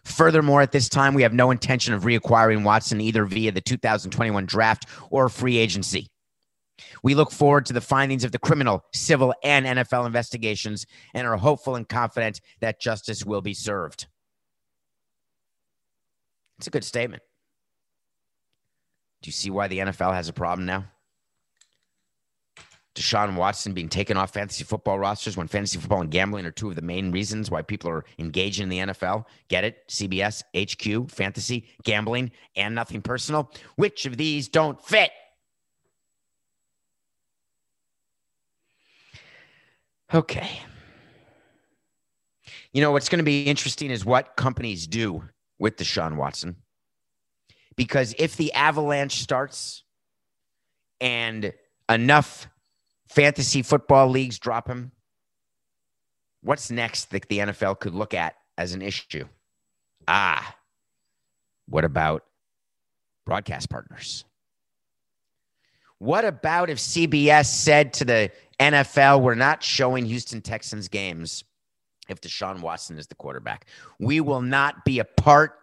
Furthermore, 0.05 0.61
at 0.61 0.71
this 0.71 0.89
time, 0.89 1.13
we 1.13 1.23
have 1.23 1.33
no 1.33 1.49
intention 1.49 1.93
of 1.93 2.03
reacquiring 2.03 2.63
Watson 2.63 2.99
either 2.99 3.25
via 3.25 3.51
the 3.51 3.61
2021 3.61 4.45
draft 4.45 4.85
or 5.09 5.29
free 5.29 5.57
agency. 5.57 6.07
We 7.03 7.15
look 7.15 7.31
forward 7.31 7.65
to 7.67 7.73
the 7.73 7.81
findings 7.81 8.23
of 8.23 8.31
the 8.31 8.39
criminal, 8.39 8.83
civil, 8.93 9.33
and 9.43 9.65
NFL 9.65 10.05
investigations 10.05 10.85
and 11.13 11.25
are 11.25 11.37
hopeful 11.37 11.75
and 11.75 11.87
confident 11.87 12.41
that 12.59 12.81
justice 12.81 13.25
will 13.25 13.41
be 13.41 13.53
served. 13.53 14.07
It's 16.57 16.67
a 16.67 16.71
good 16.71 16.83
statement. 16.83 17.23
Do 19.21 19.29
you 19.29 19.33
see 19.33 19.49
why 19.49 19.67
the 19.67 19.79
NFL 19.79 20.13
has 20.13 20.27
a 20.27 20.33
problem 20.33 20.65
now? 20.65 20.85
Deshaun 23.03 23.35
Watson 23.35 23.73
being 23.73 23.89
taken 23.89 24.15
off 24.15 24.31
fantasy 24.31 24.63
football 24.63 24.97
rosters 24.97 25.35
when 25.35 25.49
fantasy 25.49 25.77
football 25.77 25.99
and 25.99 26.09
gambling 26.09 26.45
are 26.45 26.51
two 26.51 26.69
of 26.69 26.75
the 26.75 26.81
main 26.81 27.11
reasons 27.11 27.51
why 27.51 27.61
people 27.61 27.89
are 27.89 28.05
engaging 28.17 28.63
in 28.63 28.69
the 28.69 28.93
NFL. 28.93 29.25
Get 29.49 29.65
it? 29.65 29.85
CBS, 29.89 30.41
HQ, 30.55 31.11
fantasy, 31.11 31.67
gambling, 31.83 32.31
and 32.55 32.73
nothing 32.73 33.01
personal. 33.01 33.51
Which 33.75 34.05
of 34.05 34.15
these 34.15 34.47
don't 34.47 34.81
fit? 34.81 35.11
Okay. 40.13 40.61
You 42.71 42.81
know, 42.81 42.93
what's 42.93 43.09
going 43.09 43.19
to 43.19 43.23
be 43.23 43.43
interesting 43.43 43.91
is 43.91 44.05
what 44.05 44.37
companies 44.37 44.87
do 44.87 45.23
with 45.59 45.75
Deshaun 45.75 46.15
Watson. 46.15 46.55
Because 47.75 48.15
if 48.17 48.37
the 48.37 48.53
avalanche 48.53 49.21
starts 49.21 49.83
and 51.01 51.51
enough 51.89 52.47
fantasy 53.13 53.61
football 53.61 54.09
leagues 54.09 54.39
drop 54.39 54.67
him, 54.67 54.91
what's 56.41 56.71
next 56.71 57.11
that 57.11 57.27
the 57.29 57.39
NFL 57.39 57.79
could 57.79 57.93
look 57.93 58.13
at 58.13 58.35
as 58.57 58.73
an 58.73 58.81
issue? 58.81 59.25
Ah, 60.07 60.55
what 61.67 61.85
about 61.85 62.23
broadcast 63.25 63.69
partners? 63.69 64.25
What 65.99 66.25
about 66.25 66.69
if 66.69 66.79
CBS 66.79 67.45
said 67.45 67.93
to 67.93 68.05
the 68.05 68.31
NFL, 68.59 69.21
we're 69.21 69.35
not 69.35 69.63
showing 69.63 70.05
Houston 70.05 70.41
Texans 70.41 70.89
games 70.89 71.43
if 72.09 72.19
Deshaun 72.19 72.59
Watson 72.59 72.97
is 72.97 73.07
the 73.07 73.15
quarterback? 73.15 73.67
We 73.99 74.19
will 74.19 74.41
not 74.41 74.83
be 74.83 74.99
a 74.99 75.05
part 75.05 75.53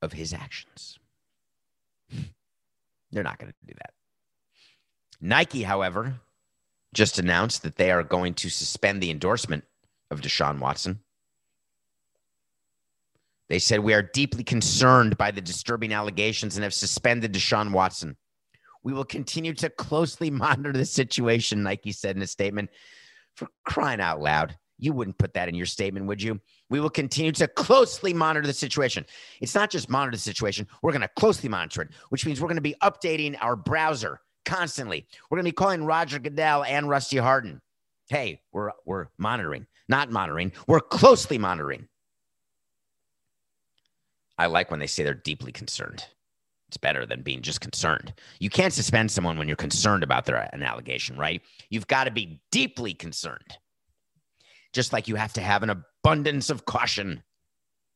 of 0.00 0.12
his 0.12 0.32
actions. 0.32 0.98
They're 3.12 3.22
not 3.22 3.38
going 3.38 3.52
to 3.52 3.66
do 3.66 3.74
that. 3.78 3.92
Nike, 5.20 5.62
however, 5.62 6.20
just 6.94 7.18
announced 7.18 7.62
that 7.62 7.76
they 7.76 7.90
are 7.90 8.02
going 8.02 8.34
to 8.34 8.50
suspend 8.50 9.02
the 9.02 9.10
endorsement 9.10 9.64
of 10.10 10.20
Deshaun 10.20 10.58
Watson. 10.58 11.00
They 13.48 13.58
said, 13.58 13.80
We 13.80 13.94
are 13.94 14.02
deeply 14.02 14.44
concerned 14.44 15.16
by 15.16 15.30
the 15.30 15.40
disturbing 15.40 15.92
allegations 15.92 16.56
and 16.56 16.64
have 16.64 16.74
suspended 16.74 17.32
Deshaun 17.32 17.72
Watson. 17.72 18.16
We 18.82 18.92
will 18.92 19.04
continue 19.04 19.54
to 19.54 19.70
closely 19.70 20.30
monitor 20.30 20.72
the 20.72 20.84
situation, 20.84 21.62
Nike 21.62 21.92
said 21.92 22.16
in 22.16 22.22
a 22.22 22.26
statement. 22.26 22.70
For 23.36 23.48
crying 23.64 24.00
out 24.00 24.20
loud, 24.20 24.56
you 24.78 24.92
wouldn't 24.92 25.18
put 25.18 25.34
that 25.34 25.48
in 25.48 25.54
your 25.54 25.66
statement, 25.66 26.06
would 26.06 26.22
you? 26.22 26.40
We 26.72 26.80
will 26.80 26.88
continue 26.88 27.32
to 27.32 27.48
closely 27.48 28.14
monitor 28.14 28.46
the 28.46 28.54
situation. 28.54 29.04
It's 29.42 29.54
not 29.54 29.68
just 29.68 29.90
monitor 29.90 30.16
the 30.16 30.22
situation, 30.22 30.66
we're 30.80 30.92
going 30.92 31.02
to 31.02 31.08
closely 31.08 31.50
monitor 31.50 31.82
it, 31.82 31.90
which 32.08 32.24
means 32.24 32.40
we're 32.40 32.48
going 32.48 32.56
to 32.56 32.62
be 32.62 32.76
updating 32.82 33.36
our 33.42 33.56
browser 33.56 34.22
constantly. 34.46 35.06
We're 35.28 35.36
going 35.36 35.44
to 35.44 35.50
be 35.50 35.54
calling 35.54 35.84
Roger 35.84 36.18
Goodell 36.18 36.64
and 36.64 36.88
Rusty 36.88 37.18
Hardin. 37.18 37.60
Hey, 38.08 38.40
we're, 38.52 38.70
we're 38.86 39.08
monitoring, 39.18 39.66
not 39.90 40.10
monitoring, 40.10 40.50
we're 40.66 40.80
closely 40.80 41.36
monitoring. 41.36 41.88
I 44.38 44.46
like 44.46 44.70
when 44.70 44.80
they 44.80 44.86
say 44.86 45.04
they're 45.04 45.12
deeply 45.12 45.52
concerned. 45.52 46.06
It's 46.68 46.78
better 46.78 47.04
than 47.04 47.20
being 47.20 47.42
just 47.42 47.60
concerned. 47.60 48.14
You 48.40 48.48
can't 48.48 48.72
suspend 48.72 49.10
someone 49.10 49.36
when 49.36 49.46
you're 49.46 49.58
concerned 49.58 50.02
about 50.02 50.24
their 50.24 50.48
an 50.54 50.62
allegation, 50.62 51.18
right? 51.18 51.42
You've 51.68 51.86
got 51.86 52.04
to 52.04 52.10
be 52.10 52.40
deeply 52.50 52.94
concerned. 52.94 53.58
Just 54.72 54.94
like 54.94 55.06
you 55.06 55.16
have 55.16 55.34
to 55.34 55.42
have 55.42 55.62
an 55.62 55.68
abundance 56.02 56.50
of 56.50 56.64
caution. 56.64 57.22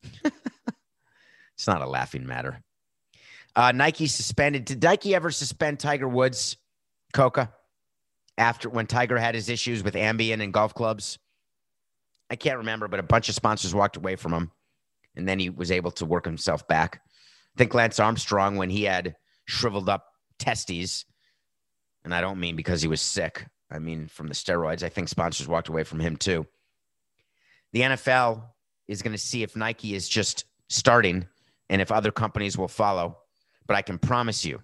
it's 0.25 1.67
not 1.67 1.83
a 1.83 1.87
laughing 1.87 2.27
matter. 2.27 2.63
Uh, 3.55 3.73
Nike 3.73 4.07
suspended. 4.07 4.65
Did 4.65 4.83
Nike 4.83 5.15
ever 5.15 5.31
suspend 5.31 5.81
Tiger 5.81 6.09
Woods, 6.09 6.57
Coca, 7.13 7.53
after 8.37 8.69
when 8.69 8.87
Tiger 8.87 9.19
had 9.19 9.35
his 9.35 9.49
issues 9.49 9.83
with 9.83 9.95
Ambien 9.95 10.43
and 10.43 10.53
golf 10.53 10.75
clubs? 10.75 11.19
I 12.29 12.37
can't 12.37 12.59
remember, 12.59 12.89
but 12.89 13.01
a 13.01 13.05
bunch 13.05 13.29
of 13.29 13.35
sponsors 13.35 13.75
walked 13.75 13.97
away 13.97 14.17
from 14.17 14.33
him 14.33 14.51
and 15.17 15.27
then 15.27 15.39
he 15.39 15.51
was 15.51 15.71
able 15.71 15.91
to 15.93 16.05
work 16.05 16.25
himself 16.25 16.69
back. 16.69 17.01
I 17.05 17.59
think 17.59 17.75
Lance 17.75 17.99
Armstrong, 17.99 18.57
when 18.57 18.71
he 18.71 18.85
had 18.85 19.17
shriveled 19.47 19.89
up 19.89 20.07
testes, 20.39 21.07
and 22.05 22.15
I 22.15 22.21
don't 22.21 22.39
mean 22.39 22.55
because 22.55 22.83
he 22.83 22.89
was 22.89 23.01
sick, 23.01 23.47
I 23.71 23.79
mean 23.79 24.07
from 24.07 24.29
the 24.29 24.35
steroids, 24.35 24.83
I 24.83 24.91
think 24.91 25.09
sponsors 25.09 25.49
walked 25.49 25.69
away 25.69 25.83
from 25.83 26.01
him 26.01 26.17
too. 26.17 26.47
The 27.77 27.83
NFL 27.83 28.43
is 28.89 29.03
going 29.03 29.13
to 29.13 29.19
see 29.19 29.43
if 29.43 29.55
Nike 29.55 29.95
is 29.95 30.09
just 30.09 30.47
starting 30.71 31.27
and 31.69 31.83
if 31.83 31.93
other 31.93 32.11
companies 32.11 32.57
will 32.57 32.69
follow. 32.69 33.19
But 33.67 33.77
I 33.77 33.83
can 33.83 33.99
promise 33.99 34.47
you 34.47 34.63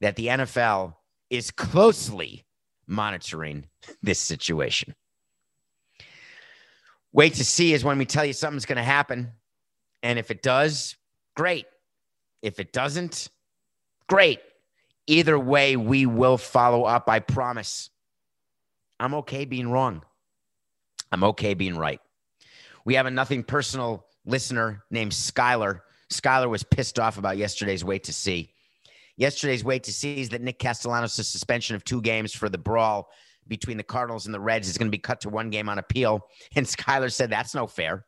that 0.00 0.14
the 0.14 0.28
NFL 0.28 0.94
is 1.30 1.50
closely 1.50 2.46
monitoring 2.86 3.66
this 4.04 4.20
situation. 4.20 4.94
Wait 7.12 7.34
to 7.34 7.44
see 7.44 7.72
is 7.72 7.82
when 7.82 7.98
we 7.98 8.04
tell 8.04 8.24
you 8.24 8.32
something's 8.32 8.66
going 8.66 8.76
to 8.76 8.84
happen. 8.84 9.32
And 10.04 10.16
if 10.16 10.30
it 10.30 10.40
does, 10.40 10.94
great. 11.34 11.66
If 12.40 12.60
it 12.60 12.72
doesn't, 12.72 13.30
great. 14.08 14.38
Either 15.08 15.36
way, 15.36 15.74
we 15.74 16.06
will 16.06 16.38
follow 16.38 16.84
up. 16.84 17.08
I 17.08 17.18
promise. 17.18 17.90
I'm 19.00 19.14
okay 19.14 19.44
being 19.44 19.72
wrong. 19.72 20.02
I'm 21.10 21.24
okay 21.24 21.54
being 21.54 21.76
right. 21.76 22.00
We 22.88 22.94
have 22.94 23.04
a 23.04 23.10
nothing 23.10 23.44
personal 23.44 24.06
listener 24.24 24.82
named 24.90 25.12
Skylar. 25.12 25.80
Skylar 26.10 26.48
was 26.48 26.62
pissed 26.62 26.98
off 26.98 27.18
about 27.18 27.36
yesterday's 27.36 27.84
wait 27.84 28.04
to 28.04 28.14
see. 28.14 28.54
Yesterday's 29.18 29.62
wait 29.62 29.82
to 29.82 29.92
see 29.92 30.22
is 30.22 30.30
that 30.30 30.40
Nick 30.40 30.58
Castellanos' 30.58 31.28
suspension 31.28 31.76
of 31.76 31.84
two 31.84 32.00
games 32.00 32.32
for 32.32 32.48
the 32.48 32.56
brawl 32.56 33.10
between 33.46 33.76
the 33.76 33.82
Cardinals 33.82 34.24
and 34.24 34.34
the 34.34 34.40
Reds 34.40 34.70
is 34.70 34.78
going 34.78 34.86
to 34.86 34.90
be 34.90 34.96
cut 34.96 35.20
to 35.20 35.28
one 35.28 35.50
game 35.50 35.68
on 35.68 35.78
appeal. 35.78 36.22
And 36.56 36.64
Skylar 36.64 37.12
said, 37.12 37.28
That's 37.28 37.54
no 37.54 37.66
fair. 37.66 38.06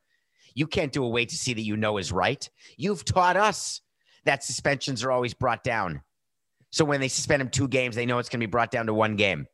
You 0.55 0.67
can't 0.67 0.93
do 0.93 1.05
a 1.05 1.09
wait 1.11 1.29
to 1.29 1.37
see 1.37 1.53
that 1.53 1.61
you 1.61 1.77
know 1.77 1.99
is 1.99 2.11
right. 2.11 2.49
You've 2.79 3.05
taught 3.05 3.37
us 3.37 3.83
that 4.25 4.43
suspensions 4.43 5.05
are 5.05 5.13
always 5.13 5.35
brought 5.35 5.63
down. 5.63 6.01
So 6.71 6.87
when 6.87 7.03
they 7.03 7.09
suspend 7.09 7.43
him 7.43 7.51
two 7.51 7.69
games, 7.69 7.97
they 7.97 8.07
know 8.07 8.19
it's 8.19 8.31
going 8.31 8.41
to 8.41 8.47
be 8.47 8.51
brought 8.51 8.71
down 8.71 8.87
to 8.87 8.95
one 8.95 9.17
game. 9.17 9.47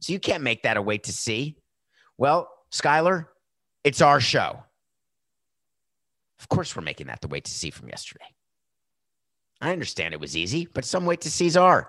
So 0.00 0.12
you 0.12 0.20
can't 0.20 0.42
make 0.42 0.64
that 0.64 0.76
a 0.76 0.82
wait 0.82 1.04
to 1.04 1.14
see. 1.14 1.56
Well, 2.18 2.50
Skylar, 2.70 3.28
it's 3.86 4.00
our 4.00 4.18
show. 4.20 4.64
Of 6.40 6.48
course, 6.48 6.74
we're 6.74 6.82
making 6.82 7.06
that 7.06 7.20
the 7.20 7.28
wait 7.28 7.44
to 7.44 7.52
see 7.52 7.70
from 7.70 7.88
yesterday. 7.88 8.24
I 9.60 9.70
understand 9.70 10.12
it 10.12 10.18
was 10.18 10.36
easy, 10.36 10.66
but 10.66 10.84
some 10.84 11.06
wait 11.06 11.20
to 11.20 11.30
sees 11.30 11.56
are. 11.56 11.88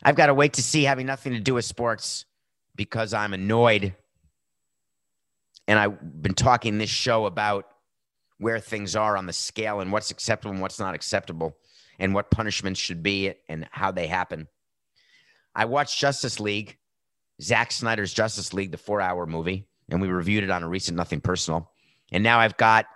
I've 0.00 0.14
got 0.14 0.26
to 0.26 0.34
wait 0.34 0.52
to 0.52 0.62
see 0.62 0.84
having 0.84 1.06
nothing 1.06 1.32
to 1.32 1.40
do 1.40 1.54
with 1.54 1.64
sports 1.64 2.26
because 2.76 3.12
I'm 3.12 3.34
annoyed. 3.34 3.96
And 5.66 5.80
I've 5.80 6.22
been 6.22 6.34
talking 6.34 6.78
this 6.78 6.88
show 6.88 7.26
about 7.26 7.66
where 8.38 8.60
things 8.60 8.94
are 8.94 9.16
on 9.16 9.26
the 9.26 9.32
scale 9.32 9.80
and 9.80 9.90
what's 9.90 10.12
acceptable 10.12 10.52
and 10.52 10.62
what's 10.62 10.78
not 10.78 10.94
acceptable 10.94 11.56
and 11.98 12.14
what 12.14 12.30
punishments 12.30 12.78
should 12.78 13.02
be 13.02 13.34
and 13.48 13.66
how 13.72 13.90
they 13.90 14.06
happen. 14.06 14.46
I 15.56 15.64
watched 15.64 15.98
Justice 15.98 16.38
League, 16.38 16.78
Zack 17.42 17.72
Snyder's 17.72 18.14
Justice 18.14 18.54
League, 18.54 18.70
the 18.70 18.78
four 18.78 19.00
hour 19.00 19.26
movie, 19.26 19.66
and 19.88 20.00
we 20.00 20.08
reviewed 20.08 20.44
it 20.44 20.50
on 20.50 20.62
a 20.62 20.68
recent 20.68 20.96
Nothing 20.96 21.20
Personal. 21.20 21.70
And 22.12 22.22
now 22.22 22.38
I've 22.38 22.56
got 22.56 22.86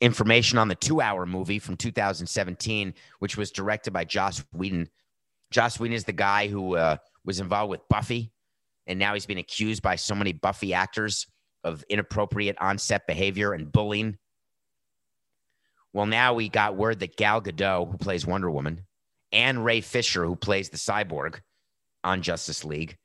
information 0.00 0.58
on 0.58 0.68
the 0.68 0.74
two 0.74 1.00
hour 1.00 1.24
movie 1.26 1.58
from 1.58 1.76
2017, 1.76 2.94
which 3.20 3.36
was 3.36 3.50
directed 3.50 3.92
by 3.92 4.04
Joss 4.04 4.44
Whedon. 4.52 4.88
Joss 5.50 5.78
Whedon 5.78 5.94
is 5.94 6.04
the 6.04 6.12
guy 6.12 6.48
who 6.48 6.76
uh, 6.76 6.96
was 7.24 7.40
involved 7.40 7.70
with 7.70 7.88
Buffy, 7.88 8.32
and 8.86 8.98
now 8.98 9.14
he's 9.14 9.26
been 9.26 9.38
accused 9.38 9.82
by 9.82 9.96
so 9.96 10.14
many 10.14 10.32
Buffy 10.32 10.74
actors 10.74 11.26
of 11.62 11.84
inappropriate 11.88 12.56
on 12.60 12.78
set 12.78 13.06
behavior 13.06 13.52
and 13.52 13.70
bullying. 13.70 14.18
Well, 15.92 16.06
now 16.06 16.34
we 16.34 16.48
got 16.48 16.76
word 16.76 17.00
that 17.00 17.16
Gal 17.16 17.40
Gadot, 17.40 17.90
who 17.90 17.98
plays 17.98 18.26
Wonder 18.26 18.50
Woman, 18.50 18.86
and 19.30 19.64
Ray 19.64 19.80
Fisher, 19.80 20.24
who 20.24 20.36
plays 20.36 20.70
the 20.70 20.78
cyborg 20.78 21.40
on 22.02 22.22
Justice 22.22 22.64
League, 22.64 22.96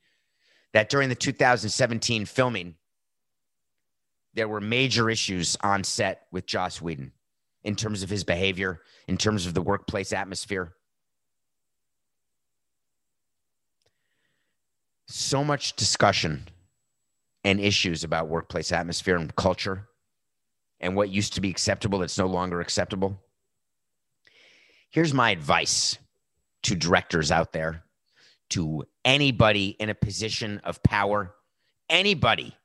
that 0.74 0.90
during 0.90 1.10
the 1.10 1.16
2017 1.16 2.26
filming, 2.26 2.76
there 4.38 4.48
were 4.48 4.62
major 4.62 5.10
issues 5.10 5.58
on 5.62 5.84
set 5.84 6.28
with 6.32 6.46
Joss 6.46 6.80
Whedon 6.80 7.12
in 7.64 7.76
terms 7.76 8.04
of 8.04 8.10
his 8.10 8.24
behavior, 8.24 8.82
in 9.08 9.18
terms 9.18 9.48
of 9.48 9.56
the 9.56 9.64
workplace 9.64 10.14
atmosphere. 10.14 10.74
So 15.08 15.44
much 15.44 15.76
discussion 15.76 16.48
and 17.44 17.60
issues 17.60 18.04
about 18.04 18.28
workplace 18.28 18.72
atmosphere 18.72 19.16
and 19.16 19.36
culture 19.36 19.88
and 20.80 20.96
what 20.96 21.10
used 21.10 21.34
to 21.34 21.42
be 21.42 21.50
acceptable 21.50 21.98
that's 21.98 22.20
no 22.20 22.28
longer 22.28 22.62
acceptable. 22.62 23.20
Here's 24.92 25.16
my 25.16 25.32
advice 25.32 25.98
to 26.62 26.76
directors 26.76 27.32
out 27.32 27.54
there, 27.54 27.86
to 28.52 28.84
anybody 29.04 29.70
in 29.80 29.90
a 29.90 29.96
position 29.96 30.62
of 30.64 30.84
power, 30.84 31.34
anybody 31.90 32.56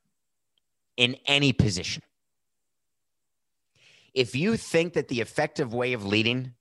in 0.96 1.16
any 1.26 1.52
position. 1.52 2.02
If 4.14 4.34
you 4.34 4.56
think 4.56 4.92
that 4.94 5.08
the 5.08 5.20
effective 5.20 5.72
way 5.72 5.94
of 5.94 6.04
leading 6.04 6.52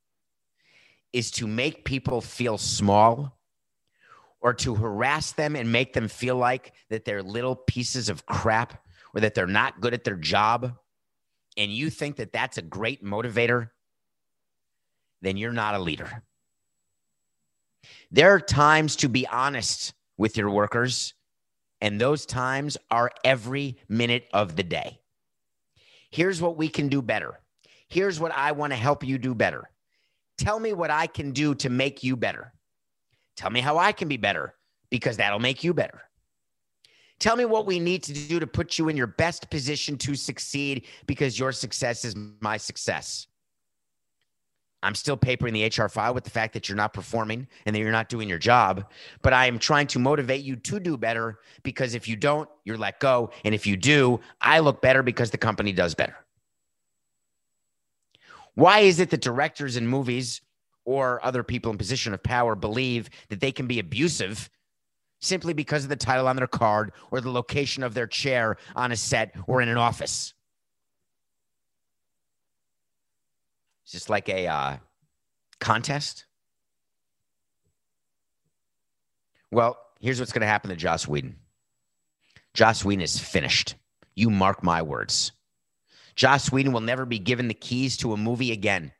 is 1.12 1.32
to 1.32 1.48
make 1.48 1.84
people 1.84 2.22
feel 2.22 2.58
small 2.58 3.38
or 4.40 4.54
to 4.54 4.76
harass 4.76 5.34
them 5.34 5.56
and 5.56 5.72
make 5.72 5.94
them 5.94 6.08
feel 6.08 6.36
like 6.36 6.74
that 6.90 7.06
they're 7.06 7.22
little 7.22 7.56
pieces 7.56 8.10
of 8.10 8.26
crap 8.26 8.84
or 9.14 9.22
that 9.22 9.36
they're 9.36 9.46
not 9.46 9.82
good 9.82 9.94
at 9.94 10.04
their 10.04 10.16
job, 10.16 10.78
and 11.58 11.72
you 11.72 11.90
think 11.90 12.16
that 12.16 12.32
that's 12.32 12.58
a 12.58 12.62
great 12.62 13.04
motivator, 13.04 13.70
then 15.22 15.38
you're 15.38 15.52
not 15.52 15.76
a 15.76 15.80
leader. 15.80 16.24
There 18.10 18.34
are 18.34 18.40
times 18.40 18.96
to 18.98 19.10
be 19.10 19.28
honest 19.28 19.94
with 20.18 20.38
your 20.38 20.50
workers 20.50 21.14
and 21.82 22.00
those 22.00 22.26
times 22.26 22.78
are 22.90 23.12
every 23.24 23.78
minute 23.90 24.28
of 24.34 24.56
the 24.56 24.64
day. 24.64 25.00
Here's 26.12 26.42
what 26.42 26.58
we 26.58 26.68
can 26.68 26.88
do 26.88 27.02
better. 27.02 27.40
Here's 27.88 28.20
what 28.20 28.32
I 28.32 28.52
want 28.52 28.72
to 28.72 28.78
help 28.78 29.04
you 29.04 29.18
do 29.18 29.34
better. 29.34 29.70
Tell 30.38 30.60
me 30.60 30.74
what 30.74 30.92
I 30.92 31.08
can 31.08 31.32
do 31.32 31.56
to 31.56 31.70
make 31.70 32.04
you 32.04 32.16
better. 32.16 32.54
Tell 33.36 33.50
me 33.50 33.60
how 33.60 33.78
I 33.78 33.92
can 33.92 34.08
be 34.08 34.18
better 34.18 34.54
because 34.90 35.18
that'll 35.18 35.40
make 35.40 35.64
you 35.64 35.74
better. 35.74 36.02
Tell 37.20 37.36
me 37.36 37.46
what 37.46 37.66
we 37.66 37.80
need 37.80 38.02
to 38.04 38.14
do 38.14 38.40
to 38.40 38.48
put 38.48 38.80
you 38.80 38.90
in 38.90 38.98
your 38.98 39.08
best 39.08 39.50
position 39.52 39.98
to 40.00 40.16
succeed 40.16 40.86
because 41.06 41.38
your 41.38 41.52
success 41.52 42.04
is 42.04 42.16
my 42.40 42.58
success. 42.58 43.28
I'm 44.84 44.96
still 44.96 45.18
papering 45.18 45.54
the 45.54 45.66
HR 45.66 45.88
file 45.88 46.14
with 46.14 46.24
the 46.24 46.30
fact 46.30 46.54
that 46.54 46.68
you're 46.68 46.76
not 46.76 46.94
performing 46.94 47.48
and 47.66 47.76
that 47.76 47.80
you're 47.80 47.92
not 47.92 48.10
doing 48.10 48.28
your 48.28 48.40
job. 48.40 48.86
But 49.22 49.34
I 49.34 49.46
am 49.46 49.60
trying 49.60 49.88
to 49.88 50.00
motivate 50.00 50.44
you 50.44 50.56
to 50.56 50.80
do 50.80 50.98
better 50.98 51.40
because 51.64 51.94
if 51.94 52.08
you 52.08 52.16
don't, 52.16 52.50
you're 52.66 52.78
let 52.78 53.00
go. 53.00 53.30
And 53.46 53.54
if 53.54 53.68
you 53.68 53.78
do, 53.78 54.20
I 54.42 54.60
look 54.60 54.82
better 54.82 55.04
because 55.04 55.30
the 55.30 55.38
company 55.38 55.72
does 55.72 55.94
better. 55.94 56.16
Why 58.56 58.80
is 58.80 59.00
it 59.00 59.12
that 59.12 59.22
directors 59.22 59.78
in 59.78 59.88
movies 59.88 60.42
or 60.84 61.24
other 61.24 61.44
people 61.44 61.72
in 61.72 61.78
position 61.78 62.14
of 62.14 62.24
power 62.24 62.56
believe 62.56 63.10
that 63.30 63.40
they 63.40 63.52
can 63.52 63.68
be 63.68 63.80
abusive 63.80 64.50
simply 65.20 65.54
because 65.54 65.84
of 65.84 65.90
the 65.90 65.96
title 65.96 66.28
on 66.28 66.36
their 66.36 66.48
card 66.48 66.92
or 67.12 67.22
the 67.22 67.32
location 67.32 67.84
of 67.84 67.94
their 67.94 68.08
chair 68.08 68.58
on 68.76 68.92
a 68.92 68.96
set 68.96 69.36
or 69.48 69.62
in 69.62 69.70
an 69.70 69.78
office? 69.78 70.34
Just 73.92 74.10
like 74.10 74.30
a 74.30 74.48
uh, 74.48 74.78
contest. 75.60 76.26
Well, 79.52 79.78
here's 80.00 80.20
what's 80.20 80.32
going 80.32 80.42
to 80.42 80.48
happen 80.48 80.70
to 80.70 80.76
Joss 80.76 81.08
Whedon. 81.08 81.36
Joss 82.54 82.86
Whedon 82.86 83.02
is 83.02 83.20
finished. 83.20 83.76
You 84.16 84.30
mark 84.30 84.64
my 84.64 84.82
words. 84.82 85.34
Joss 86.16 86.52
Whedon 86.52 86.72
will 86.72 86.82
never 86.82 87.06
be 87.06 87.20
given 87.20 87.48
the 87.48 87.54
keys 87.54 87.98
to 87.98 88.14
a 88.14 88.18
movie 88.18 88.52
again. 88.52 88.94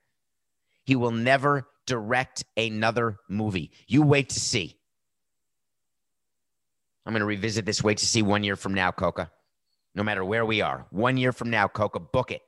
He 0.84 0.96
will 0.96 1.12
never 1.12 1.68
direct 1.86 2.44
another 2.58 3.18
movie. 3.30 3.72
You 3.88 4.02
wait 4.02 4.30
to 4.30 4.40
see. 4.40 4.78
I'm 7.06 7.14
going 7.14 7.22
to 7.22 7.26
revisit 7.26 7.66
this 7.66 7.84
wait 7.84 7.98
to 7.98 8.06
see 8.06 8.22
one 8.22 8.44
year 8.44 8.56
from 8.56 8.74
now, 8.74 8.92
Coca. 8.92 9.32
No 9.96 10.04
matter 10.04 10.24
where 10.24 10.46
we 10.46 10.62
are, 10.62 10.86
one 10.92 11.18
year 11.18 11.32
from 11.32 11.50
now, 11.50 11.68
Coca, 11.68 12.00
book 12.00 12.32
it 12.32 12.42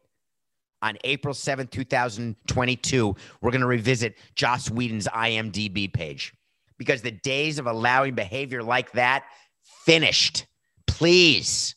on 0.84 0.98
April 1.06 1.34
7th, 1.34 1.72
2022, 1.72 3.16
we're 3.42 3.52
going 3.52 3.62
to 3.62 3.68
revisit 3.68 4.18
Joss 4.36 4.70
Whedon's 4.70 5.08
IMDb 5.08 5.92
page 5.92 6.34
because 6.78 7.02
the 7.02 7.12
days 7.12 7.58
of 7.58 7.68
allowing 7.68 8.16
behavior 8.16 8.62
like 8.62 8.92
that 8.92 9.24
finished. 9.86 10.46
Please. 10.86 11.76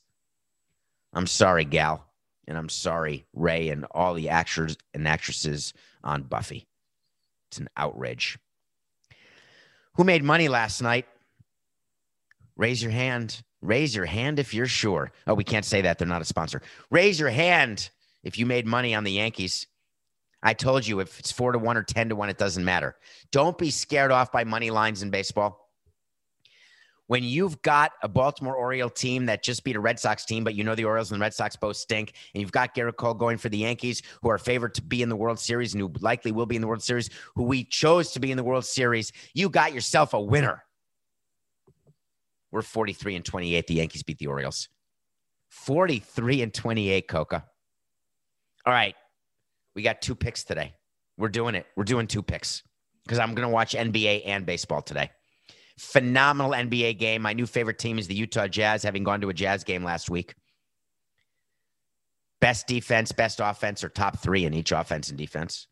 I'm 1.14 1.28
sorry, 1.28 1.64
Gal. 1.64 2.04
And 2.48 2.58
I'm 2.58 2.68
sorry, 2.68 3.24
Ray, 3.32 3.68
and 3.68 3.86
all 3.92 4.12
the 4.12 4.28
actors 4.28 4.76
and 4.92 5.06
actresses 5.06 5.72
on 6.02 6.24
Buffy. 6.24 6.66
It's 7.50 7.58
an 7.58 7.68
outrage. 7.76 8.38
Who 9.94 10.04
made 10.04 10.24
money 10.24 10.48
last 10.48 10.82
night? 10.82 11.06
Raise 12.56 12.82
your 12.82 12.92
hand. 12.92 13.40
Raise 13.62 13.94
your 13.94 14.04
hand 14.04 14.40
if 14.40 14.52
you're 14.52 14.66
sure. 14.66 15.12
Oh, 15.28 15.34
we 15.34 15.44
can't 15.44 15.64
say 15.64 15.82
that. 15.82 15.98
They're 15.98 16.08
not 16.08 16.22
a 16.22 16.26
sponsor. 16.26 16.60
Raise 16.90 17.20
your 17.20 17.30
hand 17.30 17.90
if 18.26 18.36
you 18.36 18.44
made 18.44 18.66
money 18.66 18.92
on 18.92 19.04
the 19.04 19.12
Yankees, 19.12 19.68
I 20.42 20.52
told 20.52 20.84
you 20.84 20.98
if 20.98 21.20
it's 21.20 21.30
four 21.30 21.52
to 21.52 21.60
one 21.60 21.76
or 21.76 21.84
10 21.84 22.08
to 22.08 22.16
one, 22.16 22.28
it 22.28 22.38
doesn't 22.38 22.64
matter. 22.64 22.96
Don't 23.30 23.56
be 23.56 23.70
scared 23.70 24.10
off 24.10 24.32
by 24.32 24.42
money 24.42 24.70
lines 24.70 25.02
in 25.02 25.10
baseball. 25.10 25.70
when 27.06 27.22
you've 27.22 27.62
got 27.62 27.92
a 28.02 28.08
Baltimore 28.08 28.56
Oriole 28.56 28.90
team 28.90 29.26
that 29.26 29.44
just 29.44 29.62
beat 29.62 29.76
a 29.76 29.80
Red 29.80 30.00
Sox 30.00 30.24
team, 30.24 30.42
but 30.42 30.56
you 30.56 30.64
know 30.64 30.74
the 30.74 30.84
Orioles 30.84 31.12
and 31.12 31.20
the 31.20 31.22
Red 31.22 31.34
Sox 31.34 31.54
both 31.54 31.76
stink, 31.76 32.14
and 32.34 32.40
you've 32.40 32.50
got 32.50 32.74
Gerrit 32.74 32.96
Cole 32.96 33.14
going 33.14 33.38
for 33.38 33.48
the 33.48 33.58
Yankees, 33.58 34.02
who 34.22 34.28
are 34.28 34.38
favored 34.38 34.74
to 34.74 34.82
be 34.82 35.02
in 35.02 35.08
the 35.08 35.14
World 35.14 35.38
Series 35.38 35.72
and 35.72 35.80
who 35.80 35.92
likely 36.00 36.32
will 36.32 36.46
be 36.46 36.56
in 36.56 36.62
the 36.62 36.66
World 36.66 36.82
Series, 36.82 37.08
who 37.36 37.44
we 37.44 37.62
chose 37.62 38.10
to 38.10 38.18
be 38.18 38.32
in 38.32 38.36
the 38.36 38.42
World 38.42 38.64
Series, 38.64 39.12
you 39.34 39.48
got 39.48 39.72
yourself 39.72 40.14
a 40.14 40.20
winner. 40.20 40.64
We're 42.50 42.62
43 42.62 43.14
and 43.14 43.24
28. 43.24 43.68
The 43.68 43.74
Yankees 43.74 44.02
beat 44.02 44.18
the 44.18 44.26
Orioles. 44.26 44.68
43 45.50 46.42
and 46.42 46.52
28, 46.52 47.06
Coca. 47.06 47.44
All 48.66 48.72
right. 48.72 48.94
We 49.74 49.82
got 49.82 50.02
two 50.02 50.14
picks 50.14 50.42
today. 50.44 50.74
We're 51.16 51.28
doing 51.28 51.54
it. 51.54 51.66
We're 51.76 51.84
doing 51.84 52.06
two 52.06 52.22
picks 52.22 52.62
because 53.04 53.18
I'm 53.18 53.34
going 53.34 53.46
to 53.46 53.52
watch 53.52 53.74
NBA 53.74 54.22
and 54.26 54.44
baseball 54.44 54.82
today. 54.82 55.10
Phenomenal 55.78 56.52
NBA 56.52 56.98
game. 56.98 57.22
My 57.22 57.32
new 57.32 57.46
favorite 57.46 57.78
team 57.78 57.98
is 57.98 58.08
the 58.08 58.14
Utah 58.14 58.48
Jazz, 58.48 58.82
having 58.82 59.04
gone 59.04 59.20
to 59.20 59.28
a 59.28 59.34
Jazz 59.34 59.62
game 59.62 59.84
last 59.84 60.10
week. 60.10 60.34
Best 62.40 62.66
defense, 62.66 63.12
best 63.12 63.40
offense, 63.42 63.84
or 63.84 63.88
top 63.88 64.18
three 64.18 64.44
in 64.44 64.54
each 64.54 64.72
offense 64.72 65.08
and 65.08 65.18
defense. 65.18 65.68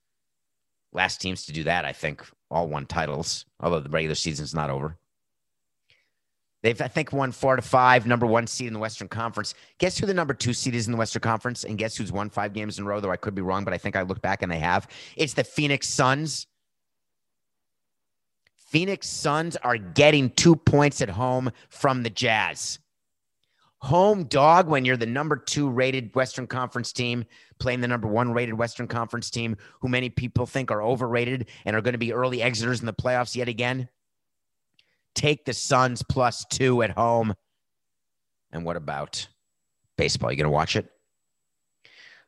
Last 0.93 1.21
teams 1.21 1.47
to 1.47 1.53
do 1.53 1.65
that, 1.65 1.85
I 1.85 1.93
think, 1.93 2.25
all 2.51 2.69
won 2.69 2.87
titles, 2.87 3.45
although 3.61 3.81
the 3.81 3.91
regular 3.91 4.15
season's 4.15 4.55
not 4.55 4.71
over. 4.71 4.97
They've, 6.65 6.81
I 6.81 6.89
think, 6.89 7.13
won 7.13 7.31
four 7.31 7.57
to 7.57 7.63
five, 7.63 8.07
number 8.07 8.25
one 8.25 8.47
seed 8.47 8.69
in 8.69 8.73
the 8.73 8.79
Western 8.79 9.07
Conference. 9.07 9.53
Guess 9.77 9.99
who 9.99 10.07
the 10.07 10.15
number 10.15 10.33
two 10.33 10.55
seed 10.55 10.75
is 10.75 10.87
in 10.87 10.93
the 10.93 10.99
Western 10.99 11.21
Conference? 11.21 11.65
And 11.65 11.77
guess 11.77 11.95
who's 11.95 12.11
won 12.11 12.31
five 12.31 12.55
games 12.55 12.79
in 12.79 12.87
a 12.87 12.89
row, 12.89 13.01
though 13.01 13.11
I 13.11 13.19
could 13.19 13.35
be 13.35 13.43
wrong, 13.43 13.65
but 13.65 13.75
I 13.75 13.79
think 13.79 13.97
I 13.97 14.03
look 14.03 14.23
back 14.23 14.41
and 14.41 14.51
they 14.51 14.61
have. 14.61 14.89
It's 15.15 15.35
the 15.35 15.45
Phoenix 15.45 15.87
Suns. 15.87 16.47
Phoenix 18.57 19.07
Suns 19.07 19.57
are 19.57 19.77
getting 19.77 20.31
two 20.31 20.57
points 20.57 21.03
at 21.03 21.11
home 21.11 21.53
from 21.69 22.03
the 22.03 22.09
Jazz. 22.09 22.79
Home 23.81 24.25
dog 24.25 24.67
when 24.67 24.87
you're 24.87 24.97
the 24.97 25.05
number 25.05 25.37
two 25.37 25.69
rated 25.69 26.15
Western 26.15 26.47
Conference 26.47 26.95
team 26.95 27.27
playing 27.59 27.83
the 27.83 27.89
number 27.89 28.09
one 28.09 28.33
rated 28.33 28.55
Western 28.55 28.89
Conference 28.89 29.29
team, 29.29 29.59
who 29.83 29.89
many 29.89 30.09
people 30.09 30.47
think 30.47 30.71
are 30.71 30.83
overrated 30.83 31.51
and 31.67 31.77
are 31.77 31.83
going 31.83 31.93
to 31.93 31.99
be 31.99 32.15
early 32.15 32.39
exiters 32.39 32.81
in 32.81 32.87
the 32.87 32.95
playoffs 32.95 33.37
yet 33.37 33.49
again. 33.49 33.87
Take 35.15 35.45
the 35.45 35.53
Suns 35.53 36.03
plus 36.03 36.45
two 36.51 36.83
at 36.83 36.91
home. 36.91 37.35
And 38.53 38.65
what 38.65 38.77
about 38.77 39.27
baseball? 39.97 40.31
You 40.31 40.37
going 40.37 40.45
to 40.45 40.51
watch 40.51 40.77
it? 40.77 40.89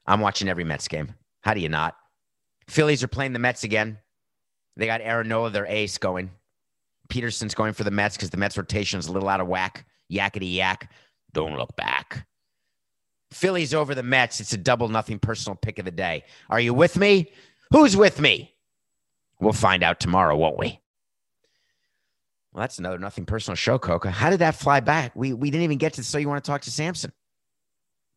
I'm 0.06 0.20
watching 0.20 0.48
every 0.48 0.64
Mets 0.64 0.88
game. 0.88 1.14
How 1.40 1.54
do 1.54 1.60
you 1.60 1.68
not? 1.68 1.96
Phillies 2.68 3.02
are 3.02 3.08
playing 3.08 3.32
the 3.32 3.38
Mets 3.38 3.64
again. 3.64 3.98
They 4.76 4.86
got 4.86 5.00
Aaron 5.00 5.28
Nola, 5.28 5.50
their 5.50 5.66
ace, 5.66 5.98
going. 5.98 6.30
Peterson's 7.08 7.54
going 7.54 7.72
for 7.72 7.84
the 7.84 7.90
Mets 7.90 8.16
because 8.16 8.30
the 8.30 8.36
Mets 8.36 8.58
rotation 8.58 8.98
is 8.98 9.06
a 9.06 9.12
little 9.12 9.28
out 9.28 9.40
of 9.40 9.46
whack. 9.46 9.86
Yakety 10.12 10.54
yak. 10.54 10.90
Don't 11.32 11.56
look 11.56 11.74
back. 11.76 12.26
Phillies 13.30 13.74
over 13.74 13.94
the 13.94 14.02
Mets. 14.02 14.40
It's 14.40 14.52
a 14.52 14.58
double 14.58 14.88
nothing 14.88 15.18
personal 15.18 15.56
pick 15.56 15.78
of 15.78 15.84
the 15.84 15.90
day. 15.90 16.24
Are 16.50 16.60
you 16.60 16.74
with 16.74 16.96
me? 16.96 17.32
Who's 17.70 17.96
with 17.96 18.20
me? 18.20 18.54
We'll 19.40 19.52
find 19.52 19.82
out 19.82 20.00
tomorrow, 20.00 20.36
won't 20.36 20.58
we? 20.58 20.80
Well, 22.56 22.62
that's 22.62 22.78
another 22.78 22.98
nothing 22.98 23.26
personal 23.26 23.54
show, 23.54 23.78
Coca. 23.78 24.10
How 24.10 24.30
did 24.30 24.38
that 24.38 24.54
fly 24.54 24.80
back? 24.80 25.14
We 25.14 25.34
we 25.34 25.50
didn't 25.50 25.64
even 25.64 25.76
get 25.76 25.92
to 25.94 26.02
so 26.02 26.16
you 26.16 26.26
want 26.26 26.42
to 26.42 26.50
talk 26.50 26.62
to 26.62 26.70
Samson. 26.70 27.12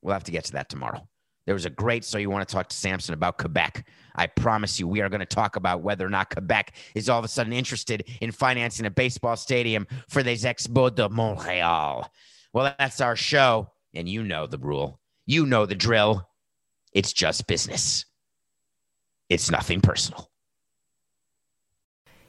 We'll 0.01 0.13
have 0.13 0.23
to 0.23 0.31
get 0.31 0.45
to 0.45 0.53
that 0.53 0.69
tomorrow. 0.69 1.05
There 1.45 1.53
was 1.53 1.65
a 1.65 1.69
great 1.69 2.05
so 2.05 2.17
you 2.17 2.29
want 2.29 2.47
to 2.47 2.53
talk 2.53 2.69
to 2.69 2.75
Samson 2.75 3.13
about 3.13 3.37
Quebec. 3.37 3.85
I 4.15 4.27
promise 4.27 4.79
you, 4.79 4.87
we 4.87 5.01
are 5.01 5.09
going 5.09 5.19
to 5.19 5.25
talk 5.25 5.57
about 5.57 5.81
whether 5.81 6.05
or 6.05 6.09
not 6.09 6.29
Quebec 6.29 6.73
is 6.95 7.09
all 7.09 7.19
of 7.19 7.25
a 7.25 7.27
sudden 7.27 7.51
interested 7.51 8.07
in 8.21 8.31
financing 8.31 8.85
a 8.85 8.89
baseball 8.89 9.35
stadium 9.35 9.85
for 10.07 10.23
les 10.23 10.45
Expos 10.45 10.95
de 10.95 11.09
Montreal. 11.09 12.09
Well, 12.53 12.73
that's 12.79 13.01
our 13.01 13.17
show, 13.17 13.71
and 13.93 14.07
you 14.07 14.23
know 14.23 14.47
the 14.47 14.57
rule. 14.57 15.01
You 15.25 15.47
know 15.47 15.65
the 15.65 15.75
drill. 15.75 16.25
It's 16.93 17.11
just 17.11 17.45
business. 17.45 18.05
It's 19.27 19.51
nothing 19.51 19.81
personal. 19.81 20.29